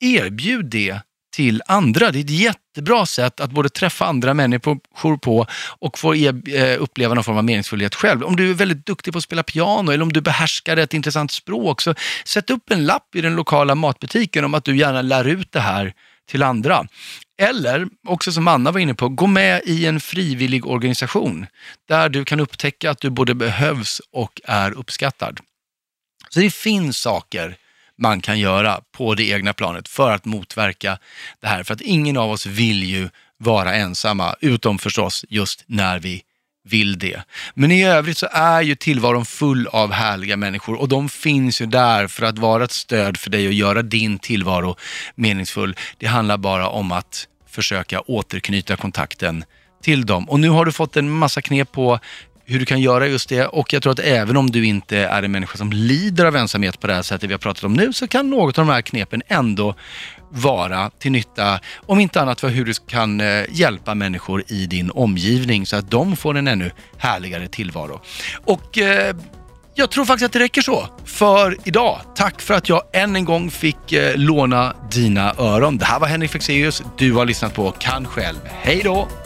erbjud 0.00 0.66
det 0.66 1.00
till 1.36 1.62
andra. 1.66 2.10
Det 2.10 2.18
är 2.18 2.24
ett 2.24 2.30
jättebra 2.30 3.06
sätt 3.06 3.40
att 3.40 3.50
både 3.50 3.68
träffa 3.68 4.06
andra 4.06 4.34
människor 4.34 5.16
på 5.16 5.46
och 5.78 5.98
få 5.98 6.14
e- 6.14 6.32
eh, 6.54 6.82
uppleva 6.82 7.14
någon 7.14 7.24
form 7.24 7.36
av 7.36 7.44
meningsfullhet 7.44 7.94
själv. 7.94 8.22
Om 8.22 8.36
du 8.36 8.50
är 8.50 8.54
väldigt 8.54 8.86
duktig 8.86 9.12
på 9.12 9.18
att 9.18 9.24
spela 9.24 9.42
piano 9.42 9.90
eller 9.90 10.02
om 10.02 10.12
du 10.12 10.20
behärskar 10.20 10.76
ett 10.76 10.94
intressant 10.94 11.32
språk, 11.32 11.80
så 11.80 11.94
sätt 12.24 12.50
upp 12.50 12.70
en 12.70 12.86
lapp 12.86 13.14
i 13.14 13.20
den 13.20 13.34
lokala 13.34 13.74
matbutiken 13.74 14.44
om 14.44 14.54
att 14.54 14.64
du 14.64 14.76
gärna 14.76 15.02
lär 15.02 15.24
ut 15.24 15.52
det 15.52 15.60
här 15.60 15.92
till 16.30 16.42
andra. 16.42 16.86
Eller, 17.42 17.86
också 18.08 18.32
som 18.32 18.48
Anna 18.48 18.72
var 18.72 18.80
inne 18.80 18.94
på, 18.94 19.08
gå 19.08 19.26
med 19.26 19.62
i 19.64 19.86
en 19.86 20.00
frivillig 20.00 20.66
organisation 20.66 21.46
där 21.88 22.08
du 22.08 22.24
kan 22.24 22.40
upptäcka 22.40 22.90
att 22.90 23.00
du 23.00 23.10
både 23.10 23.34
behövs 23.34 24.00
och 24.12 24.40
är 24.44 24.72
uppskattad. 24.72 25.40
Så 26.30 26.40
det 26.40 26.54
finns 26.54 26.98
saker 26.98 27.56
man 27.98 28.20
kan 28.20 28.38
göra 28.38 28.80
på 28.92 29.14
det 29.14 29.30
egna 29.30 29.52
planet 29.52 29.88
för 29.88 30.10
att 30.10 30.24
motverka 30.24 30.98
det 31.40 31.46
här. 31.46 31.62
För 31.62 31.74
att 31.74 31.80
ingen 31.80 32.16
av 32.16 32.30
oss 32.30 32.46
vill 32.46 32.82
ju 32.82 33.08
vara 33.38 33.74
ensamma, 33.74 34.34
utom 34.40 34.78
förstås 34.78 35.24
just 35.28 35.64
när 35.66 35.98
vi 35.98 36.22
vill 36.68 36.98
det. 36.98 37.22
Men 37.54 37.72
i 37.72 37.84
övrigt 37.84 38.18
så 38.18 38.28
är 38.32 38.62
ju 38.62 38.74
tillvaron 38.74 39.24
full 39.24 39.66
av 39.66 39.92
härliga 39.92 40.36
människor 40.36 40.80
och 40.80 40.88
de 40.88 41.08
finns 41.08 41.60
ju 41.60 41.66
där 41.66 42.06
för 42.06 42.26
att 42.26 42.38
vara 42.38 42.64
ett 42.64 42.72
stöd 42.72 43.16
för 43.16 43.30
dig 43.30 43.46
och 43.46 43.52
göra 43.52 43.82
din 43.82 44.18
tillvaro 44.18 44.76
meningsfull. 45.14 45.76
Det 45.98 46.06
handlar 46.06 46.36
bara 46.36 46.68
om 46.68 46.92
att 46.92 47.28
försöka 47.48 48.00
återknyta 48.00 48.76
kontakten 48.76 49.44
till 49.82 50.06
dem. 50.06 50.28
Och 50.28 50.40
nu 50.40 50.48
har 50.48 50.64
du 50.64 50.72
fått 50.72 50.96
en 50.96 51.10
massa 51.10 51.42
knep 51.42 51.72
på 51.72 52.00
hur 52.46 52.58
du 52.58 52.64
kan 52.64 52.80
göra 52.80 53.06
just 53.06 53.28
det. 53.28 53.46
Och 53.46 53.72
jag 53.72 53.82
tror 53.82 53.92
att 53.92 53.98
även 53.98 54.36
om 54.36 54.50
du 54.50 54.66
inte 54.66 54.98
är 54.98 55.22
en 55.22 55.32
människa 55.32 55.58
som 55.58 55.72
lider 55.72 56.24
av 56.24 56.36
ensamhet 56.36 56.80
på 56.80 56.86
det 56.86 56.94
här 56.94 57.02
sättet 57.02 57.30
vi 57.30 57.34
har 57.34 57.38
pratat 57.38 57.64
om 57.64 57.74
nu, 57.74 57.92
så 57.92 58.08
kan 58.08 58.30
något 58.30 58.58
av 58.58 58.66
de 58.66 58.72
här 58.72 58.82
knepen 58.82 59.22
ändå 59.28 59.74
vara 60.30 60.90
till 60.90 61.12
nytta, 61.12 61.60
om 61.86 62.00
inte 62.00 62.20
annat 62.20 62.40
för 62.40 62.48
hur 62.48 62.64
du 62.64 62.72
kan 62.88 63.20
eh, 63.20 63.44
hjälpa 63.50 63.94
människor 63.94 64.42
i 64.46 64.66
din 64.66 64.90
omgivning 64.90 65.66
så 65.66 65.76
att 65.76 65.90
de 65.90 66.16
får 66.16 66.36
en 66.36 66.48
ännu 66.48 66.70
härligare 66.98 67.48
tillvaro. 67.48 68.00
Och 68.44 68.78
eh, 68.78 69.16
jag 69.74 69.90
tror 69.90 70.04
faktiskt 70.04 70.26
att 70.26 70.32
det 70.32 70.38
räcker 70.38 70.62
så 70.62 70.88
för 71.04 71.56
idag. 71.64 72.00
Tack 72.14 72.40
för 72.42 72.54
att 72.54 72.68
jag 72.68 72.82
än 72.92 73.16
en 73.16 73.24
gång 73.24 73.50
fick 73.50 73.92
eh, 73.92 74.16
låna 74.16 74.74
dina 74.90 75.34
öron. 75.38 75.78
Det 75.78 75.84
här 75.84 76.00
var 76.00 76.06
Henrik 76.08 76.30
Fexeus. 76.30 76.82
Du 76.98 77.12
har 77.12 77.24
lyssnat 77.24 77.54
på 77.54 77.70
Kan 77.70 78.06
själv. 78.06 78.38
Hej 78.44 78.80
då! 78.84 79.25